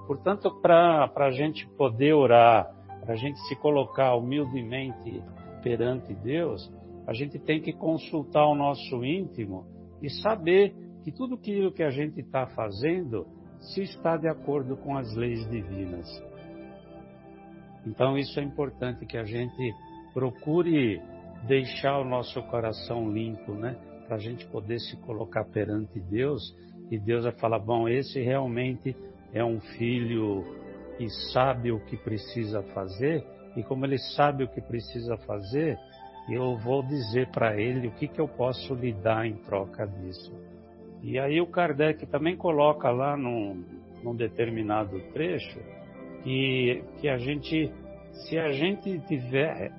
Portanto, 0.05 0.49
para 0.61 1.11
a 1.15 1.31
gente 1.31 1.67
poder 1.75 2.13
orar 2.13 2.77
para 3.01 3.13
a 3.13 3.17
gente 3.17 3.39
se 3.47 3.55
colocar 3.55 4.15
humildemente 4.15 5.23
perante 5.63 6.13
Deus, 6.13 6.69
a 7.07 7.13
gente 7.13 7.39
tem 7.39 7.61
que 7.61 7.71
consultar 7.71 8.45
o 8.45 8.53
nosso 8.53 9.01
íntimo 9.05 9.65
e 10.01 10.09
saber 10.09 10.75
que 11.05 11.11
tudo 11.13 11.35
aquilo 11.35 11.71
que 11.71 11.83
a 11.83 11.89
gente 11.89 12.19
está 12.19 12.47
fazendo 12.47 13.25
se 13.59 13.81
está 13.81 14.17
de 14.17 14.27
acordo 14.27 14.75
com 14.75 14.97
as 14.97 15.15
leis 15.15 15.49
divinas. 15.49 16.05
Então, 17.85 18.17
isso 18.17 18.37
é 18.41 18.43
importante 18.43 19.05
que 19.05 19.17
a 19.17 19.23
gente 19.23 19.73
procure 20.13 21.01
deixar 21.47 21.97
o 21.99 22.03
nosso 22.03 22.41
coração 22.49 23.09
limpo, 23.09 23.53
né? 23.53 23.77
Para 24.07 24.15
a 24.15 24.19
gente 24.19 24.45
poder 24.47 24.79
se 24.79 24.95
colocar 24.97 25.43
perante 25.43 25.99
Deus 25.99 26.55
e 26.89 26.97
Deus 26.97 27.25
vai 27.25 27.33
falar: 27.33 27.59
bom, 27.59 27.89
esse 27.89 28.21
realmente 28.21 28.95
é 29.33 29.43
um 29.43 29.59
filho 29.59 30.45
que 30.97 31.09
sabe 31.31 31.71
o 31.71 31.79
que 31.81 31.97
precisa 31.97 32.63
fazer, 32.73 33.23
e 33.55 33.63
como 33.63 33.85
ele 33.85 33.97
sabe 34.15 34.43
o 34.43 34.47
que 34.47 34.61
precisa 34.61 35.17
fazer, 35.17 35.77
eu 36.29 36.57
vou 36.57 36.81
dizer 36.83 37.29
para 37.31 37.59
ele 37.59 37.87
o 37.87 37.91
que, 37.91 38.07
que 38.07 38.19
eu 38.19 38.27
posso 38.27 38.73
lhe 38.73 38.93
dar 38.93 39.25
em 39.25 39.35
troca 39.35 39.85
disso. 39.85 40.33
E 41.01 41.19
aí 41.19 41.39
o 41.39 41.47
Kardec 41.47 42.05
também 42.07 42.35
coloca 42.35 42.89
lá 42.89 43.15
num, 43.15 43.63
num 44.03 44.15
determinado 44.15 44.99
trecho 45.13 45.59
que, 46.23 46.83
que 46.99 47.07
a 47.07 47.17
gente, 47.17 47.71
se 48.11 48.37
a 48.37 48.51
gente 48.51 48.99
tiver 49.07 49.71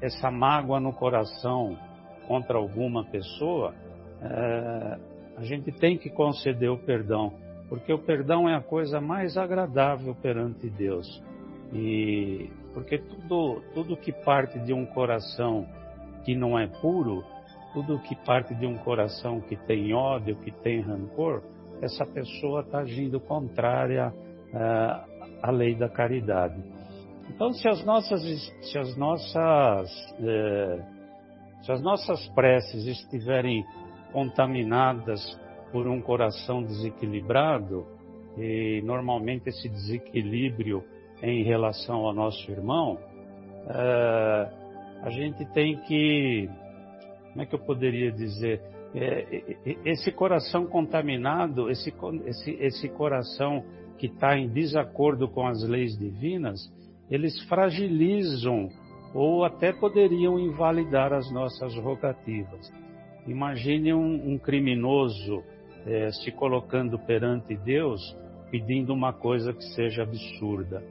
essa 0.00 0.30
mágoa 0.30 0.78
no 0.80 0.92
coração 0.92 1.78
contra 2.26 2.58
alguma 2.58 3.04
pessoa, 3.04 3.74
é, 4.22 4.98
a 5.36 5.42
gente 5.42 5.70
tem 5.72 5.96
que 5.98 6.10
conceder 6.10 6.70
o 6.70 6.78
perdão, 6.78 7.32
porque 7.68 7.92
o 7.92 7.98
perdão 7.98 8.48
é 8.48 8.54
a 8.54 8.60
coisa 8.60 9.00
mais 9.00 9.36
agradável 9.36 10.14
perante 10.14 10.68
Deus. 10.70 11.22
E 11.72 12.50
porque 12.72 12.98
tudo, 12.98 13.62
tudo 13.74 13.96
que 13.96 14.12
parte 14.12 14.58
de 14.60 14.72
um 14.72 14.86
coração 14.86 15.66
que 16.24 16.34
não 16.34 16.58
é 16.58 16.66
puro, 16.66 17.24
tudo 17.72 17.98
que 18.00 18.14
parte 18.16 18.54
de 18.54 18.66
um 18.66 18.76
coração 18.78 19.40
que 19.40 19.56
tem 19.56 19.92
ódio, 19.92 20.36
que 20.36 20.50
tem 20.50 20.80
rancor, 20.80 21.42
essa 21.82 22.06
pessoa 22.06 22.60
está 22.60 22.78
agindo 22.78 23.20
contrária 23.20 24.08
uh, 24.08 25.26
à 25.42 25.50
lei 25.50 25.74
da 25.74 25.88
caridade. 25.88 26.62
Então, 27.28 27.52
se 27.52 27.68
as 27.68 27.84
nossas, 27.84 28.22
se 28.62 28.78
as 28.78 28.96
nossas, 28.96 29.90
uh, 30.20 30.95
se 31.62 31.72
as 31.72 31.82
nossas 31.82 32.26
preces 32.28 32.86
estiverem 32.86 33.64
contaminadas 34.12 35.20
por 35.72 35.86
um 35.86 36.00
coração 36.00 36.62
desequilibrado, 36.62 37.86
e 38.36 38.82
normalmente 38.84 39.48
esse 39.48 39.68
desequilíbrio 39.68 40.84
em 41.22 41.42
relação 41.42 42.06
ao 42.06 42.14
nosso 42.14 42.50
irmão, 42.50 42.98
é, 43.68 44.50
a 45.02 45.10
gente 45.10 45.44
tem 45.52 45.76
que, 45.82 46.48
como 47.30 47.42
é 47.42 47.46
que 47.46 47.54
eu 47.54 47.58
poderia 47.58 48.12
dizer, 48.12 48.60
é, 48.94 49.56
esse 49.84 50.12
coração 50.12 50.66
contaminado, 50.66 51.70
esse, 51.70 51.92
esse, 52.26 52.50
esse 52.52 52.88
coração 52.90 53.64
que 53.98 54.06
está 54.06 54.38
em 54.38 54.48
desacordo 54.48 55.28
com 55.28 55.46
as 55.46 55.62
leis 55.62 55.98
divinas, 55.98 56.60
eles 57.10 57.40
fragilizam 57.48 58.68
ou 59.16 59.44
até 59.44 59.72
poderiam 59.72 60.38
invalidar 60.38 61.12
as 61.12 61.30
nossas 61.32 61.74
rogativas. 61.76 62.72
Imagine 63.26 63.94
um, 63.94 64.32
um 64.32 64.38
criminoso 64.38 65.42
é, 65.86 66.10
se 66.10 66.30
colocando 66.30 66.98
perante 66.98 67.56
Deus 67.56 68.00
pedindo 68.50 68.92
uma 68.92 69.12
coisa 69.12 69.52
que 69.52 69.64
seja 69.74 70.02
absurda 70.02 70.82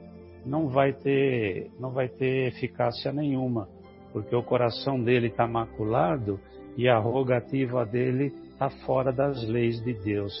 não 0.46 0.68
vai 0.68 0.92
ter, 0.92 1.70
não 1.78 1.90
vai 1.90 2.08
ter 2.08 2.46
eficácia 2.46 3.12
nenhuma, 3.12 3.68
porque 4.12 4.34
o 4.34 4.42
coração 4.42 5.02
dele 5.02 5.26
está 5.26 5.46
maculado 5.46 6.40
e 6.76 6.88
a 6.88 6.98
rogativa 6.98 7.84
dele 7.84 8.32
está 8.52 8.70
fora 8.86 9.12
das 9.12 9.46
leis 9.48 9.82
de 9.82 9.92
Deus. 9.92 10.32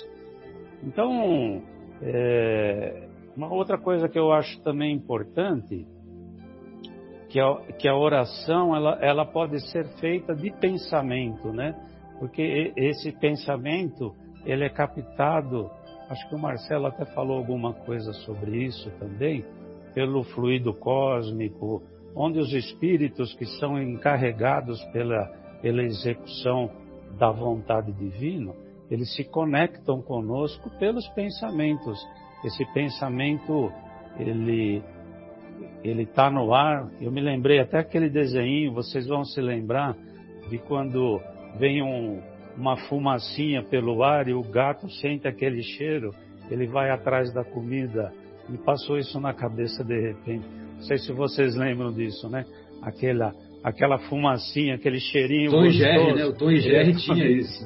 Então, 0.82 1.60
é, 2.00 3.08
uma 3.36 3.52
outra 3.52 3.76
coisa 3.76 4.08
que 4.08 4.18
eu 4.18 4.32
acho 4.32 4.62
também 4.62 4.94
importante, 4.94 5.84
que 7.28 7.40
a, 7.40 7.54
que 7.78 7.88
a 7.88 7.96
oração 7.96 8.74
ela, 8.74 8.98
ela 9.00 9.24
pode 9.24 9.60
ser 9.70 9.86
feita 10.00 10.34
de 10.34 10.50
pensamento, 10.50 11.52
né? 11.52 11.74
Porque 12.18 12.72
esse 12.76 13.12
pensamento 13.12 14.14
ele 14.44 14.64
é 14.64 14.68
captado, 14.68 15.70
acho 16.08 16.28
que 16.28 16.34
o 16.34 16.38
Marcelo 16.38 16.86
até 16.86 17.04
falou 17.06 17.38
alguma 17.38 17.74
coisa 17.74 18.12
sobre 18.12 18.64
isso 18.64 18.90
também, 18.98 19.44
pelo 19.94 20.22
fluido 20.22 20.72
cósmico, 20.74 21.82
onde 22.14 22.38
os 22.38 22.52
espíritos 22.52 23.34
que 23.34 23.44
são 23.58 23.80
encarregados 23.80 24.82
pela, 24.86 25.26
pela 25.60 25.82
execução 25.82 26.70
da 27.18 27.30
vontade 27.30 27.92
divina, 27.92 28.52
eles 28.90 29.14
se 29.14 29.24
conectam 29.24 30.00
conosco 30.00 30.70
pelos 30.78 31.06
pensamentos. 31.08 31.98
Esse 32.44 32.64
pensamento, 32.72 33.72
ele 34.18 34.82
ele 35.82 36.02
está 36.02 36.30
no 36.30 36.52
ar. 36.54 36.90
Eu 37.00 37.10
me 37.10 37.20
lembrei 37.20 37.60
até 37.60 37.78
aquele 37.78 38.08
desenho, 38.08 38.72
vocês 38.72 39.06
vão 39.06 39.24
se 39.24 39.40
lembrar 39.40 39.96
de 40.48 40.58
quando 40.58 41.20
vem 41.58 41.82
um, 41.82 42.20
uma 42.56 42.76
fumacinha 42.88 43.62
pelo 43.62 44.02
ar 44.02 44.28
e 44.28 44.34
o 44.34 44.42
gato 44.42 44.88
sente 44.90 45.26
aquele 45.26 45.62
cheiro, 45.62 46.10
ele 46.50 46.66
vai 46.66 46.90
atrás 46.90 47.32
da 47.32 47.44
comida 47.44 48.12
me 48.48 48.58
passou 48.58 48.98
isso 48.98 49.18
na 49.20 49.34
cabeça 49.34 49.84
de 49.84 50.00
repente. 50.00 50.46
Não 50.76 50.82
sei 50.82 50.98
se 50.98 51.12
vocês 51.12 51.56
lembram 51.56 51.92
disso, 51.92 52.28
né? 52.28 52.44
Aquela, 52.82 53.34
aquela 53.62 53.98
fumacinha, 53.98 54.74
aquele 54.74 55.00
cheirinho. 55.00 55.50
Tom 55.50 55.64
gostoso. 55.64 55.78
Jerry, 55.78 56.14
né? 56.14 56.24
O 56.26 56.32
Tom 56.32 56.50
e 56.50 56.60
Jerry 56.60 56.94
tinha 57.02 57.26
isso. 57.26 57.64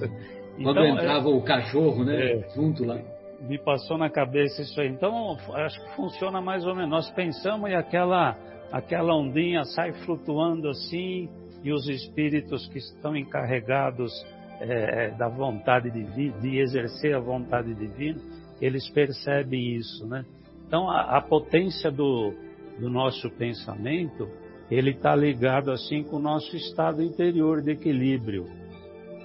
Quando 0.63 0.81
então, 0.81 0.87
entrava 0.87 1.29
é, 1.29 1.33
o 1.33 1.43
cachorro, 1.43 2.05
né? 2.05 2.33
É, 2.33 2.49
junto 2.55 2.85
lá. 2.85 2.99
Me 3.41 3.59
passou 3.59 3.97
na 3.97 4.11
cabeça 4.11 4.63
isso 4.63 4.81
aí. 4.81 4.89
Então, 4.89 5.37
acho 5.55 5.81
que 5.81 5.97
funciona 5.97 6.41
mais 6.41 6.65
ou 6.67 6.75
menos. 6.75 6.91
Nós 6.91 7.11
pensamos 7.11 7.71
e 7.71 7.75
aquela, 7.75 8.37
aquela 8.71 9.15
ondinha 9.15 9.65
sai 9.65 9.93
flutuando 10.05 10.69
assim, 10.69 11.29
e 11.63 11.73
os 11.73 11.89
espíritos 11.89 12.67
que 12.69 12.79
estão 12.79 13.17
encarregados 13.17 14.13
é, 14.61 15.11
da 15.13 15.29
vontade 15.29 15.91
divina, 15.91 16.39
de 16.39 16.59
exercer 16.59 17.15
a 17.15 17.21
vontade 17.21 17.75
divina, 17.75 18.21
eles 18.61 18.89
percebem 18.91 19.75
isso, 19.75 20.07
né? 20.07 20.25
Então, 20.67 20.91
a, 20.91 21.17
a 21.17 21.23
potência 21.23 21.91
do, 21.91 22.35
do 22.79 22.91
nosso 22.91 23.31
pensamento, 23.31 24.29
ele 24.71 24.91
está 24.91 25.17
ligado 25.17 25.71
assim 25.71 26.03
com 26.03 26.17
o 26.17 26.21
nosso 26.21 26.55
estado 26.57 27.03
interior 27.03 27.63
de 27.63 27.73
equilíbrio. 27.73 28.47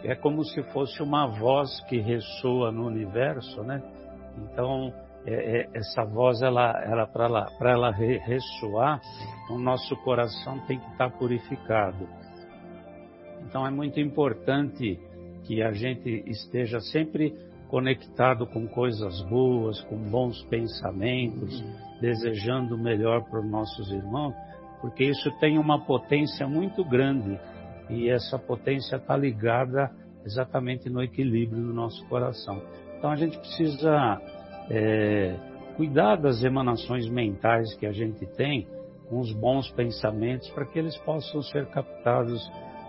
É 0.03 0.15
como 0.15 0.43
se 0.43 0.61
fosse 0.71 1.01
uma 1.01 1.27
voz 1.27 1.81
que 1.87 1.97
ressoa 1.97 2.71
no 2.71 2.85
universo, 2.85 3.61
né? 3.63 3.81
Então, 4.37 4.93
é, 5.25 5.33
é, 5.33 5.69
essa 5.73 6.03
voz, 6.03 6.41
ela, 6.41 6.71
ela 6.83 7.07
para 7.07 7.25
ela, 7.25 7.47
ela 7.59 7.91
ressoar, 7.91 9.01
o 9.49 9.57
nosso 9.57 9.95
coração 9.97 10.59
tem 10.67 10.79
que 10.79 10.91
estar 10.91 11.09
tá 11.09 11.17
purificado. 11.17 12.07
Então, 13.47 13.65
é 13.65 13.71
muito 13.71 13.99
importante 13.99 14.99
que 15.43 15.61
a 15.61 15.71
gente 15.71 16.23
esteja 16.27 16.79
sempre 16.79 17.33
conectado 17.67 18.45
com 18.47 18.67
coisas 18.67 19.21
boas, 19.23 19.81
com 19.81 19.97
bons 19.97 20.41
pensamentos, 20.43 21.63
desejando 21.99 22.75
o 22.75 22.77
melhor 22.77 23.23
para 23.23 23.39
os 23.39 23.49
nossos 23.49 23.91
irmãos, 23.91 24.33
porque 24.81 25.03
isso 25.03 25.31
tem 25.39 25.57
uma 25.57 25.83
potência 25.83 26.47
muito 26.47 26.83
grande 26.83 27.39
e 27.89 28.09
essa 28.09 28.37
potência 28.37 28.97
está 28.97 29.15
ligada 29.17 29.91
exatamente 30.23 30.89
no 30.89 31.01
equilíbrio 31.01 31.61
do 31.61 31.73
nosso 31.73 32.05
coração. 32.07 32.61
Então 32.97 33.11
a 33.11 33.15
gente 33.15 33.37
precisa 33.37 34.21
é, 34.69 35.35
cuidar 35.75 36.15
das 36.15 36.43
emanações 36.43 37.07
mentais 37.09 37.73
que 37.75 37.85
a 37.85 37.91
gente 37.91 38.25
tem, 38.35 38.67
com 39.09 39.19
os 39.19 39.31
bons 39.33 39.69
pensamentos, 39.71 40.49
para 40.51 40.65
que 40.65 40.79
eles 40.79 40.97
possam 40.99 41.41
ser 41.41 41.67
captados 41.67 42.41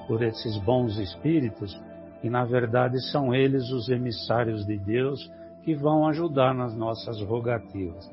por 0.07 0.23
esses 0.23 0.57
bons 0.59 0.97
espíritos 0.99 1.77
e 2.23 2.31
na 2.31 2.45
verdade 2.45 2.99
são 3.11 3.35
eles 3.35 3.71
os 3.71 3.89
emissários 3.89 4.65
de 4.65 4.79
Deus 4.79 5.31
que 5.63 5.75
vão 5.75 6.09
ajudar 6.09 6.55
nas 6.55 6.77
nossas 6.77 7.21
rogativas. 7.23 8.09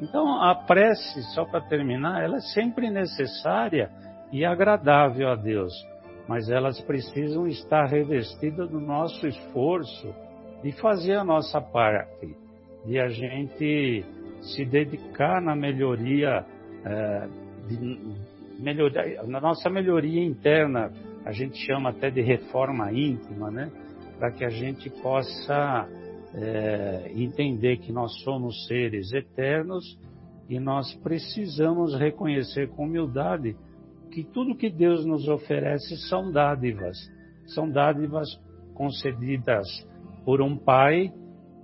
Então 0.00 0.42
a 0.42 0.54
prece, 0.54 1.22
só 1.34 1.44
para 1.44 1.62
terminar, 1.62 2.22
ela 2.22 2.36
é 2.36 2.40
sempre 2.40 2.90
necessária 2.90 3.90
e 4.30 4.44
agradável 4.44 5.28
a 5.30 5.36
Deus, 5.36 5.72
mas 6.28 6.50
elas 6.50 6.80
precisam 6.82 7.46
estar 7.46 7.86
revestidas 7.86 8.68
do 8.68 8.80
nosso 8.80 9.26
esforço 9.26 10.14
de 10.62 10.72
fazer 10.72 11.14
a 11.14 11.24
nossa 11.24 11.60
parte, 11.60 12.36
de 12.84 12.98
a 12.98 13.08
gente 13.08 14.04
se 14.40 14.64
dedicar 14.64 15.40
na 15.40 15.54
melhoria, 15.54 16.44
é, 16.84 17.28
melhoria 18.58 19.22
na 19.24 19.40
nossa 19.40 19.68
melhoria 19.68 20.24
interna 20.24 20.90
a 21.24 21.32
gente 21.32 21.58
chama 21.66 21.90
até 21.90 22.08
de 22.08 22.20
reforma 22.20 22.92
íntima, 22.92 23.50
né? 23.50 23.70
Para 24.18 24.30
que 24.30 24.44
a 24.44 24.48
gente 24.48 24.88
possa 25.02 25.88
é, 26.34 27.10
entender 27.14 27.78
que 27.78 27.92
nós 27.92 28.12
somos 28.22 28.66
seres 28.66 29.12
eternos 29.12 29.98
E 30.48 30.60
nós 30.60 30.94
precisamos 31.02 31.98
reconhecer 31.98 32.68
com 32.68 32.84
humildade 32.84 33.56
que 34.12 34.22
tudo 34.22 34.56
que 34.56 34.70
Deus 34.70 35.04
nos 35.04 35.26
oferece 35.28 35.96
são 36.08 36.30
dádivas. 36.30 36.96
São 37.46 37.68
dádivas 37.68 38.28
concedidas 38.74 39.66
por 40.26 40.42
um 40.42 40.58
pai 40.58 41.12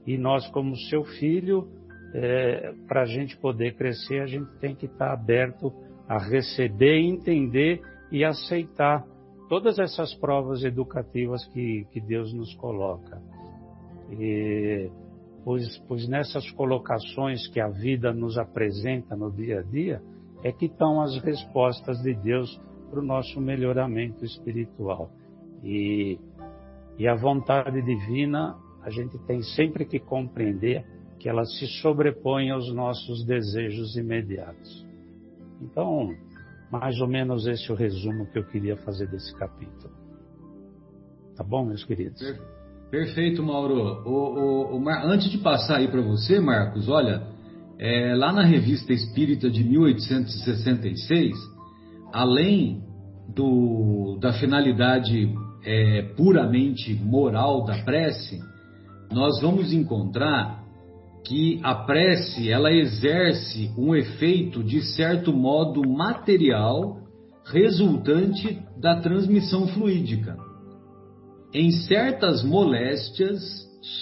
e 0.06 0.16
nós, 0.16 0.48
como 0.50 0.76
seu 0.88 1.02
filho, 1.02 1.68
é, 2.14 2.72
para 2.86 3.02
a 3.02 3.06
gente 3.06 3.36
poder 3.38 3.74
crescer, 3.74 4.20
a 4.20 4.26
gente 4.26 4.48
tem 4.60 4.72
que 4.72 4.86
estar 4.86 5.12
aberto 5.12 5.72
a 6.08 6.16
receber, 6.16 7.00
entender 7.00 7.82
e 8.12 8.24
aceitar 8.24 9.04
todas 9.48 9.80
essas 9.80 10.14
provas 10.14 10.62
educativas 10.62 11.44
que, 11.48 11.86
que 11.90 12.00
Deus 12.00 12.32
nos 12.32 12.54
coloca. 12.54 13.20
E, 14.12 14.88
pois, 15.44 15.78
pois 15.88 16.08
nessas 16.08 16.48
colocações 16.52 17.48
que 17.48 17.60
a 17.60 17.68
vida 17.68 18.12
nos 18.12 18.38
apresenta 18.38 19.16
no 19.16 19.32
dia 19.32 19.58
a 19.58 19.62
dia, 19.62 20.00
é 20.44 20.52
que 20.52 20.66
estão 20.66 21.00
as 21.00 21.16
respostas 21.18 22.00
de 22.02 22.14
Deus 22.14 22.60
para 22.90 23.00
o 23.00 23.04
nosso 23.04 23.40
melhoramento 23.40 24.24
espiritual. 24.24 25.10
E, 25.64 26.18
e 27.02 27.08
a 27.08 27.16
vontade 27.16 27.82
divina, 27.82 28.54
a 28.80 28.88
gente 28.88 29.18
tem 29.26 29.42
sempre 29.42 29.84
que 29.84 29.98
compreender 29.98 30.86
que 31.18 31.28
ela 31.28 31.44
se 31.44 31.66
sobrepõe 31.80 32.52
aos 32.52 32.72
nossos 32.72 33.24
desejos 33.24 33.96
imediatos. 33.96 34.86
Então, 35.60 36.14
mais 36.70 37.00
ou 37.00 37.08
menos 37.08 37.44
esse 37.44 37.68
é 37.68 37.74
o 37.74 37.76
resumo 37.76 38.26
que 38.26 38.38
eu 38.38 38.44
queria 38.44 38.76
fazer 38.76 39.08
desse 39.08 39.36
capítulo. 39.36 39.92
Tá 41.36 41.42
bom, 41.42 41.66
meus 41.66 41.82
queridos? 41.82 42.22
Perfeito, 42.88 43.42
Mauro. 43.42 44.04
O, 44.06 44.76
o, 44.76 44.80
o. 44.80 44.88
Antes 44.88 45.28
de 45.28 45.38
passar 45.38 45.78
aí 45.78 45.88
para 45.88 46.02
você, 46.02 46.38
Marcos, 46.38 46.88
olha, 46.88 47.26
é, 47.80 48.14
lá 48.14 48.32
na 48.32 48.44
Revista 48.44 48.92
Espírita 48.92 49.50
de 49.50 49.64
1866, 49.64 51.36
além 52.12 52.80
do, 53.34 54.18
da 54.20 54.32
finalidade 54.34 55.34
é, 55.64 56.02
puramente 56.16 56.94
moral 56.94 57.64
da 57.64 57.78
prece, 57.84 58.40
nós 59.10 59.40
vamos 59.40 59.72
encontrar 59.72 60.62
que 61.24 61.60
a 61.62 61.74
prece 61.74 62.50
ela 62.50 62.72
exerce 62.72 63.70
um 63.78 63.94
efeito 63.94 64.62
de 64.62 64.80
certo 64.82 65.32
modo 65.32 65.88
material 65.88 66.98
resultante 67.44 68.60
da 68.76 69.00
transmissão 69.00 69.68
fluídica. 69.68 70.36
Em 71.54 71.70
certas 71.70 72.42
moléstias, 72.42 73.40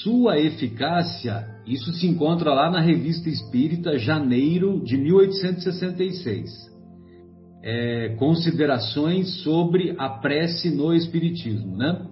sua 0.03 0.39
eficácia, 0.39 1.47
isso 1.67 1.93
se 1.93 2.07
encontra 2.07 2.55
lá 2.55 2.71
na 2.71 2.81
Revista 2.81 3.29
Espírita, 3.29 3.99
janeiro 3.99 4.83
de 4.85 4.97
1866. 4.97 6.70
É, 7.63 8.15
considerações 8.19 9.43
sobre 9.43 9.95
a 9.99 10.09
prece 10.09 10.71
no 10.71 10.95
Espiritismo, 10.95 11.77
né? 11.77 12.07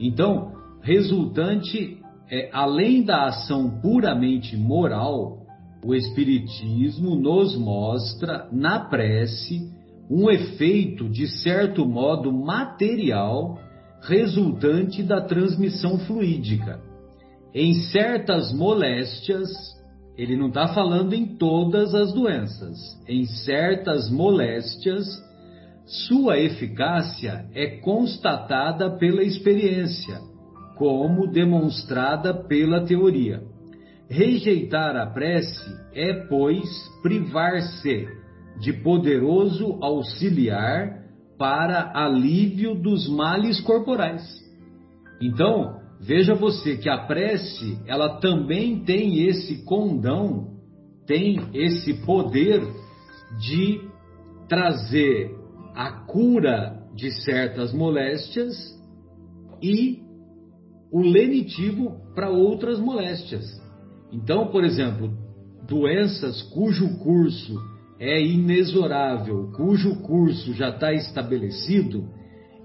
Então, 0.00 0.52
resultante 0.82 2.02
é, 2.32 2.48
além 2.50 3.04
da 3.04 3.26
ação 3.26 3.78
puramente 3.82 4.56
moral, 4.56 5.42
o 5.84 5.94
Espiritismo 5.94 7.14
nos 7.14 7.54
mostra 7.56 8.48
na 8.50 8.80
prece 8.80 9.70
um 10.10 10.30
efeito, 10.30 11.10
de 11.10 11.26
certo 11.26 11.84
modo, 11.84 12.32
material 12.32 13.58
resultante 14.00 15.02
da 15.02 15.20
transmissão 15.20 15.98
fluídica. 16.00 16.80
Em 17.54 17.74
certas 17.74 18.50
moléstias, 18.52 19.50
ele 20.22 20.36
não 20.36 20.46
está 20.46 20.68
falando 20.68 21.14
em 21.14 21.36
todas 21.36 21.92
as 21.96 22.12
doenças, 22.12 22.78
em 23.08 23.26
certas 23.26 24.08
moléstias, 24.08 25.04
sua 25.84 26.38
eficácia 26.38 27.44
é 27.52 27.78
constatada 27.80 28.88
pela 28.98 29.24
experiência 29.24 30.20
como 30.76 31.26
demonstrada 31.26 32.32
pela 32.32 32.84
teoria. 32.86 33.42
Rejeitar 34.08 34.96
a 34.96 35.06
prece 35.06 35.76
é, 35.92 36.12
pois, 36.28 36.68
privar-se 37.02 38.06
de 38.60 38.72
poderoso 38.74 39.78
auxiliar 39.82 41.02
para 41.36 41.90
alívio 41.94 42.76
dos 42.76 43.08
males 43.08 43.60
corporais. 43.60 44.22
Então, 45.20 45.81
veja 46.02 46.34
você 46.34 46.76
que 46.76 46.88
a 46.88 46.98
prece, 47.06 47.78
ela 47.86 48.18
também 48.18 48.80
tem 48.84 49.26
esse 49.28 49.64
condão, 49.64 50.48
tem 51.06 51.40
esse 51.54 51.94
poder 52.04 52.60
de 53.38 53.80
trazer 54.48 55.30
a 55.74 56.04
cura 56.06 56.82
de 56.94 57.10
certas 57.22 57.72
moléstias 57.72 58.54
e 59.62 60.02
o 60.90 61.00
lenitivo 61.00 61.96
para 62.14 62.28
outras 62.28 62.78
moléstias. 62.78 63.44
Então, 64.12 64.48
por 64.48 64.64
exemplo, 64.64 65.10
doenças 65.66 66.42
cujo 66.42 66.98
curso 66.98 67.58
é 67.98 68.20
inexorável, 68.20 69.52
cujo 69.56 70.02
curso 70.02 70.52
já 70.52 70.70
está 70.70 70.92
estabelecido 70.92 72.08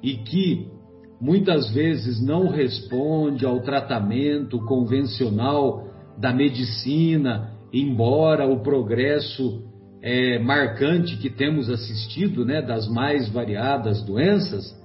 e 0.04 0.18
que 0.18 0.77
muitas 1.20 1.70
vezes 1.72 2.22
não 2.22 2.47
responde 2.47 3.45
ao 3.45 3.59
tratamento 3.61 4.59
convencional 4.65 5.88
da 6.18 6.34
medicina, 6.34 7.53
embora 7.74 8.47
o 8.47 8.61
progresso 8.61 9.63
é, 10.01 10.39
marcante 10.39 11.18
que 11.18 11.30
temos 11.30 11.70
assistido, 11.70 12.45
né, 12.45 12.61
das 12.61 12.88
mais 12.88 13.30
variadas 13.30 14.03
doenças, 14.03 14.76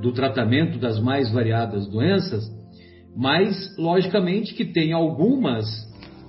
do 0.00 0.12
tratamento 0.12 0.78
das 0.78 0.98
mais 0.98 1.30
variadas 1.30 1.86
doenças, 1.86 2.44
mas, 3.16 3.76
logicamente, 3.76 4.54
que 4.54 4.64
tem 4.64 4.92
algumas, 4.92 5.66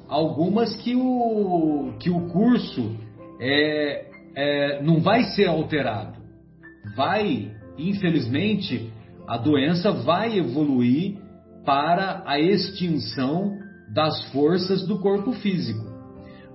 algumas 0.07 0.75
que 0.77 0.95
o, 0.95 1.93
que 1.99 2.09
o 2.09 2.27
curso 2.27 2.95
é, 3.39 4.05
é, 4.35 4.83
não 4.83 4.99
vai 4.99 5.23
ser 5.35 5.47
alterado. 5.47 6.19
Vai, 6.95 7.51
infelizmente, 7.77 8.91
a 9.31 9.37
doença 9.37 9.93
vai 9.93 10.37
evoluir 10.37 11.15
para 11.65 12.21
a 12.25 12.37
extinção 12.37 13.57
das 13.93 14.29
forças 14.29 14.85
do 14.85 14.99
corpo 14.99 15.31
físico. 15.31 15.85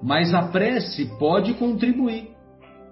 Mas 0.03 0.35
a 0.35 0.49
prece 0.49 1.07
pode 1.19 1.55
contribuir 1.55 2.29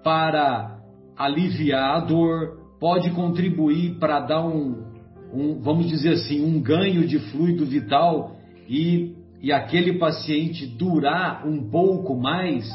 para 0.03 0.79
aliviar 1.15 1.97
a 1.97 1.99
dor, 1.99 2.57
pode 2.79 3.11
contribuir 3.11 3.99
para 3.99 4.21
dar 4.21 4.43
um, 4.43 4.85
um, 5.31 5.61
vamos 5.61 5.87
dizer 5.87 6.13
assim, 6.13 6.43
um 6.43 6.59
ganho 6.59 7.05
de 7.05 7.19
fluido 7.29 7.63
vital 7.63 8.37
e, 8.67 9.13
e 9.39 9.51
aquele 9.51 9.99
paciente 9.99 10.65
durar 10.65 11.47
um 11.47 11.69
pouco 11.69 12.15
mais 12.15 12.67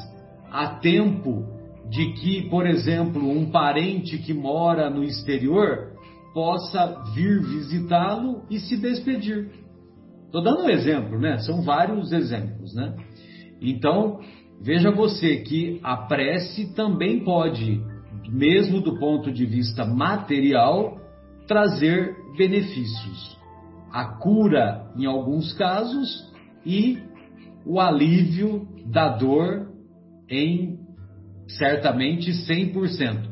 a 0.48 0.76
tempo 0.76 1.44
de 1.90 2.12
que, 2.12 2.48
por 2.48 2.68
exemplo, 2.68 3.28
um 3.28 3.50
parente 3.50 4.16
que 4.18 4.32
mora 4.32 4.88
no 4.88 5.02
exterior 5.02 5.89
possa 6.32 7.02
vir 7.14 7.42
visitá-lo 7.42 8.44
e 8.50 8.58
se 8.58 8.76
despedir. 8.76 9.50
Estou 10.26 10.42
dando 10.42 10.62
um 10.62 10.70
exemplo, 10.70 11.18
né? 11.18 11.38
São 11.38 11.62
vários 11.62 12.12
exemplos, 12.12 12.74
né? 12.74 12.94
Então, 13.60 14.20
veja 14.60 14.90
você 14.90 15.38
que 15.38 15.80
a 15.82 15.96
prece 15.96 16.72
também 16.74 17.24
pode, 17.24 17.82
mesmo 18.28 18.80
do 18.80 18.98
ponto 18.98 19.32
de 19.32 19.44
vista 19.44 19.84
material, 19.84 20.98
trazer 21.46 22.14
benefícios. 22.36 23.36
A 23.92 24.04
cura, 24.18 24.88
em 24.96 25.04
alguns 25.04 25.52
casos, 25.54 26.30
e 26.64 26.98
o 27.66 27.80
alívio 27.80 28.68
da 28.86 29.08
dor 29.08 29.68
em 30.28 30.78
certamente 31.48 32.30
100%, 32.30 33.28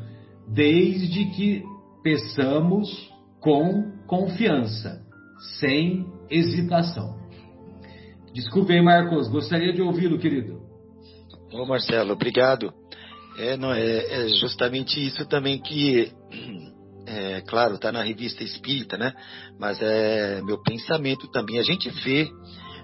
desde 0.53 1.25
que 1.31 1.63
peçamos 2.03 3.09
com 3.39 3.91
confiança, 4.07 5.01
sem 5.59 6.05
hesitação. 6.29 7.17
Desculpe 8.33 8.73
aí, 8.73 8.81
Marcos, 8.81 9.27
gostaria 9.27 9.73
de 9.73 9.81
ouvi-lo, 9.81 10.19
querido. 10.19 10.61
Ô 11.51 11.65
Marcelo, 11.65 12.13
obrigado. 12.13 12.71
É, 13.37 13.57
não, 13.57 13.73
é, 13.73 14.25
é 14.25 14.27
justamente 14.27 15.03
isso 15.05 15.25
também 15.27 15.59
que 15.59 16.11
é, 17.07 17.41
claro, 17.41 17.75
está 17.75 17.91
na 17.91 18.03
revista 18.03 18.43
Espírita, 18.43 18.97
né? 18.97 19.13
Mas 19.59 19.81
é 19.81 20.41
meu 20.43 20.61
pensamento 20.61 21.27
também. 21.31 21.57
A 21.57 21.63
gente 21.63 21.89
vê 21.89 22.29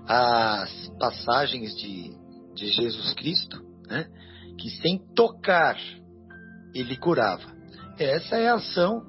as 0.07 0.91
passagens 0.99 1.75
de, 1.75 2.11
de 2.55 2.67
Jesus 2.71 3.13
Cristo, 3.13 3.57
né? 3.87 4.07
Que 4.57 4.69
sem 4.69 4.97
tocar 5.15 5.77
ele 6.73 6.97
curava. 6.97 7.54
Essa 7.97 8.35
é 8.35 8.49
a 8.49 8.55
ação, 8.55 9.03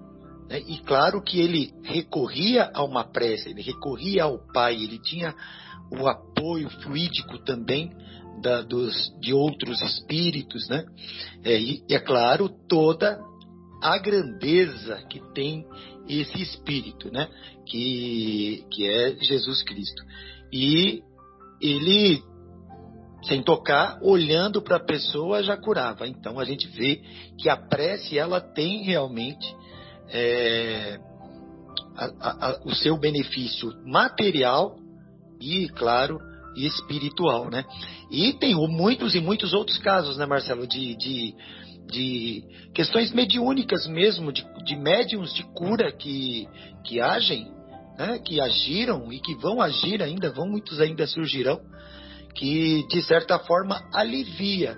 né? 0.48 0.60
e 0.60 0.78
claro 0.78 1.22
que 1.22 1.40
ele 1.40 1.72
recorria 1.82 2.70
a 2.72 2.84
uma 2.84 3.04
prece, 3.04 3.50
ele 3.50 3.62
recorria 3.62 4.24
ao 4.24 4.38
Pai, 4.52 4.74
ele 4.74 4.98
tinha 5.00 5.34
o 5.90 6.06
apoio 6.08 6.68
fluídico 6.82 7.38
também 7.44 7.90
da, 8.40 8.62
dos, 8.62 8.94
de 9.20 9.32
outros 9.32 9.80
espíritos, 9.80 10.68
né? 10.68 10.84
É, 11.44 11.58
e, 11.58 11.82
é 11.90 11.98
claro, 11.98 12.48
toda 12.68 13.18
a 13.82 13.98
grandeza 13.98 15.02
que 15.10 15.20
tem 15.32 15.64
esse 16.08 16.40
espírito, 16.40 17.10
né? 17.10 17.28
Que, 17.66 18.64
que 18.70 18.86
é 18.86 19.16
Jesus 19.20 19.62
Cristo. 19.62 20.02
E 20.52 21.02
ele, 21.60 22.22
sem 23.26 23.42
tocar, 23.42 23.98
olhando 24.02 24.62
para 24.62 24.76
a 24.76 24.84
pessoa, 24.84 25.42
já 25.42 25.56
curava. 25.56 26.06
Então 26.06 26.38
a 26.38 26.44
gente 26.44 26.66
vê 26.68 27.02
que 27.38 27.48
a 27.48 27.56
prece, 27.56 28.18
ela 28.18 28.40
tem 28.40 28.82
realmente 28.82 29.46
é, 30.08 30.98
a, 31.96 32.48
a, 32.48 32.60
o 32.64 32.74
seu 32.74 32.96
benefício 32.98 33.72
material 33.84 34.76
e, 35.40 35.68
claro, 35.68 36.18
espiritual, 36.56 37.50
né? 37.50 37.64
E 38.10 38.32
tem 38.34 38.54
muitos 38.54 39.14
e 39.14 39.20
muitos 39.20 39.52
outros 39.52 39.78
casos, 39.78 40.16
né, 40.16 40.24
Marcelo, 40.24 40.66
de, 40.66 40.96
de, 40.96 41.34
de 41.90 42.44
questões 42.74 43.12
mediúnicas 43.12 43.86
mesmo, 43.86 44.32
de, 44.32 44.46
de 44.64 44.76
médiums 44.76 45.34
de 45.34 45.42
cura 45.52 45.92
que, 45.92 46.46
que 46.84 47.00
agem, 47.00 47.50
né, 47.98 48.18
que 48.18 48.40
agiram 48.40 49.12
e 49.12 49.20
que 49.20 49.34
vão 49.34 49.60
agir 49.60 50.02
ainda, 50.02 50.30
vão 50.30 50.48
muitos 50.48 50.80
ainda 50.80 51.06
surgirão, 51.06 51.60
que 52.36 52.86
de 52.88 53.02
certa 53.02 53.38
forma 53.38 53.88
alivia, 53.92 54.76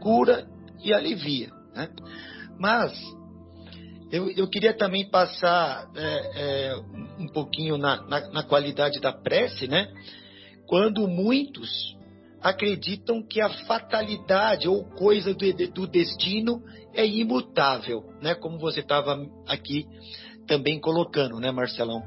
cura 0.00 0.46
e 0.82 0.92
alivia, 0.92 1.50
né? 1.74 1.88
Mas 2.58 2.92
eu, 4.10 4.30
eu 4.30 4.48
queria 4.48 4.72
também 4.72 5.08
passar 5.10 5.90
é, 5.96 6.30
é, 6.34 6.76
um 7.18 7.26
pouquinho 7.28 7.76
na, 7.76 8.02
na, 8.06 8.30
na, 8.30 8.42
qualidade 8.42 9.00
da 9.00 9.12
prece, 9.12 9.66
né? 9.66 9.88
Quando 10.66 11.06
muitos 11.08 11.94
acreditam 12.40 13.22
que 13.26 13.40
a 13.40 13.48
fatalidade 13.66 14.68
ou 14.68 14.84
coisa 14.84 15.34
do, 15.34 15.52
do 15.72 15.86
destino 15.86 16.62
é 16.92 17.06
imutável, 17.06 18.04
né? 18.20 18.34
Como 18.34 18.58
você 18.58 18.80
estava 18.80 19.18
aqui 19.46 19.86
também 20.46 20.78
colocando, 20.78 21.40
né, 21.40 21.50
Marcelão? 21.50 22.02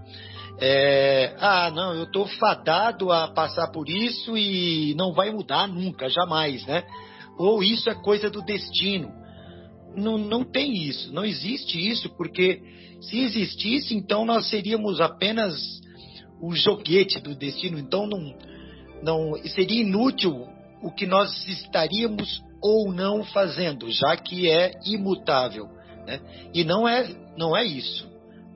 É, 0.60 1.36
ah, 1.40 1.72
não, 1.72 1.94
eu 1.94 2.04
estou 2.06 2.26
fadado 2.26 3.12
a 3.12 3.28
passar 3.28 3.68
por 3.72 3.88
isso 3.90 4.36
e 4.38 4.96
não 4.96 5.14
vai 5.14 5.32
mudar 5.32 5.68
nunca, 5.68 6.10
jamais, 6.10 6.66
né? 6.66 6.84
Ou 7.38 7.64
isso 7.64 7.90
é 7.90 7.96
coisa 7.96 8.30
do 8.30 8.42
destino 8.42 9.12
não, 9.98 10.18
não 10.18 10.44
tem 10.44 10.74
isso, 10.74 11.12
não 11.12 11.26
existe 11.26 11.78
isso, 11.78 12.10
porque 12.16 12.62
se 13.02 13.20
existisse, 13.20 13.96
então 13.96 14.26
nós 14.26 14.48
seríamos 14.50 15.02
apenas 15.02 15.60
o 16.40 16.54
joguete 16.56 17.20
do 17.20 17.36
destino, 17.36 17.80
então 17.80 18.06
não, 18.06 18.38
não 19.02 19.34
seria 19.48 19.82
inútil 19.82 20.48
o 20.84 20.92
que 20.92 21.08
nós 21.08 21.48
estaríamos 21.48 22.42
ou 22.62 22.92
não 22.92 23.24
fazendo, 23.24 23.90
já 23.92 24.16
que 24.16 24.50
é 24.50 24.72
imutável. 24.86 25.66
Né? 26.06 26.22
E 26.54 26.64
não 26.64 26.88
é, 26.88 27.10
não 27.36 27.58
é 27.58 27.66
isso. 27.66 28.08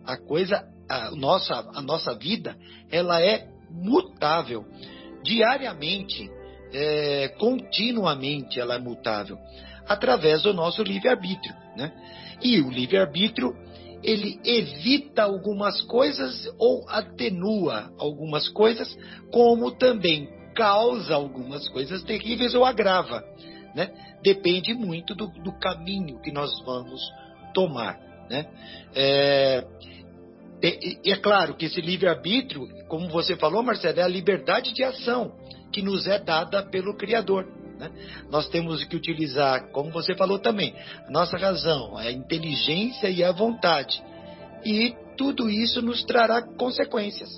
A 0.05 0.17
coisa, 0.17 0.63
a 0.91 1.11
nossa, 1.11 1.53
a 1.73 1.81
nossa 1.81 2.13
vida, 2.15 2.55
ela 2.91 3.21
é 3.21 3.47
mutável. 3.69 4.65
Diariamente, 5.23 6.29
é, 6.73 7.29
continuamente 7.39 8.59
ela 8.59 8.75
é 8.75 8.79
mutável 8.79 9.37
através 9.87 10.43
do 10.43 10.53
nosso 10.53 10.83
livre-arbítrio. 10.83 11.53
Né? 11.75 11.91
E 12.41 12.59
o 12.61 12.69
livre-arbítrio 12.69 13.55
ele 14.03 14.39
evita 14.43 15.23
algumas 15.23 15.81
coisas 15.81 16.49
ou 16.57 16.89
atenua 16.89 17.93
algumas 17.99 18.49
coisas, 18.49 18.97
como 19.31 19.71
também 19.71 20.27
causa 20.55 21.13
algumas 21.13 21.69
coisas 21.69 22.03
terríveis 22.03 22.55
ou 22.55 22.65
agrava. 22.65 23.23
Né? 23.75 23.91
Depende 24.23 24.73
muito 24.73 25.15
do, 25.15 25.27
do 25.27 25.51
caminho 25.53 26.19
que 26.19 26.31
nós 26.31 26.51
vamos 26.65 27.01
tomar. 27.53 27.99
Né? 28.29 28.47
É, 28.95 29.65
é, 30.63 31.11
é 31.11 31.15
claro 31.15 31.55
que 31.55 31.65
esse 31.65 31.81
livre-arbítrio, 31.81 32.67
como 32.87 33.09
você 33.09 33.35
falou, 33.35 33.63
Marcelo, 33.63 33.99
é 33.99 34.03
a 34.03 34.07
liberdade 34.07 34.73
de 34.73 34.83
ação 34.83 35.33
que 35.71 35.81
nos 35.81 36.05
é 36.05 36.19
dada 36.19 36.63
pelo 36.63 36.95
Criador. 36.95 37.47
Né? 37.79 37.89
Nós 38.29 38.47
temos 38.49 38.83
que 38.83 38.95
utilizar, 38.95 39.71
como 39.71 39.89
você 39.89 40.13
falou 40.15 40.37
também, 40.37 40.75
a 41.07 41.11
nossa 41.11 41.37
razão, 41.37 41.97
a 41.97 42.11
inteligência 42.11 43.09
e 43.09 43.23
a 43.23 43.31
vontade. 43.31 44.01
E 44.63 44.95
tudo 45.17 45.49
isso 45.49 45.81
nos 45.81 46.03
trará 46.03 46.41
consequências, 46.41 47.29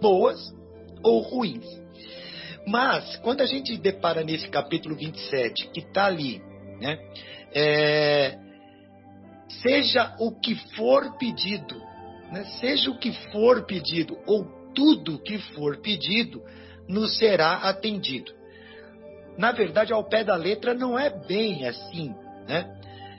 boas 0.00 0.38
ou 1.02 1.20
ruins. 1.20 1.66
Mas, 2.66 3.16
quando 3.16 3.40
a 3.40 3.46
gente 3.46 3.76
depara 3.76 4.22
nesse 4.22 4.48
capítulo 4.48 4.96
27, 4.96 5.68
que 5.68 5.80
está 5.80 6.06
ali, 6.06 6.42
né, 6.80 6.98
é, 7.54 8.38
seja 9.62 10.14
o 10.18 10.32
que 10.32 10.54
for 10.76 11.16
pedido, 11.16 11.80
né, 12.30 12.44
seja 12.60 12.90
o 12.90 12.98
que 12.98 13.12
for 13.30 13.64
pedido, 13.66 14.18
ou 14.26 14.44
tudo 14.74 15.18
que 15.18 15.38
for 15.54 15.78
pedido, 15.78 16.42
nos 16.88 17.16
será 17.16 17.54
atendido 17.68 18.36
na 19.36 19.52
verdade, 19.52 19.92
ao 19.92 20.04
pé 20.04 20.24
da 20.24 20.34
letra 20.34 20.74
não 20.74 20.98
é 20.98 21.10
bem 21.10 21.66
assim, 21.66 22.14
né? 22.48 22.72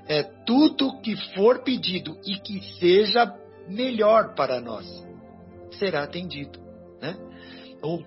É 0.07 0.23
tudo 0.45 0.99
que 1.01 1.15
for 1.35 1.63
pedido 1.63 2.17
e 2.25 2.37
que 2.39 2.61
seja 2.79 3.31
melhor 3.67 4.33
para 4.33 4.61
nós 4.61 4.85
será 5.71 6.03
atendido, 6.03 6.59
né? 7.01 7.15
Ou 7.81 8.03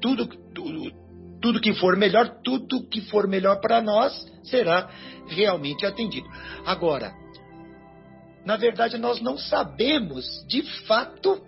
tudo, 0.00 0.26
tudo, 0.52 0.92
tudo 1.40 1.60
que 1.60 1.72
for 1.74 1.96
melhor, 1.96 2.40
tudo 2.42 2.86
que 2.88 3.00
for 3.02 3.26
melhor 3.26 3.60
para 3.60 3.80
nós 3.80 4.12
será 4.42 4.90
realmente 5.28 5.86
atendido. 5.86 6.28
Agora, 6.66 7.14
na 8.44 8.56
verdade, 8.56 8.98
nós 8.98 9.20
não 9.20 9.38
sabemos 9.38 10.44
de 10.46 10.62
fato, 10.86 11.42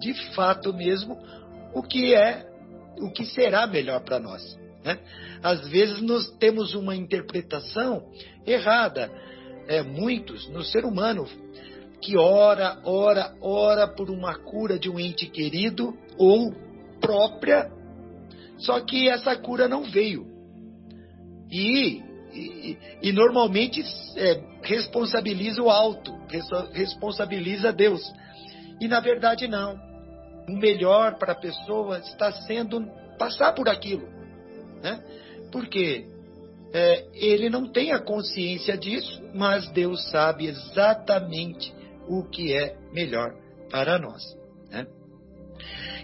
de 0.00 0.14
fato 0.34 0.72
mesmo, 0.72 1.18
o 1.74 1.82
que 1.82 2.14
é, 2.14 2.46
o 3.00 3.10
que 3.10 3.26
será 3.26 3.66
melhor 3.66 4.00
para 4.00 4.18
nós. 4.18 4.58
Né? 4.84 4.98
Às 5.42 5.68
vezes 5.68 6.00
nós 6.00 6.30
temos 6.38 6.74
uma 6.74 6.96
interpretação 6.96 8.10
errada, 8.46 9.10
é, 9.66 9.82
muitos, 9.82 10.48
no 10.48 10.62
ser 10.62 10.84
humano, 10.84 11.26
que 12.00 12.16
ora, 12.16 12.80
ora, 12.84 13.34
ora 13.40 13.86
por 13.86 14.08
uma 14.08 14.34
cura 14.38 14.78
de 14.78 14.88
um 14.88 14.98
ente 14.98 15.26
querido 15.26 15.94
ou 16.16 16.54
própria, 17.00 17.70
só 18.56 18.80
que 18.80 19.08
essa 19.08 19.36
cura 19.36 19.68
não 19.68 19.84
veio. 19.84 20.26
E, 21.50 22.02
e, 22.32 22.78
e 23.02 23.12
normalmente 23.12 23.82
é, 24.16 24.40
responsabiliza 24.62 25.62
o 25.62 25.70
alto, 25.70 26.12
responsabiliza 26.72 27.72
Deus. 27.72 28.02
E 28.80 28.88
na 28.88 29.00
verdade 29.00 29.46
não. 29.48 29.78
O 30.48 30.52
melhor 30.52 31.18
para 31.18 31.32
a 31.32 31.36
pessoa 31.36 31.98
está 31.98 32.32
sendo 32.32 32.86
passar 33.18 33.52
por 33.52 33.68
aquilo 33.68 34.18
né? 34.82 35.02
Porque 35.50 36.06
é, 36.72 37.06
ele 37.14 37.48
não 37.48 37.70
tem 37.70 37.92
a 37.92 37.98
consciência 37.98 38.76
disso, 38.76 39.22
mas 39.34 39.70
Deus 39.70 40.10
sabe 40.10 40.46
exatamente 40.46 41.74
o 42.08 42.24
que 42.24 42.56
é 42.56 42.76
melhor 42.92 43.34
para 43.70 43.98
nós. 43.98 44.22
Né? 44.70 44.86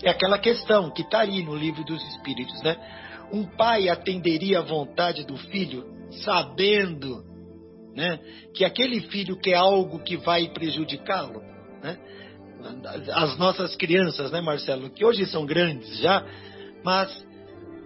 É 0.03 0.11
aquela 0.11 0.39
questão 0.39 0.91
que 0.91 1.03
está 1.03 1.21
aí 1.21 1.43
no 1.43 1.55
livro 1.55 1.85
dos 1.85 2.03
Espíritos, 2.09 2.63
né? 2.63 2.77
Um 3.33 3.45
pai 3.45 3.89
atenderia 3.89 4.59
à 4.59 4.63
vontade 4.63 5.25
do 5.25 5.37
filho, 5.37 5.85
sabendo 6.23 7.25
né, 7.95 8.19
que 8.55 8.65
aquele 8.65 9.01
filho 9.03 9.37
quer 9.39 9.55
algo 9.55 9.99
que 10.01 10.17
vai 10.17 10.49
prejudicá-lo, 10.49 11.43
né? 11.83 11.99
As 13.13 13.37
nossas 13.37 13.77
crianças, 13.77 14.31
né, 14.31 14.41
Marcelo, 14.41 14.89
que 14.89 15.05
hoje 15.05 15.27
são 15.27 15.45
grandes 15.45 15.99
já, 15.99 16.25
mas 16.83 17.25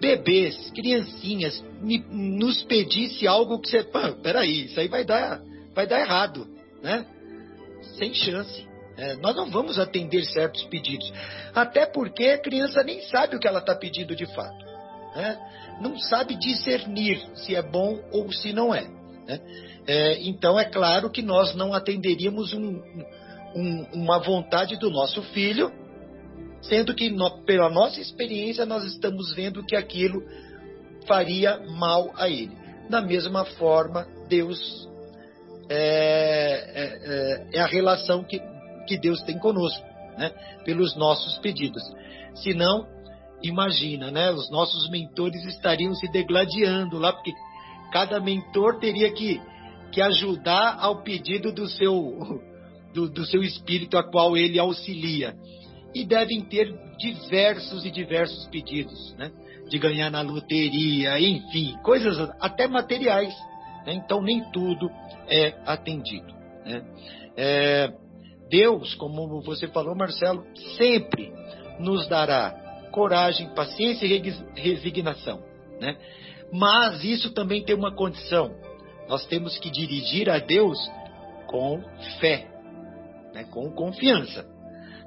bebês, 0.01 0.71
criancinhas, 0.71 1.63
me, 1.81 1.99
nos 2.09 2.63
pedisse 2.63 3.27
algo 3.27 3.61
que 3.61 3.69
você, 3.69 3.83
pô, 3.83 3.99
peraí, 4.23 4.67
isso 4.67 4.79
aí 4.79 4.87
vai 4.87 5.05
dar, 5.05 5.41
vai 5.75 5.87
dar 5.87 6.01
errado, 6.01 6.47
né? 6.81 7.05
Sem 7.97 8.15
chance. 8.15 8.67
É, 8.97 9.15
nós 9.17 9.35
não 9.37 9.49
vamos 9.49 9.79
atender 9.79 10.25
certos 10.25 10.65
pedidos. 10.65 11.13
Até 11.55 11.87
porque 11.87 12.25
a 12.27 12.39
criança 12.39 12.83
nem 12.83 13.01
sabe 13.03 13.37
o 13.37 13.39
que 13.39 13.47
ela 13.47 13.61
está 13.61 13.75
pedindo 13.75 14.15
de 14.15 14.27
fato. 14.35 14.67
Né? 15.15 15.39
Não 15.81 15.99
sabe 15.99 16.37
discernir 16.37 17.21
se 17.35 17.55
é 17.55 17.63
bom 17.63 18.01
ou 18.13 18.33
se 18.33 18.53
não 18.53 18.75
é. 18.75 18.89
Né? 19.27 19.41
É, 19.87 20.23
então, 20.23 20.59
é 20.59 20.65
claro 20.65 21.11
que 21.11 21.23
nós 21.23 21.55
não 21.55 21.73
atenderíamos 21.73 22.53
um, 22.53 22.81
um, 23.55 23.87
uma 23.95 24.19
vontade 24.19 24.77
do 24.77 24.91
nosso 24.91 25.23
filho 25.23 25.73
sendo 26.63 26.95
que 26.95 27.11
no, 27.11 27.45
pela 27.45 27.71
nossa 27.71 28.01
experiência 28.01 28.67
nós 28.67 28.85
estamos 28.85 29.33
vendo 29.35 29.65
que 29.65 29.77
aquilo 29.77 30.23
faria 31.07 31.59
mal 31.59 32.11
a 32.17 32.29
ele. 32.29 32.53
Da 32.89 33.01
mesma 33.01 33.45
forma, 33.45 34.07
Deus 34.29 34.89
é, 35.69 35.77
é, 36.75 37.55
é, 37.55 37.59
é 37.59 37.61
a 37.61 37.67
relação 37.67 38.25
que, 38.25 38.41
que 38.87 38.99
Deus 38.99 39.23
tem 39.23 39.39
conosco, 39.39 39.85
né? 40.17 40.31
pelos 40.65 40.97
nossos 40.97 41.39
pedidos. 41.39 41.83
Senão, 42.35 42.87
imagina, 43.43 44.11
né? 44.11 44.31
Os 44.31 44.51
nossos 44.51 44.89
mentores 44.91 45.45
estariam 45.45 45.95
se 45.95 46.11
degladiando 46.11 46.99
lá, 46.99 47.13
porque 47.13 47.33
cada 47.93 48.21
mentor 48.21 48.79
teria 48.79 49.13
que, 49.13 49.41
que 49.93 50.01
ajudar 50.01 50.77
ao 50.81 51.03
pedido 51.03 51.53
do 51.53 51.69
seu, 51.69 52.41
do, 52.93 53.09
do 53.09 53.25
seu 53.25 53.43
espírito 53.43 53.97
a 53.97 54.03
qual 54.03 54.37
ele 54.37 54.59
auxilia. 54.59 55.35
E 55.95 56.05
devem 56.05 56.43
ter 56.43 56.73
diversos 56.99 57.85
e 57.85 57.91
diversos 57.91 58.47
pedidos, 58.49 59.15
né? 59.17 59.31
De 59.69 59.79
ganhar 59.79 60.11
na 60.11 60.23
loteria, 60.23 61.19
enfim, 61.21 61.77
coisas 61.83 62.19
até 62.41 62.67
materiais. 62.67 63.35
Né? 63.87 63.95
Então 63.95 64.23
nem 64.23 64.43
tudo 64.51 64.91
é 65.29 65.55
atendido. 65.67 66.33
Né? 66.65 66.83
É, 67.37 67.93
Deus, 68.51 68.95
como 68.95 69.41
você 69.43 69.69
falou, 69.69 69.95
Marcelo, 69.95 70.45
sempre 70.77 71.33
nos 71.79 72.09
dará 72.09 72.68
coragem, 72.91 73.49
paciência 73.55 74.07
e 74.07 74.61
resignação. 74.61 75.43
Né? 75.81 75.97
Mas 76.53 77.05
isso 77.05 77.33
também 77.33 77.63
tem 77.63 77.75
uma 77.75 77.95
condição. 77.95 78.55
Nós 79.09 79.27
temos 79.27 79.59
que 79.59 79.71
dirigir 79.71 80.29
a 80.29 80.39
Deus 80.39 80.79
com 81.47 81.83
fé, 82.21 82.47
né? 83.35 83.45
com 83.51 83.71
confiança. 83.73 84.47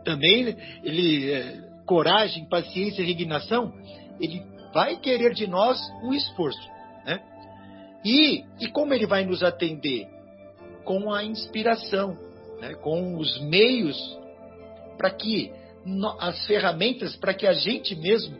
Também 0.03 0.55
ele 0.83 1.31
é, 1.31 1.57
coragem, 1.85 2.47
paciência 2.47 3.01
e 3.01 3.05
resignação, 3.05 3.73
ele 4.19 4.43
vai 4.73 4.97
querer 4.97 5.33
de 5.33 5.47
nós 5.47 5.79
um 6.03 6.13
esforço. 6.13 6.69
Né? 7.05 7.19
E, 8.03 8.43
e 8.59 8.67
como 8.69 8.93
ele 8.93 9.05
vai 9.05 9.25
nos 9.25 9.43
atender? 9.43 10.07
Com 10.83 11.13
a 11.13 11.23
inspiração, 11.23 12.17
né? 12.59 12.73
com 12.75 13.17
os 13.17 13.39
meios 13.41 13.97
para 14.97 15.11
que 15.11 15.51
as 16.19 16.45
ferramentas 16.45 17.15
para 17.15 17.33
que 17.33 17.47
a 17.47 17.53
gente 17.53 17.95
mesmo 17.95 18.37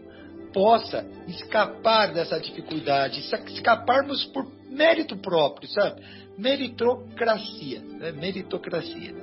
possa 0.54 1.06
escapar 1.28 2.14
dessa 2.14 2.40
dificuldade, 2.40 3.20
escaparmos 3.20 4.26
por 4.26 4.46
mérito 4.70 5.18
próprio, 5.18 5.68
sabe? 5.70 6.02
Meritocracia, 6.38 7.82
né? 7.82 8.12
meritocracia. 8.12 9.14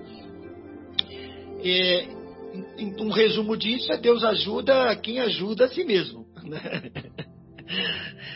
Um 2.99 3.11
resumo 3.11 3.57
disso 3.57 3.93
é 3.93 3.97
Deus 3.97 4.25
ajuda 4.25 4.95
quem 4.97 5.21
ajuda 5.21 5.67
a 5.67 5.69
si 5.69 5.85
mesmo. 5.85 6.27
Né? 6.49 6.91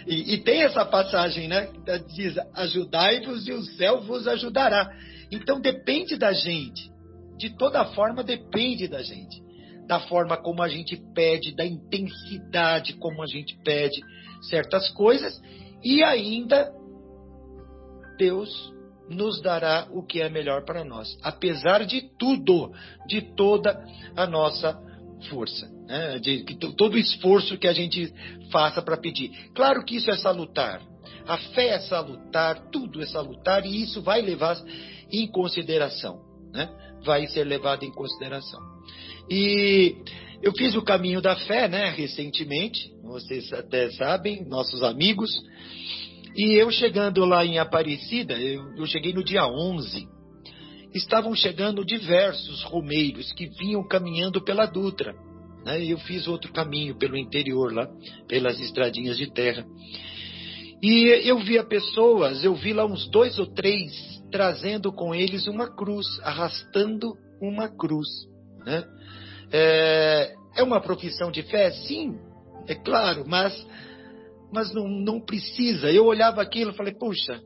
E, 0.06 0.34
e, 0.34 0.38
tem 0.42 0.64
essa 0.64 0.84
passagem, 0.84 1.48
né? 1.48 1.70
Diz: 2.14 2.34
ajudai-vos 2.52 3.48
e 3.48 3.52
o 3.52 3.62
céu 3.62 4.02
vos 4.02 4.28
ajudará. 4.28 4.94
Então 5.30 5.58
depende 5.58 6.18
da 6.18 6.34
gente. 6.34 6.90
De 7.38 7.56
toda 7.56 7.86
forma, 7.86 8.22
depende 8.22 8.86
da 8.86 9.02
gente 9.02 9.41
da 9.92 10.00
forma 10.00 10.38
como 10.38 10.62
a 10.62 10.68
gente 10.68 10.96
pede, 11.14 11.54
da 11.54 11.66
intensidade 11.66 12.94
como 12.94 13.22
a 13.22 13.26
gente 13.26 13.54
pede 13.62 14.00
certas 14.48 14.88
coisas, 14.92 15.38
e 15.84 16.02
ainda 16.02 16.72
Deus 18.16 18.72
nos 19.10 19.42
dará 19.42 19.86
o 19.90 20.02
que 20.02 20.22
é 20.22 20.30
melhor 20.30 20.64
para 20.64 20.82
nós, 20.82 21.14
apesar 21.22 21.84
de 21.84 22.08
tudo, 22.18 22.72
de 23.06 23.20
toda 23.36 23.84
a 24.16 24.26
nossa 24.26 24.80
força, 25.28 25.68
né? 25.86 26.18
de, 26.18 26.42
de 26.42 26.54
todo 26.74 26.94
o 26.94 26.98
esforço 26.98 27.58
que 27.58 27.68
a 27.68 27.74
gente 27.74 28.10
faça 28.50 28.80
para 28.80 28.96
pedir. 28.96 29.50
Claro 29.54 29.84
que 29.84 29.96
isso 29.96 30.10
é 30.10 30.16
salutar, 30.16 30.80
a 31.26 31.36
fé 31.36 31.68
é 31.74 31.80
salutar, 31.80 32.70
tudo 32.70 33.02
é 33.02 33.06
salutar, 33.06 33.66
e 33.66 33.82
isso 33.82 34.00
vai 34.00 34.22
levar 34.22 34.56
em 35.12 35.26
consideração, 35.26 36.18
né? 36.50 36.66
vai 37.04 37.26
ser 37.26 37.44
levado 37.44 37.84
em 37.84 37.92
consideração. 37.92 38.71
E 39.30 39.96
eu 40.42 40.52
fiz 40.52 40.74
o 40.74 40.82
caminho 40.82 41.20
da 41.20 41.36
fé, 41.36 41.68
né, 41.68 41.90
recentemente, 41.90 42.92
vocês 43.02 43.52
até 43.52 43.90
sabem, 43.92 44.44
nossos 44.44 44.82
amigos. 44.82 45.30
E 46.34 46.54
eu 46.54 46.70
chegando 46.70 47.24
lá 47.24 47.44
em 47.44 47.58
Aparecida, 47.58 48.34
eu, 48.34 48.74
eu 48.76 48.86
cheguei 48.86 49.12
no 49.12 49.22
dia 49.22 49.46
11. 49.46 50.08
Estavam 50.94 51.34
chegando 51.34 51.84
diversos 51.84 52.62
romeiros 52.64 53.32
que 53.32 53.46
vinham 53.46 53.86
caminhando 53.86 54.42
pela 54.42 54.66
Dutra. 54.66 55.14
Né? 55.64 55.84
Eu 55.84 55.98
fiz 55.98 56.26
outro 56.26 56.52
caminho 56.52 56.96
pelo 56.96 57.16
interior 57.16 57.72
lá, 57.72 57.88
pelas 58.26 58.58
estradinhas 58.60 59.16
de 59.16 59.32
terra. 59.32 59.64
E 60.82 61.04
eu 61.24 61.38
via 61.38 61.62
pessoas, 61.62 62.42
eu 62.42 62.54
vi 62.54 62.72
lá 62.72 62.84
uns 62.84 63.08
dois 63.08 63.38
ou 63.38 63.46
três 63.46 63.92
trazendo 64.32 64.92
com 64.92 65.14
eles 65.14 65.46
uma 65.46 65.68
cruz, 65.68 66.06
arrastando 66.24 67.12
uma 67.40 67.68
cruz. 67.68 68.08
Né? 68.64 68.84
É, 69.52 70.34
é 70.56 70.62
uma 70.62 70.80
profissão 70.80 71.30
de 71.30 71.42
fé? 71.42 71.70
Sim, 71.70 72.18
é 72.66 72.74
claro, 72.74 73.24
mas, 73.26 73.66
mas 74.52 74.72
não, 74.72 74.88
não 74.88 75.20
precisa. 75.20 75.90
Eu 75.90 76.06
olhava 76.06 76.40
aquilo 76.42 76.70
e 76.70 76.76
falei, 76.76 76.94
puxa, 76.94 77.40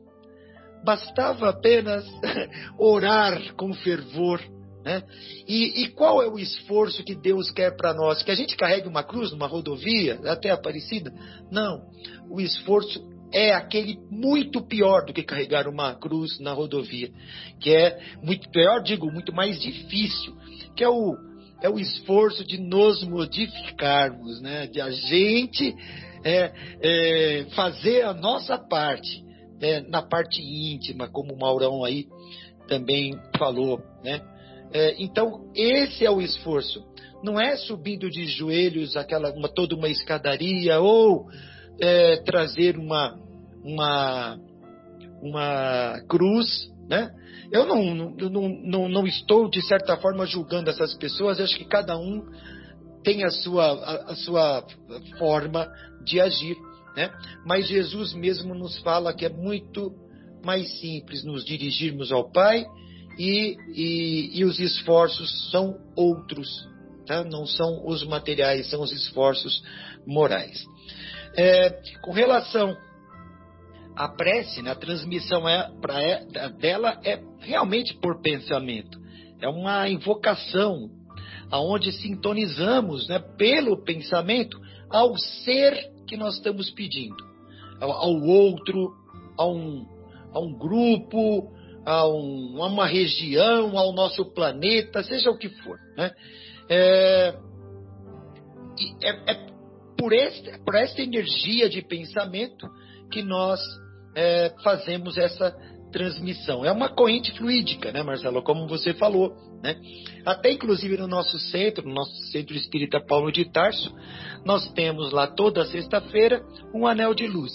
bastava 0.83 1.49
apenas 1.49 2.05
orar 2.77 3.53
com 3.55 3.73
fervor. 3.73 4.41
Né? 4.83 5.03
E, 5.45 5.83
e, 5.83 5.89
qual 5.89 6.21
é 6.21 6.27
o 6.27 6.39
esforço 6.39 7.03
que 7.03 7.13
Deus 7.13 7.51
quer 7.51 7.75
para 7.75 7.93
nós? 7.93 8.23
Que 8.23 8.31
a 8.31 8.35
gente 8.35 8.55
carregue 8.55 8.87
uma 8.87 9.03
cruz 9.03 9.31
numa 9.31 9.47
rodovia 9.47 10.19
até 10.25 10.49
Aparecida? 10.49 11.11
Não. 11.51 11.81
O 12.29 12.39
esforço 12.39 13.05
é 13.31 13.53
aquele 13.53 13.99
muito 14.09 14.61
pior 14.61 15.05
do 15.05 15.13
que 15.13 15.23
carregar 15.23 15.67
uma 15.67 15.95
cruz 15.95 16.39
na 16.39 16.53
rodovia, 16.53 17.11
que 17.59 17.75
é 17.75 17.99
muito 18.21 18.49
pior, 18.49 18.81
digo, 18.81 19.11
muito 19.11 19.33
mais 19.33 19.59
difícil, 19.61 20.35
que 20.75 20.83
é 20.83 20.89
o 20.89 21.15
é 21.61 21.69
o 21.69 21.79
esforço 21.79 22.45
de 22.45 22.59
nos 22.59 23.03
modificarmos, 23.03 24.41
né? 24.41 24.67
de 24.67 24.79
a 24.79 24.91
gente 24.91 25.75
é, 26.23 26.51
é, 26.81 27.45
fazer 27.55 28.03
a 28.03 28.13
nossa 28.13 28.57
parte, 28.57 29.23
né? 29.59 29.81
na 29.87 30.01
parte 30.01 30.41
íntima, 30.41 31.07
como 31.07 31.33
o 31.33 31.39
Maurão 31.39 31.83
aí 31.83 32.05
também 32.67 33.17
falou. 33.37 33.81
Né? 34.03 34.21
É, 34.71 34.95
então, 34.99 35.51
esse 35.55 36.05
é 36.05 36.11
o 36.11 36.21
esforço. 36.21 36.85
Não 37.23 37.39
é 37.39 37.57
subindo 37.57 38.09
de 38.09 38.25
joelhos 38.27 38.95
aquela 38.95 39.31
uma, 39.31 39.49
toda 39.49 39.75
uma 39.75 39.89
escadaria 39.89 40.79
ou 40.79 41.27
é, 41.79 42.17
trazer 42.17 42.77
uma, 42.77 43.17
uma, 43.63 44.39
uma 45.21 46.01
cruz, 46.07 46.69
né? 46.89 47.11
Eu 47.51 47.65
não, 47.65 47.95
não, 47.95 48.49
não, 48.49 48.89
não 48.89 49.07
estou, 49.07 49.49
de 49.49 49.61
certa 49.61 49.95
forma, 49.97 50.25
julgando 50.25 50.69
essas 50.69 50.93
pessoas, 50.95 51.39
acho 51.39 51.57
que 51.57 51.65
cada 51.65 51.97
um 51.97 52.25
tem 53.03 53.23
a 53.23 53.29
sua, 53.29 53.71
a, 53.71 54.11
a 54.11 54.15
sua 54.15 54.65
forma 55.17 55.67
de 56.03 56.19
agir. 56.19 56.57
Né? 56.95 57.09
Mas 57.45 57.67
Jesus 57.67 58.13
mesmo 58.13 58.53
nos 58.53 58.77
fala 58.79 59.13
que 59.13 59.25
é 59.25 59.29
muito 59.29 59.93
mais 60.43 60.79
simples 60.79 61.23
nos 61.23 61.45
dirigirmos 61.45 62.11
ao 62.11 62.29
Pai 62.31 62.65
e, 63.17 63.55
e, 63.73 64.39
e 64.39 64.43
os 64.43 64.59
esforços 64.59 65.49
são 65.51 65.77
outros, 65.95 66.49
tá? 67.05 67.23
não 67.23 67.45
são 67.45 67.85
os 67.85 68.05
materiais, 68.05 68.69
são 68.69 68.81
os 68.81 68.91
esforços 68.91 69.63
morais. 70.05 70.63
É, 71.37 71.69
com 72.01 72.11
relação 72.11 72.75
a 73.95 74.07
prece, 74.07 74.61
né, 74.61 74.71
a 74.71 74.75
transmissão 74.75 75.47
é, 75.47 75.71
é, 76.35 76.49
dela 76.49 76.99
é 77.03 77.19
realmente 77.39 77.95
por 77.95 78.21
pensamento. 78.21 78.99
É 79.41 79.47
uma 79.47 79.89
invocação 79.89 80.89
aonde 81.51 81.91
sintonizamos 81.91 83.07
né, 83.07 83.19
pelo 83.37 83.83
pensamento 83.83 84.59
ao 84.89 85.17
ser 85.17 85.91
que 86.07 86.15
nós 86.15 86.35
estamos 86.35 86.69
pedindo, 86.71 87.17
ao, 87.81 87.91
ao 87.91 88.21
outro, 88.21 88.93
a 89.37 89.45
um, 89.45 89.85
a 90.33 90.39
um 90.39 90.57
grupo, 90.57 91.51
a, 91.85 92.07
um, 92.07 92.63
a, 92.63 92.67
uma 92.67 92.85
região, 92.85 93.77
ao 93.77 93.93
nosso 93.93 94.25
planeta, 94.33 95.03
seja 95.03 95.29
o 95.29 95.37
que 95.37 95.49
for. 95.49 95.77
Né? 95.97 96.11
É, 96.69 97.35
é, 99.01 99.31
é 99.31 99.56
por, 99.97 100.13
este, 100.13 100.59
por 100.59 100.75
esta 100.75 101.01
energia 101.01 101.69
de 101.69 101.81
pensamento 101.81 102.67
que 103.11 103.21
nós 103.21 103.59
é, 104.15 104.53
fazemos 104.63 105.17
essa 105.17 105.55
transmissão. 105.91 106.65
É 106.65 106.71
uma 106.71 106.89
corrente 106.89 107.31
fluídica, 107.37 107.91
né, 107.91 108.03
Marcelo? 108.03 108.41
Como 108.43 108.67
você 108.67 108.93
falou, 108.93 109.33
né? 109.63 109.75
Até 110.25 110.51
inclusive 110.51 110.97
no 110.97 111.07
nosso 111.07 111.39
centro, 111.39 111.87
no 111.87 111.93
nosso 111.93 112.15
centro 112.31 112.55
espírita 112.55 112.99
Paulo 112.99 113.31
de 113.31 113.45
Tarso, 113.45 113.93
nós 114.45 114.71
temos 114.73 115.11
lá 115.11 115.27
toda 115.27 115.65
sexta-feira 115.65 116.43
um 116.73 116.85
anel 116.85 117.13
de 117.13 117.27
luz, 117.27 117.51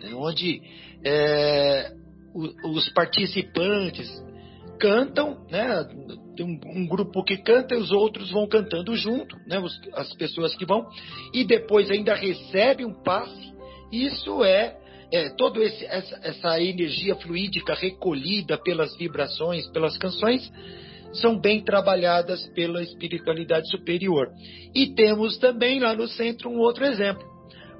né, 0.00 0.12
onde 0.14 0.60
é, 1.04 1.92
os 2.64 2.88
participantes 2.90 4.25
cantam, 4.78 5.44
né? 5.50 5.84
Tem 6.36 6.44
um, 6.46 6.60
um, 6.80 6.86
grupo 6.86 7.24
que 7.24 7.36
canta 7.38 7.74
e 7.74 7.78
os 7.78 7.90
outros 7.90 8.30
vão 8.30 8.46
cantando 8.46 8.94
junto, 8.96 9.36
né? 9.46 9.58
Os, 9.58 9.72
as 9.94 10.12
pessoas 10.14 10.54
que 10.54 10.64
vão 10.64 10.86
e 11.32 11.44
depois 11.44 11.90
ainda 11.90 12.14
recebe 12.14 12.84
um 12.84 12.92
passe. 13.02 13.54
Isso 13.90 14.44
é 14.44 14.76
é, 15.12 15.30
toda 15.30 15.62
essa, 15.62 16.20
essa 16.22 16.60
energia 16.60 17.14
fluídica 17.16 17.74
recolhida 17.74 18.58
pelas 18.58 18.96
vibrações, 18.96 19.66
pelas 19.68 19.96
canções, 19.96 20.50
são 21.12 21.38
bem 21.38 21.62
trabalhadas 21.62 22.46
pela 22.48 22.82
espiritualidade 22.82 23.70
superior. 23.70 24.28
E 24.74 24.94
temos 24.94 25.38
também 25.38 25.80
lá 25.80 25.94
no 25.94 26.08
centro 26.08 26.50
um 26.50 26.58
outro 26.58 26.84
exemplo, 26.84 27.24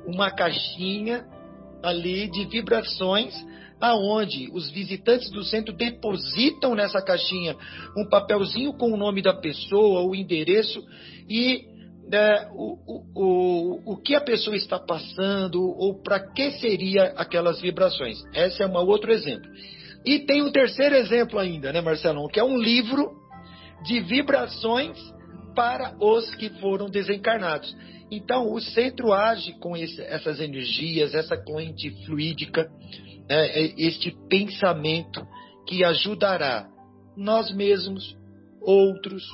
uma 0.07 0.31
caixinha 0.31 1.27
ali 1.83 2.31
de 2.31 2.45
vibrações 2.47 3.35
aonde 3.81 4.49
os 4.53 4.71
visitantes 4.71 5.31
do 5.31 5.45
centro 5.45 5.75
depositam 5.75 6.75
nessa 6.75 7.03
caixinha 7.03 7.57
um 7.97 8.09
papelzinho 8.09 8.73
com 8.73 8.93
o 8.93 8.97
nome 8.97 9.23
da 9.23 9.35
pessoa, 9.35 10.03
o 10.03 10.15
endereço 10.15 10.83
e 11.29 11.65
né, 12.09 12.49
o, 12.53 12.79
o, 13.15 13.93
o, 13.93 13.97
que 13.97 14.15
a 14.15 14.21
pessoa 14.21 14.57
está 14.57 14.79
passando 14.79 15.61
ou 15.61 16.01
para 16.01 16.21
que 16.21 16.53
seria 16.53 17.15
aquelas 17.17 17.61
vibrações. 17.61 18.23
Esse 18.33 18.63
é 18.63 18.67
um 18.67 18.75
outro 18.75 19.13
exemplo. 19.13 19.51
E 20.05 20.21
tem 20.21 20.41
um 20.43 20.53
terceiro 20.53 20.95
exemplo 20.95 21.39
ainda, 21.39 21.73
né, 21.73 21.81
Marcelão, 21.81 22.29
que 22.29 22.39
é 22.39 22.45
um 22.45 22.57
livro 22.57 23.11
de 23.85 24.01
vibrações 24.01 24.97
para 25.55 25.97
os 26.01 26.33
que 26.37 26.49
foram 26.61 26.89
desencarnados. 26.89 27.75
Então, 28.11 28.53
o 28.53 28.61
centro 28.61 29.13
age 29.13 29.53
com 29.59 29.77
esse, 29.77 30.01
essas 30.03 30.39
energias, 30.39 31.13
essa 31.13 31.37
corrente 31.37 31.91
fluídica, 32.05 32.71
né, 33.29 33.75
este 33.77 34.11
pensamento 34.29 35.27
que 35.67 35.85
ajudará 35.85 36.69
nós 37.17 37.55
mesmos, 37.55 38.17
outros, 38.61 39.25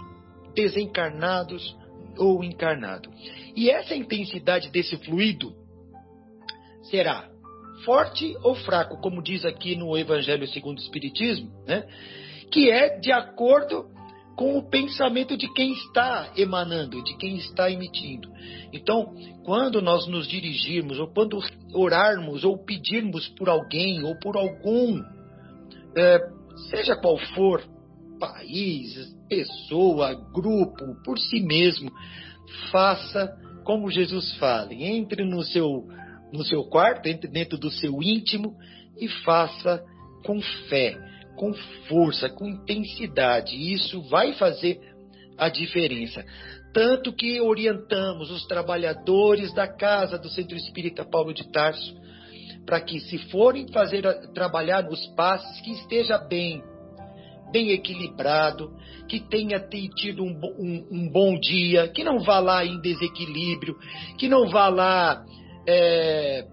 desencarnados 0.54 1.76
ou 2.16 2.44
encarnado. 2.44 3.10
E 3.56 3.70
essa 3.70 3.94
intensidade 3.94 4.70
desse 4.70 4.96
fluido 4.98 5.54
será 6.82 7.28
forte 7.84 8.36
ou 8.42 8.54
fraco, 8.54 9.00
como 9.00 9.22
diz 9.22 9.44
aqui 9.44 9.74
no 9.76 9.96
Evangelho 9.96 10.46
segundo 10.48 10.78
o 10.78 10.82
Espiritismo, 10.82 11.50
né? 11.66 11.84
que 12.50 12.70
é 12.70 12.98
de 12.98 13.10
acordo 13.10 13.90
com 14.36 14.56
o 14.56 14.68
pensamento 14.68 15.36
de 15.36 15.52
quem 15.52 15.72
está 15.72 16.32
emanando, 16.36 17.02
de 17.02 17.16
quem 17.16 17.36
está 17.36 17.70
emitindo. 17.70 18.30
Então, 18.72 19.14
quando 19.44 19.82
nós 19.82 20.06
nos 20.06 20.26
dirigirmos, 20.26 20.98
ou 20.98 21.08
quando 21.08 21.38
orarmos, 21.74 22.44
ou 22.44 22.56
pedirmos 22.58 23.28
por 23.30 23.48
alguém, 23.48 24.02
ou 24.02 24.18
por 24.18 24.36
algum, 24.36 25.02
é, 25.96 26.18
seja 26.70 26.96
qual 26.96 27.18
for, 27.34 27.62
país, 28.18 29.14
pessoa, 29.28 30.14
grupo, 30.32 31.02
por 31.04 31.18
si 31.18 31.40
mesmo, 31.40 31.90
faça 32.70 33.36
como 33.64 33.90
Jesus 33.90 34.34
fala, 34.36 34.72
entre 34.72 35.24
no 35.24 35.42
seu 35.42 35.86
no 36.32 36.44
seu 36.44 36.64
quarto, 36.64 37.06
entre 37.08 37.28
dentro 37.30 37.58
do 37.58 37.70
seu 37.70 38.02
íntimo 38.02 38.56
e 38.98 39.06
faça 39.06 39.84
com 40.24 40.40
fé, 40.68 40.96
com 41.42 41.52
força, 41.88 42.28
com 42.28 42.46
intensidade. 42.46 43.56
Isso 43.56 44.00
vai 44.02 44.32
fazer 44.34 44.78
a 45.36 45.48
diferença. 45.48 46.24
Tanto 46.72 47.12
que 47.12 47.40
orientamos 47.40 48.30
os 48.30 48.46
trabalhadores 48.46 49.52
da 49.52 49.66
casa 49.66 50.16
do 50.16 50.28
Centro 50.28 50.56
Espírita 50.56 51.04
Paulo 51.04 51.34
de 51.34 51.50
Tarso 51.50 52.00
para 52.64 52.80
que, 52.80 53.00
se 53.00 53.18
forem 53.28 53.66
fazer 53.72 54.04
trabalhar 54.32 54.84
nos 54.84 55.04
passes, 55.16 55.60
que 55.62 55.72
esteja 55.72 56.16
bem, 56.16 56.62
bem 57.50 57.72
equilibrado, 57.72 58.70
que 59.08 59.18
tenha 59.18 59.58
tido 59.96 60.22
um, 60.22 60.40
um, 60.60 60.86
um, 60.92 61.10
bom 61.10 61.36
dia, 61.40 61.88
que 61.88 62.04
não 62.04 62.20
vá 62.20 62.38
lá 62.38 62.64
em 62.64 62.80
desequilíbrio, 62.80 63.76
que 64.16 64.28
não 64.28 64.48
vá 64.48 64.68
lá 64.68 65.24
é, 65.66 66.46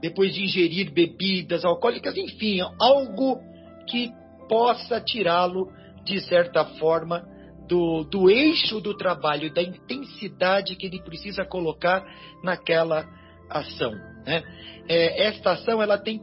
depois 0.00 0.32
de 0.32 0.44
ingerir 0.44 0.92
bebidas 0.92 1.64
alcoólicas, 1.64 2.16
enfim, 2.16 2.60
algo 2.80 3.40
que 3.88 4.12
possa 4.48 5.00
tirá-lo, 5.00 5.68
de 6.04 6.20
certa 6.20 6.64
forma, 6.64 7.22
do, 7.68 8.02
do 8.04 8.30
eixo 8.30 8.80
do 8.80 8.96
trabalho, 8.96 9.52
da 9.52 9.62
intensidade 9.62 10.74
que 10.74 10.86
ele 10.86 11.02
precisa 11.02 11.44
colocar 11.44 12.04
naquela 12.42 13.06
ação. 13.50 13.92
Né? 14.26 14.42
É, 14.88 15.26
esta 15.26 15.52
ação 15.52 15.82
ela 15.82 15.98
tem, 15.98 16.20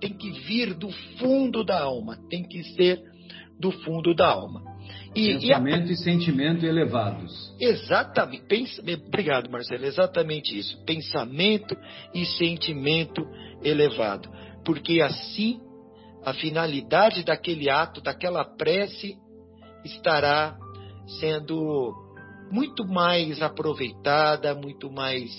tem 0.00 0.12
que 0.12 0.30
vir 0.30 0.74
do 0.74 0.90
fundo 1.18 1.64
da 1.64 1.80
alma, 1.80 2.18
tem 2.28 2.42
que 2.42 2.62
ser 2.74 3.00
do 3.58 3.70
fundo 3.70 4.14
da 4.14 4.28
alma. 4.28 4.62
E, 5.14 5.34
Pensamento 5.34 5.86
e, 5.86 5.90
a... 5.90 5.92
e 5.92 5.96
sentimento 5.96 6.66
elevados. 6.66 7.54
Exatamente. 7.60 8.44
Pensa... 8.44 8.82
Obrigado, 9.06 9.50
Marcelo. 9.50 9.84
Exatamente 9.84 10.58
isso. 10.58 10.82
Pensamento 10.84 11.76
e 12.14 12.24
sentimento 12.24 13.26
elevado. 13.62 14.28
Porque 14.64 15.00
assim 15.00 15.60
a 16.24 16.32
finalidade 16.32 17.24
daquele 17.24 17.68
ato, 17.68 18.00
daquela 18.00 18.44
prece, 18.44 19.16
estará 19.84 20.56
sendo 21.20 21.92
muito 22.50 22.86
mais 22.86 23.40
aproveitada, 23.42 24.54
muito 24.54 24.90
mais 24.90 25.30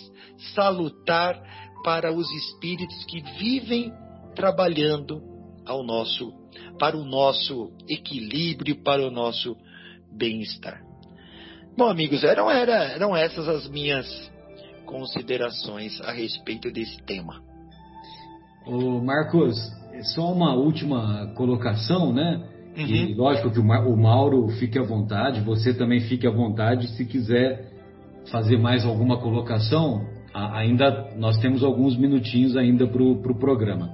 salutar 0.55 1.41
para 1.83 2.11
os 2.11 2.29
espíritos 2.31 3.05
que 3.05 3.21
vivem 3.37 3.93
trabalhando 4.35 5.21
ao 5.65 5.83
nosso 5.83 6.41
para 6.77 6.97
o 6.97 7.05
nosso 7.05 7.71
equilíbrio, 7.87 8.83
para 8.83 9.07
o 9.07 9.11
nosso 9.11 9.55
bem-estar. 10.11 10.81
Bom, 11.77 11.87
amigos, 11.87 12.23
eram, 12.23 12.49
era, 12.49 12.91
eram 12.91 13.15
essas 13.15 13.47
as 13.47 13.67
minhas 13.67 14.31
considerações 14.85 15.99
a 16.01 16.11
respeito 16.11 16.71
desse 16.71 16.97
tema. 17.03 17.41
Ô 18.65 19.01
Marcos, 19.01 19.57
só 20.01 20.31
uma 20.31 20.53
última 20.55 21.33
colocação, 21.35 22.11
né? 22.11 22.41
Uhum. 22.77 22.85
E 22.85 23.13
lógico 23.13 23.51
que 23.51 23.59
o 23.59 23.97
Mauro 23.97 24.47
fique 24.59 24.79
à 24.79 24.83
vontade, 24.83 25.41
você 25.41 25.73
também 25.73 25.99
fique 26.01 26.25
à 26.25 26.31
vontade 26.31 26.87
se 26.95 27.05
quiser 27.05 27.71
fazer 28.31 28.57
mais 28.57 28.85
alguma 28.85 29.17
colocação. 29.17 30.05
Ainda 30.33 31.13
nós 31.15 31.37
temos 31.37 31.63
alguns 31.63 31.95
minutinhos 31.95 32.57
ainda 32.57 32.87
para 32.87 33.03
o 33.03 33.21
pro 33.21 33.35
programa. 33.35 33.91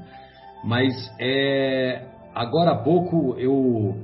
Mas 0.64 0.94
é, 1.20 2.06
agora 2.34 2.72
há 2.72 2.78
pouco 2.78 3.36
eu, 3.38 3.98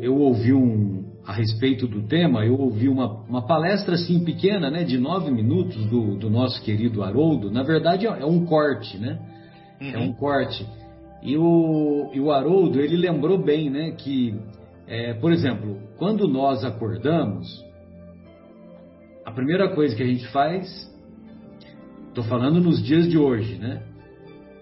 eu 0.00 0.16
ouvi 0.16 0.52
um, 0.52 1.04
a 1.24 1.32
respeito 1.32 1.86
do 1.86 2.02
tema, 2.08 2.44
eu 2.44 2.58
ouvi 2.58 2.88
uma, 2.88 3.22
uma 3.28 3.46
palestra 3.46 3.94
assim 3.94 4.24
pequena, 4.24 4.70
né, 4.70 4.82
de 4.82 4.98
nove 4.98 5.30
minutos 5.30 5.84
do, 5.86 6.16
do 6.16 6.28
nosso 6.28 6.60
querido 6.62 7.04
Haroldo. 7.04 7.50
Na 7.50 7.62
verdade 7.62 8.06
é 8.06 8.26
um 8.26 8.44
corte, 8.44 8.98
né? 8.98 9.18
Uhum. 9.80 9.90
É 9.90 9.98
um 9.98 10.12
corte. 10.12 10.66
E 11.22 11.36
o, 11.36 12.10
e 12.12 12.20
o 12.20 12.30
Haroldo, 12.30 12.80
ele 12.80 12.96
lembrou 12.96 13.38
bem, 13.38 13.68
né, 13.70 13.92
que, 13.92 14.34
é, 14.86 15.14
por 15.14 15.32
exemplo, 15.32 15.78
quando 15.96 16.28
nós 16.28 16.64
acordamos, 16.64 17.64
a 19.24 19.32
primeira 19.32 19.68
coisa 19.74 19.94
que 19.96 20.02
a 20.02 20.06
gente 20.06 20.26
faz, 20.28 20.88
estou 22.08 22.24
falando 22.24 22.60
nos 22.60 22.82
dias 22.82 23.08
de 23.08 23.18
hoje, 23.18 23.58
né? 23.58 23.82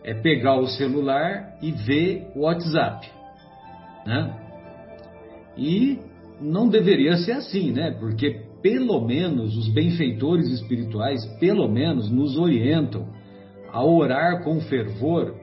é 0.06 0.14
pegar 0.14 0.56
o 0.60 0.68
celular 0.68 1.58
e 1.60 1.72
ver 1.72 2.28
o 2.36 2.42
WhatsApp, 2.42 3.10
né? 4.06 4.36
E 5.58 5.98
não 6.40 6.68
deveria 6.68 7.16
ser 7.16 7.32
assim, 7.32 7.72
né? 7.72 7.90
Porque 7.98 8.42
pelo 8.62 9.04
menos 9.04 9.56
os 9.56 9.68
benfeitores 9.68 10.46
espirituais, 10.48 11.26
pelo 11.40 11.68
menos, 11.68 12.08
nos 12.08 12.38
orientam 12.38 13.08
a 13.72 13.84
orar 13.84 14.44
com 14.44 14.60
fervor 14.60 15.34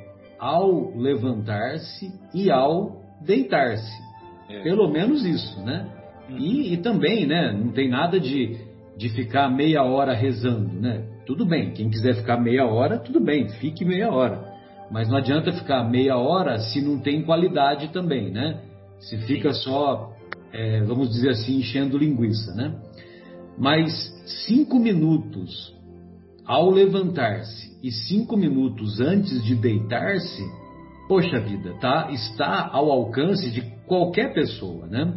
ao 0.43 0.93
levantar-se 0.97 2.11
e 2.33 2.51
ao 2.51 3.01
deitar-se. 3.25 4.03
É. 4.49 4.61
Pelo 4.61 4.89
menos 4.91 5.23
isso, 5.23 5.63
né? 5.63 5.87
Uhum. 6.29 6.37
E, 6.37 6.73
e, 6.73 6.77
também, 6.77 7.25
né? 7.25 7.53
Não 7.53 7.71
tem 7.71 7.89
nada 7.89 8.19
de, 8.19 8.57
de 8.97 9.07
ficar 9.07 9.49
meia 9.49 9.83
hora 9.83 10.13
rezando, 10.13 10.81
né? 10.81 11.01
Tudo 11.25 11.45
bem, 11.45 11.71
quem 11.71 11.89
quiser 11.89 12.15
ficar 12.15 12.37
meia 12.41 12.65
hora, 12.65 12.99
tudo 12.99 13.21
bem, 13.21 13.47
fique 13.47 13.85
meia 13.85 14.11
hora. 14.11 14.51
Mas 14.91 15.07
não 15.07 15.15
adianta 15.15 15.53
ficar 15.53 15.81
meia 15.89 16.17
hora 16.17 16.59
se 16.59 16.81
não 16.81 16.99
tem 16.99 17.23
qualidade 17.23 17.93
também, 17.93 18.29
né? 18.29 18.59
Se 18.99 19.17
fica 19.19 19.53
só, 19.53 20.11
é, 20.51 20.81
vamos 20.81 21.09
dizer 21.09 21.29
assim, 21.29 21.59
enchendo 21.59 21.97
linguiça, 21.97 22.53
né? 22.53 22.75
Mas 23.57 23.89
cinco 24.45 24.77
minutos 24.77 25.73
ao 26.45 26.69
levantar-se 26.69 27.77
e 27.81 27.91
cinco 27.91 28.37
minutos 28.37 28.99
antes 28.99 29.43
de 29.43 29.55
deitar-se, 29.55 30.43
poxa 31.07 31.39
vida, 31.39 31.73
tá? 31.79 32.09
Está 32.11 32.69
ao 32.71 32.91
alcance 32.91 33.51
de 33.51 33.61
qualquer 33.85 34.33
pessoa, 34.33 34.87
né? 34.87 35.13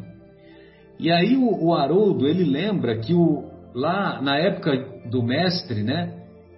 E 0.98 1.10
aí 1.10 1.36
o, 1.36 1.66
o 1.66 1.74
Haroldo 1.74 2.26
ele 2.26 2.44
lembra 2.44 2.98
que 2.98 3.14
o, 3.14 3.44
lá 3.74 4.20
na 4.20 4.38
época 4.38 4.72
do 5.10 5.22
mestre, 5.22 5.82
né? 5.82 6.12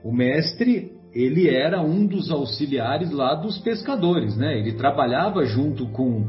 O 0.04 0.12
mestre 0.12 0.92
ele 1.12 1.48
era 1.48 1.80
um 1.82 2.06
dos 2.06 2.30
auxiliares 2.30 3.10
lá 3.10 3.34
dos 3.34 3.58
pescadores, 3.58 4.36
né? 4.36 4.58
Ele 4.58 4.72
trabalhava 4.72 5.44
junto 5.44 5.86
com, 5.88 6.24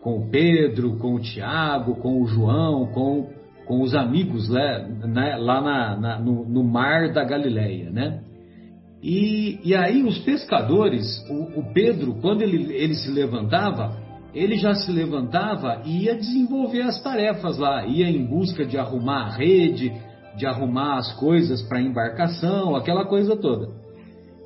com 0.00 0.18
o 0.18 0.30
Pedro, 0.30 0.96
com 0.98 1.14
o 1.14 1.20
Tiago, 1.20 1.96
com 1.96 2.22
o 2.22 2.26
João, 2.26 2.86
com, 2.86 3.28
com 3.70 3.82
os 3.82 3.94
amigos 3.94 4.48
né? 4.48 4.84
né? 5.06 5.36
lá 5.36 5.60
na, 5.60 5.96
na, 5.96 6.18
no, 6.18 6.44
no, 6.44 6.64
mar 6.64 7.12
da 7.12 7.22
Galileia, 7.22 7.88
né? 7.88 8.20
E, 9.00 9.60
e 9.62 9.76
aí 9.76 10.02
os 10.02 10.18
pescadores, 10.18 11.06
o, 11.30 11.60
o 11.60 11.72
Pedro, 11.72 12.16
quando 12.20 12.42
ele, 12.42 12.74
ele 12.74 12.94
se 12.94 13.08
levantava, 13.08 13.96
ele 14.34 14.56
já 14.56 14.74
se 14.74 14.90
levantava 14.90 15.82
e 15.84 16.06
ia 16.06 16.16
desenvolver 16.16 16.82
as 16.82 17.00
tarefas 17.00 17.58
lá, 17.58 17.86
ia 17.86 18.10
em 18.10 18.26
busca 18.26 18.66
de 18.66 18.76
arrumar 18.76 19.26
a 19.26 19.36
rede, 19.36 19.92
de 20.36 20.46
arrumar 20.46 20.98
as 20.98 21.12
coisas 21.14 21.62
para 21.62 21.78
a 21.78 21.82
embarcação, 21.82 22.74
aquela 22.74 23.04
coisa 23.04 23.36
toda. 23.36 23.68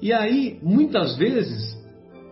E 0.03 0.13
aí, 0.13 0.59
muitas 0.63 1.17
vezes, 1.17 1.75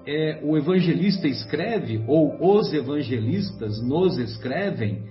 é, 0.07 0.41
o 0.45 0.59
evangelista 0.59 1.27
escreve, 1.27 2.05
ou 2.07 2.59
os 2.59 2.71
evangelistas 2.71 3.83
nos 3.83 4.19
escrevem, 4.19 5.05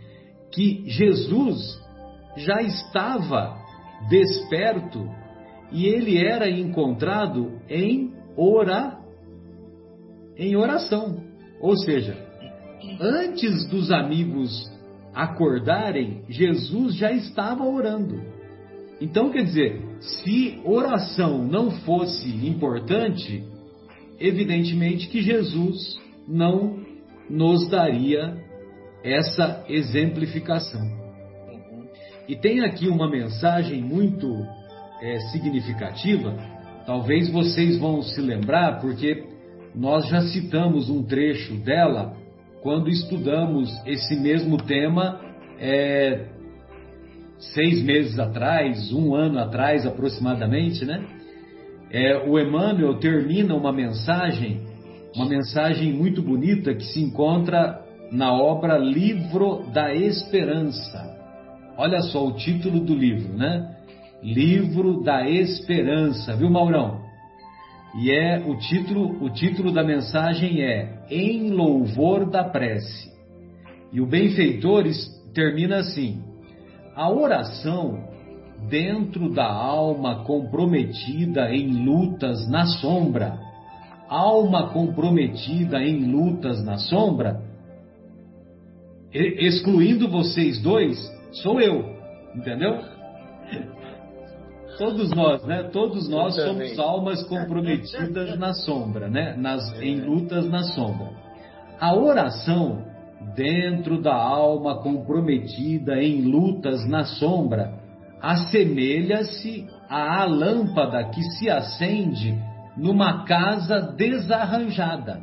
que 0.52 0.84
Jesus 0.88 1.82
já 2.38 2.62
estava 2.62 3.58
desperto 4.10 5.10
e 5.72 5.86
ele 5.86 6.18
era 6.18 6.50
encontrado 6.50 7.60
em 7.70 8.14
ora, 8.36 8.98
em 10.38 10.56
oração. 10.56 11.24
Ou 11.60 11.78
seja, 11.78 12.18
antes 13.00 13.68
dos 13.70 13.92
amigos 13.92 14.70
acordarem, 15.14 16.24
Jesus 16.30 16.96
já 16.96 17.12
estava 17.12 17.64
orando. 17.64 18.22
Então, 19.00 19.32
quer 19.32 19.44
dizer, 19.44 19.82
se 20.00 20.60
oração 20.64 21.44
não 21.44 21.72
fosse 21.72 22.30
importante, 22.46 23.44
evidentemente 24.20 25.08
que 25.08 25.22
Jesus 25.22 26.00
não 26.28 26.80
nos 27.30 27.68
daria 27.70 28.38
essa 29.04 29.64
exemplificação. 29.68 30.82
E 32.28 32.36
tem 32.36 32.62
aqui 32.62 32.88
uma 32.88 33.10
mensagem 33.10 33.82
muito 33.82 34.28
é, 35.02 35.20
significativa, 35.32 36.36
talvez 36.86 37.30
vocês 37.30 37.78
vão 37.78 38.02
se 38.02 38.22
lembrar, 38.22 38.80
porque 38.80 39.24
nós 39.76 40.08
já 40.08 40.22
citamos 40.22 40.90
um 40.90 41.04
trecho 41.04 41.56
dela 41.56 42.16
quando 42.62 42.90
estudamos 42.90 43.70
esse 43.86 44.16
mesmo 44.20 44.58
tema 44.58 45.20
é, 45.60 46.28
seis 47.54 47.82
meses 47.82 48.20
atrás, 48.20 48.92
um 48.94 49.16
ano 49.16 49.40
atrás 49.40 49.86
aproximadamente, 49.86 50.86
né? 50.86 51.04
É, 51.90 52.18
o 52.26 52.40
Emmanuel 52.40 53.00
termina 53.00 53.54
uma 53.56 53.74
mensagem, 53.74 54.62
uma 55.16 55.28
mensagem 55.28 55.92
muito 55.92 56.22
bonita 56.22 56.74
que 56.74 56.86
se 56.86 57.02
encontra 57.02 57.84
na 58.12 58.34
obra 58.34 58.78
Livro 58.78 59.64
da 59.72 59.96
Esperança. 59.96 61.18
Olha 61.78 62.02
só 62.02 62.28
o 62.28 62.34
título 62.34 62.82
do 62.82 62.94
livro, 62.94 63.34
né? 63.38 63.76
Livro 64.22 65.02
da 65.02 65.28
Esperança, 65.28 66.36
viu, 66.36 66.50
Maurão? 66.50 67.00
E 67.96 68.12
é 68.12 68.44
o 68.46 68.58
título, 68.58 69.24
o 69.24 69.30
título 69.30 69.72
da 69.72 69.84
mensagem 69.84 70.62
é 70.62 71.06
Em 71.10 71.50
Louvor 71.52 72.30
da 72.30 72.44
Prece. 72.44 73.12
E 73.92 74.00
o 74.00 74.06
benfeitor 74.06 74.86
termina 75.34 75.78
assim: 75.78 76.22
A 76.96 77.10
oração 77.10 78.12
dentro 78.70 79.34
da 79.34 79.52
alma 79.52 80.24
comprometida 80.24 81.54
em 81.54 81.84
lutas 81.84 82.48
na 82.50 82.66
sombra, 82.66 83.40
alma 84.08 84.70
comprometida 84.70 85.82
em 85.82 86.12
lutas 86.12 86.64
na 86.64 86.78
sombra, 86.78 87.51
excluindo 89.14 90.08
vocês 90.10 90.62
dois, 90.62 90.98
sou 91.32 91.60
eu, 91.60 91.96
entendeu? 92.36 92.80
Todos 94.78 95.12
nós, 95.12 95.44
né? 95.46 95.64
Todos 95.72 96.10
nós 96.10 96.36
somos 96.36 96.80
almas 96.80 97.24
comprometidas 97.24 98.40
na 98.40 98.54
sombra, 98.54 99.10
né? 99.10 99.36
Nas, 99.38 99.62
em 99.82 100.02
lutas 100.02 100.50
na 100.50 100.64
sombra. 100.64 101.10
A 101.80 101.94
oração 101.94 102.84
dentro 103.36 104.02
da 104.02 104.16
alma 104.16 104.82
comprometida 104.82 106.02
em 106.02 106.22
lutas 106.22 106.88
na 106.88 107.04
sombra 107.04 107.80
assemelha-se 108.22 109.68
à 109.90 110.24
lâmpada 110.26 111.04
que 111.06 111.22
se 111.22 111.50
acende 111.50 112.38
numa 112.78 113.26
casa 113.26 113.82
desarranjada. 113.98 115.20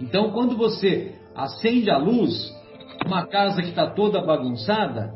Então, 0.00 0.32
quando 0.32 0.56
você 0.56 1.14
acende 1.34 1.90
a 1.90 1.98
luz, 1.98 2.52
uma 3.06 3.26
casa 3.26 3.62
que 3.62 3.68
está 3.68 3.90
toda 3.90 4.24
bagunçada, 4.24 5.14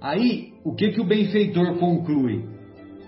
aí 0.00 0.52
o 0.64 0.74
que, 0.74 0.90
que 0.92 1.00
o 1.00 1.06
benfeitor 1.06 1.76
conclui? 1.78 2.44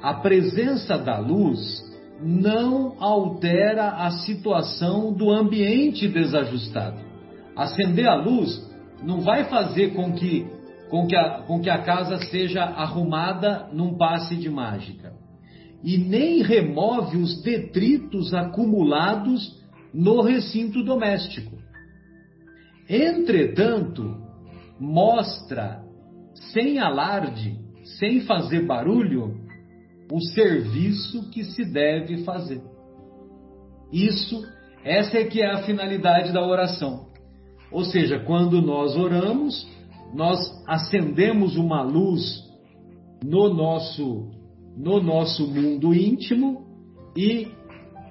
A 0.02 0.14
presença 0.14 0.98
da 0.98 1.18
luz 1.18 1.82
não 2.20 2.96
altera 3.00 3.88
a 3.88 4.10
situação 4.10 5.12
do 5.12 5.30
ambiente 5.30 6.08
desajustado. 6.08 7.00
Acender 7.56 8.08
a 8.08 8.14
luz 8.14 8.70
não 9.02 9.20
vai 9.20 9.44
fazer 9.44 9.94
com 9.94 10.12
que, 10.12 10.46
com 10.88 11.06
que, 11.06 11.16
a, 11.16 11.42
com 11.42 11.60
que 11.60 11.70
a 11.70 11.78
casa 11.78 12.18
seja 12.26 12.62
arrumada 12.62 13.68
num 13.72 13.96
passe 13.96 14.36
de 14.36 14.48
mágica. 14.48 15.12
E 15.82 15.98
nem 15.98 16.42
remove 16.42 17.16
os 17.16 17.42
detritos 17.42 18.32
acumulados 18.32 19.60
no 19.92 20.22
recinto 20.22 20.82
doméstico. 20.84 21.61
Entretanto, 22.94 24.18
mostra, 24.78 25.82
sem 26.52 26.78
alarde, 26.78 27.58
sem 27.98 28.20
fazer 28.20 28.66
barulho, 28.66 29.40
o 30.12 30.20
serviço 30.20 31.30
que 31.30 31.42
se 31.42 31.64
deve 31.64 32.18
fazer. 32.22 32.60
Isso, 33.90 34.46
essa 34.84 35.16
é 35.16 35.24
que 35.24 35.40
é 35.40 35.50
a 35.50 35.62
finalidade 35.62 36.34
da 36.34 36.46
oração. 36.46 37.06
Ou 37.70 37.82
seja, 37.82 38.18
quando 38.18 38.60
nós 38.60 38.94
oramos, 38.94 39.66
nós 40.14 40.38
acendemos 40.68 41.56
uma 41.56 41.80
luz 41.80 42.42
no 43.24 43.54
nosso 43.54 44.30
no 44.76 45.02
nosso 45.02 45.46
mundo 45.46 45.94
íntimo 45.94 46.66
e 47.16 47.48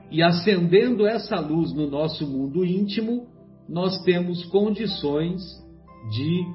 e 0.09 0.23
acendendo 0.23 1.05
essa 1.05 1.39
luz 1.39 1.71
no 1.73 1.89
nosso 1.89 2.27
mundo 2.27 2.65
íntimo, 2.65 3.30
nós 3.71 4.03
temos 4.03 4.43
condições 4.47 5.41
de 6.11 6.45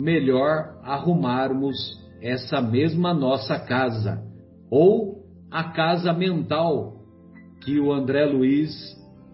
melhor 0.00 0.80
arrumarmos 0.82 1.76
essa 2.22 2.62
mesma 2.62 3.12
nossa 3.12 3.60
casa 3.60 4.24
ou 4.70 5.26
a 5.50 5.64
casa 5.64 6.10
mental 6.14 7.02
que 7.60 7.78
o 7.78 7.92
André 7.92 8.24
Luiz, 8.24 8.72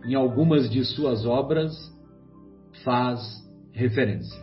em 0.04 0.16
algumas 0.16 0.68
de 0.68 0.84
suas 0.84 1.24
obras, 1.24 1.72
faz 2.82 3.20
referência. 3.72 4.42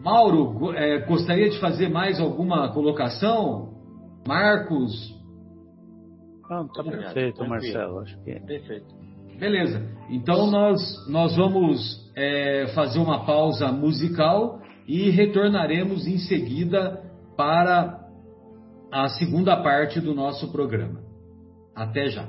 Mauro, 0.00 0.72
é, 0.72 0.98
gostaria 1.06 1.48
de 1.48 1.60
fazer 1.60 1.88
mais 1.88 2.18
alguma 2.18 2.72
colocação? 2.72 3.72
Marcos? 4.26 5.14
Não, 6.50 6.66
está 6.66 6.82
perfeito, 6.82 7.48
Marcelo. 7.48 8.00
Acho 8.00 8.20
que 8.24 8.32
é. 8.32 8.40
Perfeito. 8.40 9.03
Beleza. 9.38 9.82
Então 10.10 10.50
nós, 10.50 10.80
nós 11.08 11.36
vamos 11.36 12.10
é, 12.16 12.66
fazer 12.74 12.98
uma 12.98 13.24
pausa 13.24 13.72
musical 13.72 14.60
e 14.86 15.10
retornaremos 15.10 16.06
em 16.06 16.18
seguida 16.18 17.02
para 17.36 18.00
a 18.92 19.08
segunda 19.08 19.56
parte 19.56 20.00
do 20.00 20.14
nosso 20.14 20.52
programa. 20.52 21.00
Até 21.74 22.08
já. 22.08 22.28